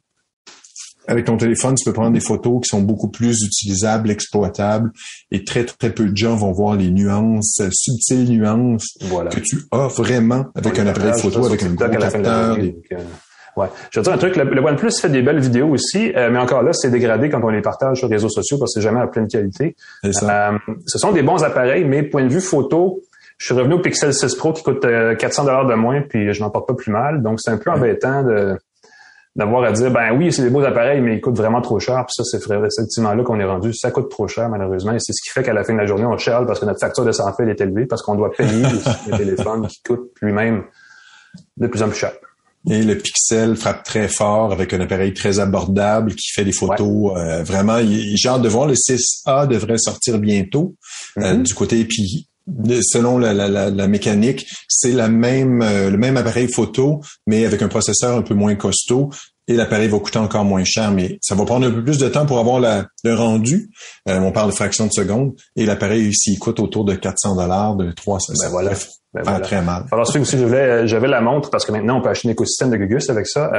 avec 1.09 1.25
ton 1.25 1.37
téléphone, 1.37 1.73
tu 1.75 1.83
peux 1.83 1.93
prendre 1.93 2.13
des 2.13 2.19
photos 2.19 2.61
qui 2.61 2.69
sont 2.69 2.81
beaucoup 2.81 3.09
plus 3.09 3.43
utilisables, 3.43 4.11
exploitables, 4.11 4.91
et 5.31 5.43
très, 5.43 5.65
très 5.65 5.89
peu 5.89 6.05
de 6.05 6.15
gens 6.15 6.35
vont 6.35 6.51
voir 6.51 6.75
les 6.75 6.91
nuances, 6.91 7.59
euh, 7.61 7.69
subtiles 7.71 8.29
nuances 8.29 8.95
que 9.31 9.39
tu 9.39 9.57
as 9.71 9.87
vraiment 9.87 10.45
avec 10.53 10.77
un 10.77 10.85
appareil 10.85 11.19
photo, 11.19 11.45
avec 11.47 11.63
un 11.63 11.73
gros 11.73 11.89
capteur. 11.89 12.57
Ouais. 13.57 13.67
Je 13.89 13.99
veux 13.99 14.03
dire 14.03 14.13
un 14.13 14.17
truc, 14.17 14.35
le, 14.35 14.61
OnePlus 14.61 14.91
fait 15.01 15.09
des 15.09 15.23
belles 15.23 15.39
vidéos 15.39 15.69
aussi, 15.69 16.13
euh, 16.15 16.29
mais 16.31 16.37
encore 16.37 16.61
là, 16.61 16.71
c'est 16.73 16.91
dégradé 16.91 17.29
quand 17.29 17.43
on 17.43 17.49
les 17.49 17.61
partage 17.61 17.97
sur 17.97 18.07
les 18.07 18.15
réseaux 18.15 18.29
sociaux 18.29 18.57
parce 18.59 18.73
que 18.73 18.79
c'est 18.79 18.83
jamais 18.83 19.01
à 19.01 19.07
pleine 19.07 19.27
qualité. 19.27 19.75
Ça. 20.11 20.51
Euh, 20.51 20.57
ce 20.85 20.99
sont 20.99 21.11
des 21.11 21.23
bons 21.23 21.43
appareils, 21.43 21.83
mais 21.83 22.03
point 22.03 22.23
de 22.23 22.31
vue 22.31 22.39
photo, 22.39 23.01
je 23.37 23.45
suis 23.45 23.55
revenu 23.55 23.73
au 23.73 23.79
Pixel 23.79 24.13
6 24.13 24.35
Pro 24.35 24.53
qui 24.53 24.61
coûte 24.61 24.85
400 25.17 25.45
dollars 25.45 25.65
de 25.65 25.73
moins, 25.73 26.01
puis 26.01 26.31
je 26.31 26.39
n'en 26.41 26.51
porte 26.51 26.67
pas 26.67 26.75
plus 26.75 26.91
mal. 26.91 27.23
Donc 27.23 27.39
c'est 27.41 27.49
un 27.49 27.57
peu 27.57 27.71
embêtant 27.71 28.23
de 28.23 28.57
d'avoir 29.39 29.63
à 29.63 29.71
dire 29.71 29.89
ben 29.89 30.11
oui 30.15 30.31
c'est 30.31 30.43
des 30.43 30.49
beaux 30.49 30.63
appareils 30.63 31.01
mais 31.01 31.15
ils 31.15 31.21
coûtent 31.21 31.37
vraiment 31.37 31.61
trop 31.61 31.79
cher 31.79 32.05
puis 32.05 32.13
ça 32.13 32.23
c'est 32.23 32.37
effectivement 32.37 33.13
là 33.13 33.23
qu'on 33.23 33.39
est 33.39 33.45
rendu 33.45 33.73
ça 33.73 33.89
coûte 33.89 34.09
trop 34.09 34.27
cher 34.27 34.49
malheureusement 34.49 34.93
et 34.93 34.99
c'est 34.99 35.13
ce 35.13 35.21
qui 35.23 35.29
fait 35.29 35.41
qu'à 35.43 35.53
la 35.53 35.63
fin 35.63 35.73
de 35.73 35.79
la 35.79 35.85
journée 35.85 36.05
on 36.05 36.17
charle 36.17 36.45
parce 36.45 36.59
que 36.59 36.65
notre 36.65 36.79
facture 36.79 37.05
de 37.05 37.11
fil 37.11 37.49
est 37.49 37.61
élevée 37.61 37.85
parce 37.85 38.03
qu'on 38.03 38.15
doit 38.15 38.31
payer 38.31 38.63
le 38.63 39.17
téléphone 39.17 39.65
qui 39.67 39.81
coûte 39.81 40.11
lui-même 40.21 40.63
de 41.57 41.67
plus 41.67 41.81
en 41.81 41.87
plus 41.87 41.97
cher. 41.97 42.11
Et 42.69 42.83
le 42.83 42.97
Pixel 42.97 43.55
frappe 43.55 43.83
très 43.83 44.09
fort 44.09 44.51
avec 44.51 44.73
un 44.73 44.81
appareil 44.81 45.13
très 45.13 45.39
abordable 45.39 46.13
qui 46.13 46.29
fait 46.33 46.43
des 46.43 46.51
photos 46.51 47.17
euh, 47.17 47.41
vraiment. 47.43 47.79
J'ai 47.81 48.27
hâte 48.27 48.41
de 48.41 48.49
voir 48.49 48.67
le 48.67 48.73
6A 48.73 49.47
devrait 49.47 49.77
sortir 49.77 50.19
bientôt 50.19 50.75
euh, 51.17 51.21
mm-hmm. 51.21 51.43
du 51.43 51.53
côté 51.53 51.85
puis 51.85 52.28
selon 52.81 53.17
la, 53.17 53.33
la, 53.33 53.69
la, 53.69 53.87
mécanique, 53.87 54.47
c'est 54.67 54.91
la 54.91 55.07
même 55.07 55.61
euh, 55.61 55.89
le 55.89 55.97
même 55.97 56.17
appareil 56.17 56.51
photo, 56.51 57.01
mais 57.27 57.45
avec 57.45 57.61
un 57.61 57.67
processeur 57.67 58.17
un 58.17 58.21
peu 58.21 58.33
moins 58.33 58.55
costaud. 58.55 59.09
Et 59.47 59.55
l'appareil 59.55 59.87
va 59.87 59.97
coûter 59.97 60.19
encore 60.19 60.45
moins 60.45 60.63
cher, 60.63 60.91
mais 60.91 61.17
ça 61.23 61.33
va 61.33 61.43
prendre 61.43 61.65
un 61.65 61.71
peu 61.71 61.83
plus 61.83 61.97
de 61.97 62.07
temps 62.07 62.27
pour 62.27 62.37
avoir 62.37 62.59
le 62.59 63.13
rendu. 63.15 63.71
Euh, 64.07 64.19
on 64.19 64.31
parle 64.31 64.51
de 64.51 64.55
fraction 64.55 64.85
de 64.85 64.91
seconde. 64.91 65.33
Et 65.55 65.65
l'appareil 65.65 66.07
ici 66.07 66.37
coûte 66.37 66.59
autour 66.59 66.85
de 66.85 66.93
400 66.93 67.35
dollars, 67.35 67.75
de 67.75 67.91
300. 67.91 68.33
Ben 68.39 68.49
voilà. 68.49 68.73
Ben 69.11 69.23
pas 69.23 69.39
très 69.39 69.63
mal. 69.63 69.85
Alors, 69.91 70.07
aussi, 70.07 70.35
euh, 70.37 70.85
j'avais 70.85 71.07
la 71.07 71.19
montre 71.19 71.49
parce 71.49 71.65
que 71.65 71.71
maintenant, 71.71 71.97
on 71.97 72.01
peut 72.03 72.09
acheter 72.09 72.27
un 72.27 72.31
écosystème 72.31 72.69
de 72.69 72.77
Gugus 72.77 73.09
avec 73.09 73.25
ça. 73.25 73.49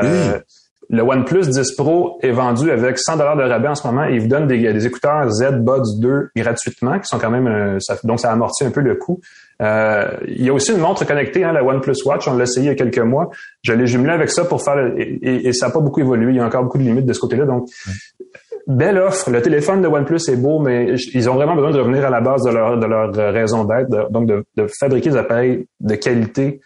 Le 0.92 1.02
OnePlus 1.02 1.46
10 1.46 1.76
Pro 1.76 2.18
est 2.20 2.32
vendu 2.32 2.68
avec 2.68 2.98
100 2.98 3.16
dollars 3.16 3.36
de 3.36 3.44
rabais 3.44 3.68
en 3.68 3.76
ce 3.76 3.86
moment 3.86 4.06
et 4.06 4.14
il 4.14 4.22
vous 4.22 4.26
donne 4.26 4.48
des, 4.48 4.86
écouteurs 4.86 5.30
Z-Buds 5.30 6.00
2 6.00 6.30
gratuitement, 6.34 6.98
qui 6.98 7.06
sont 7.06 7.18
quand 7.18 7.30
même, 7.30 7.46
euh, 7.46 7.78
donc 8.02 8.18
ça 8.18 8.32
amortit 8.32 8.64
un 8.64 8.72
peu 8.72 8.80
le 8.80 8.96
coût. 8.96 9.20
Euh, 9.62 10.10
il 10.26 10.44
y 10.44 10.48
a 10.48 10.52
aussi 10.52 10.72
une 10.72 10.80
montre 10.80 11.06
connectée, 11.06 11.44
hein, 11.44 11.52
la 11.52 11.62
OnePlus 11.62 11.94
Watch. 12.04 12.26
On 12.26 12.36
l'a 12.36 12.42
essayé 12.42 12.66
il 12.66 12.68
y 12.70 12.72
a 12.72 12.74
quelques 12.74 12.98
mois. 12.98 13.30
Je 13.62 13.72
l'ai 13.72 13.86
jumelé 13.86 14.12
avec 14.12 14.30
ça 14.30 14.44
pour 14.44 14.64
faire, 14.64 14.78
et, 14.96 15.52
ça 15.52 15.68
n'a 15.68 15.72
pas 15.72 15.78
beaucoup 15.78 16.00
évolué. 16.00 16.32
Il 16.32 16.36
y 16.36 16.40
a 16.40 16.44
encore 16.44 16.64
beaucoup 16.64 16.78
de 16.78 16.82
limites 16.82 17.06
de 17.06 17.12
ce 17.12 17.20
côté-là. 17.20 17.44
Donc, 17.44 17.68
belle 18.66 18.98
offre. 18.98 19.30
Le 19.30 19.42
téléphone 19.42 19.82
de 19.82 19.86
OnePlus 19.86 20.28
est 20.28 20.36
beau, 20.36 20.58
mais 20.58 20.94
ils 21.14 21.30
ont 21.30 21.34
vraiment 21.34 21.54
besoin 21.54 21.70
de 21.70 21.78
revenir 21.78 22.04
à 22.04 22.10
la 22.10 22.20
base 22.20 22.42
de 22.42 22.50
leur, 22.50 22.76
de 22.76 22.86
leur 22.86 23.12
raison 23.32 23.64
d'être, 23.64 24.10
donc 24.10 24.26
de, 24.26 24.44
fabriquer 24.80 25.10
des 25.10 25.16
appareils 25.16 25.66
de 25.78 25.94
qualité 25.94 26.60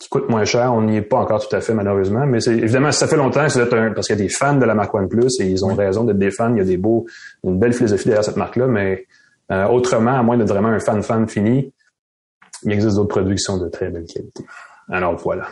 qui 0.00 0.08
coûte 0.08 0.28
moins 0.28 0.44
cher. 0.44 0.72
On 0.72 0.82
n'y 0.82 0.96
est 0.96 1.02
pas 1.02 1.18
encore 1.18 1.46
tout 1.46 1.54
à 1.54 1.60
fait, 1.60 1.74
malheureusement. 1.74 2.26
Mais 2.26 2.40
c'est 2.40 2.56
évidemment, 2.56 2.92
ça 2.92 3.06
fait 3.06 3.16
longtemps 3.16 3.46
que 3.46 3.52
vous 3.52 3.76
un, 3.76 3.92
parce 3.92 4.06
qu'il 4.06 4.18
y 4.18 4.20
a 4.20 4.22
des 4.22 4.28
fans 4.28 4.56
de 4.56 4.64
la 4.64 4.74
marque 4.74 4.94
OnePlus 4.94 5.40
et 5.40 5.46
ils 5.46 5.64
ont 5.64 5.74
raison 5.74 6.04
d'être 6.04 6.18
des 6.18 6.30
fans. 6.30 6.52
Il 6.52 6.58
y 6.58 6.60
a 6.60 6.64
des 6.64 6.76
beaux, 6.76 7.06
une 7.44 7.58
belle 7.58 7.72
philosophie 7.72 8.06
derrière 8.06 8.24
cette 8.24 8.36
marque-là, 8.36 8.66
mais 8.66 9.06
euh, 9.50 9.66
autrement, 9.66 10.18
à 10.18 10.22
moins 10.22 10.36
d'être 10.36 10.48
vraiment 10.48 10.68
un 10.68 10.80
fan-fan 10.80 11.28
fini, 11.28 11.72
il 12.64 12.72
existe 12.72 12.96
d'autres 12.96 13.08
produits 13.08 13.36
qui 13.36 13.42
sont 13.42 13.58
de 13.58 13.68
très 13.68 13.90
belle 13.90 14.06
qualité. 14.06 14.44
Alors 14.90 15.16
voilà. 15.16 15.48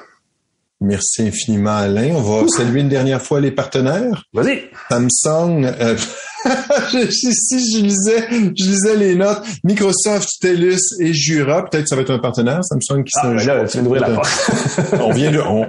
Merci 0.83 1.23
infiniment, 1.23 1.77
Alain. 1.77 2.13
On 2.17 2.21
va 2.21 2.49
saluer 2.49 2.81
une 2.81 2.89
dernière 2.89 3.23
fois 3.23 3.41
les 3.41 3.53
partenaires. 3.53 4.25
Vas-y. 4.33 4.65
Samsung. 4.91 5.65
Euh, 5.65 5.97
si 7.11 7.73
je 7.73 7.83
lisais, 7.83 8.27
je 8.31 8.65
lisais 8.65 8.97
les 8.97 9.15
notes. 9.15 9.43
Microsoft, 9.63 10.29
TELUS 10.41 10.81
et 10.99 11.15
Jura. 11.15 11.65
Peut-être 11.65 11.85
que 11.85 11.89
ça 11.89 11.95
va 11.95 12.03
être 12.03 12.11
un 12.11 12.19
partenaire. 12.19 12.65
Samsung 12.65 13.05
qui 13.05 13.13
ah, 13.23 13.33
là, 13.33 13.65
tu 13.65 13.75
viens 13.75 13.83
d'ouvrir 13.85 14.03
la 14.03 14.15
porte. 14.17 14.29
on 15.01 15.13
vient 15.13 15.31
de, 15.31 15.39
on, 15.39 15.67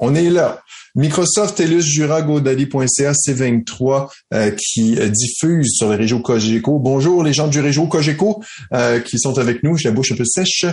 on 0.00 0.14
est 0.14 0.30
là. 0.30 0.62
Microsoft, 0.96 1.56
TELUS, 1.56 1.82
Jura, 1.82 2.22
GoDaddy.ca, 2.22 3.12
C23 3.12 4.10
euh, 4.34 4.50
qui 4.50 4.98
euh, 4.98 5.08
diffuse 5.08 5.76
sur 5.76 5.88
le 5.88 5.94
réseau 5.94 6.18
Cogeco. 6.18 6.78
Bonjour 6.78 7.22
les 7.22 7.32
gens 7.32 7.46
du 7.46 7.60
réseau 7.60 7.86
Cogeco 7.86 8.42
euh, 8.74 8.98
qui 8.98 9.18
sont 9.18 9.38
avec 9.38 9.62
nous. 9.62 9.76
J'ai 9.76 9.90
la 9.90 9.94
bouche 9.94 10.12
un 10.12 10.16
peu 10.16 10.24
sèche. 10.24 10.66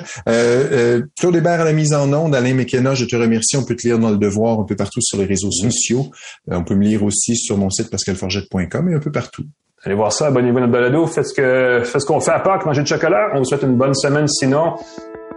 Claude 1.20 1.36
Hébert 1.36 1.62
à 1.62 1.66
la 1.66 1.74
mise 1.74 1.94
en 1.94 2.12
onde. 2.12 2.34
Alain 2.34 2.56
McKenna, 2.56 2.96
je 2.96 3.06
te 3.06 3.16
remercie. 3.16 3.58
On 3.58 3.64
peut 3.64 3.76
te 3.76 3.88
lire 3.88 4.00
dans 4.00 4.10
le 4.10 4.18
devoir 4.18 4.60
un 4.60 4.64
peu 4.64 4.76
partout 4.76 5.02
sur 5.02 5.20
les 5.20 5.26
réseaux 5.26 5.52
sociaux. 5.52 6.10
on 6.48 6.64
peut 6.64 6.76
me 6.76 6.84
lire 6.84 7.04
aussi 7.04 7.36
sur 7.36 7.58
mon 7.58 7.70
site 7.70 7.92
pascalforgette.com 7.92 8.90
et 8.90 8.96
un 8.96 9.00
peu 9.00 9.12
partout. 9.12 9.44
Allez 9.84 9.96
voir 9.96 10.12
ça, 10.12 10.28
abonnez-vous 10.28 10.58
à 10.58 10.62
notre 10.62 10.74
balado, 10.74 11.06
faites 11.06 11.28
ce 11.28 11.34
que 11.34 11.84
faites 11.86 12.02
ce 12.02 12.06
qu'on 12.06 12.20
fait 12.20 12.32
à 12.32 12.40
Pâques, 12.40 12.66
manger 12.66 12.82
de 12.82 12.88
chocolat. 12.88 13.30
On 13.36 13.40
vous 13.40 13.46
souhaite 13.46 13.62
une 13.62 13.76
bonne 13.76 13.94
semaine 13.94 14.28
sinon. 14.28 14.76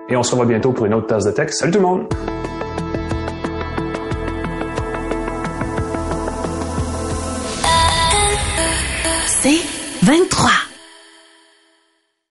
Et 0.08 0.16
on 0.16 0.22
se 0.22 0.30
revoit 0.30 0.46
bientôt 0.46 0.72
pour 0.72 0.86
une 0.86 0.94
autre 0.94 1.06
tasse 1.06 1.24
de 1.24 1.30
texte. 1.30 1.60
Salut 1.60 1.72
tout 1.72 1.78
le 1.78 1.84
monde! 1.84 2.08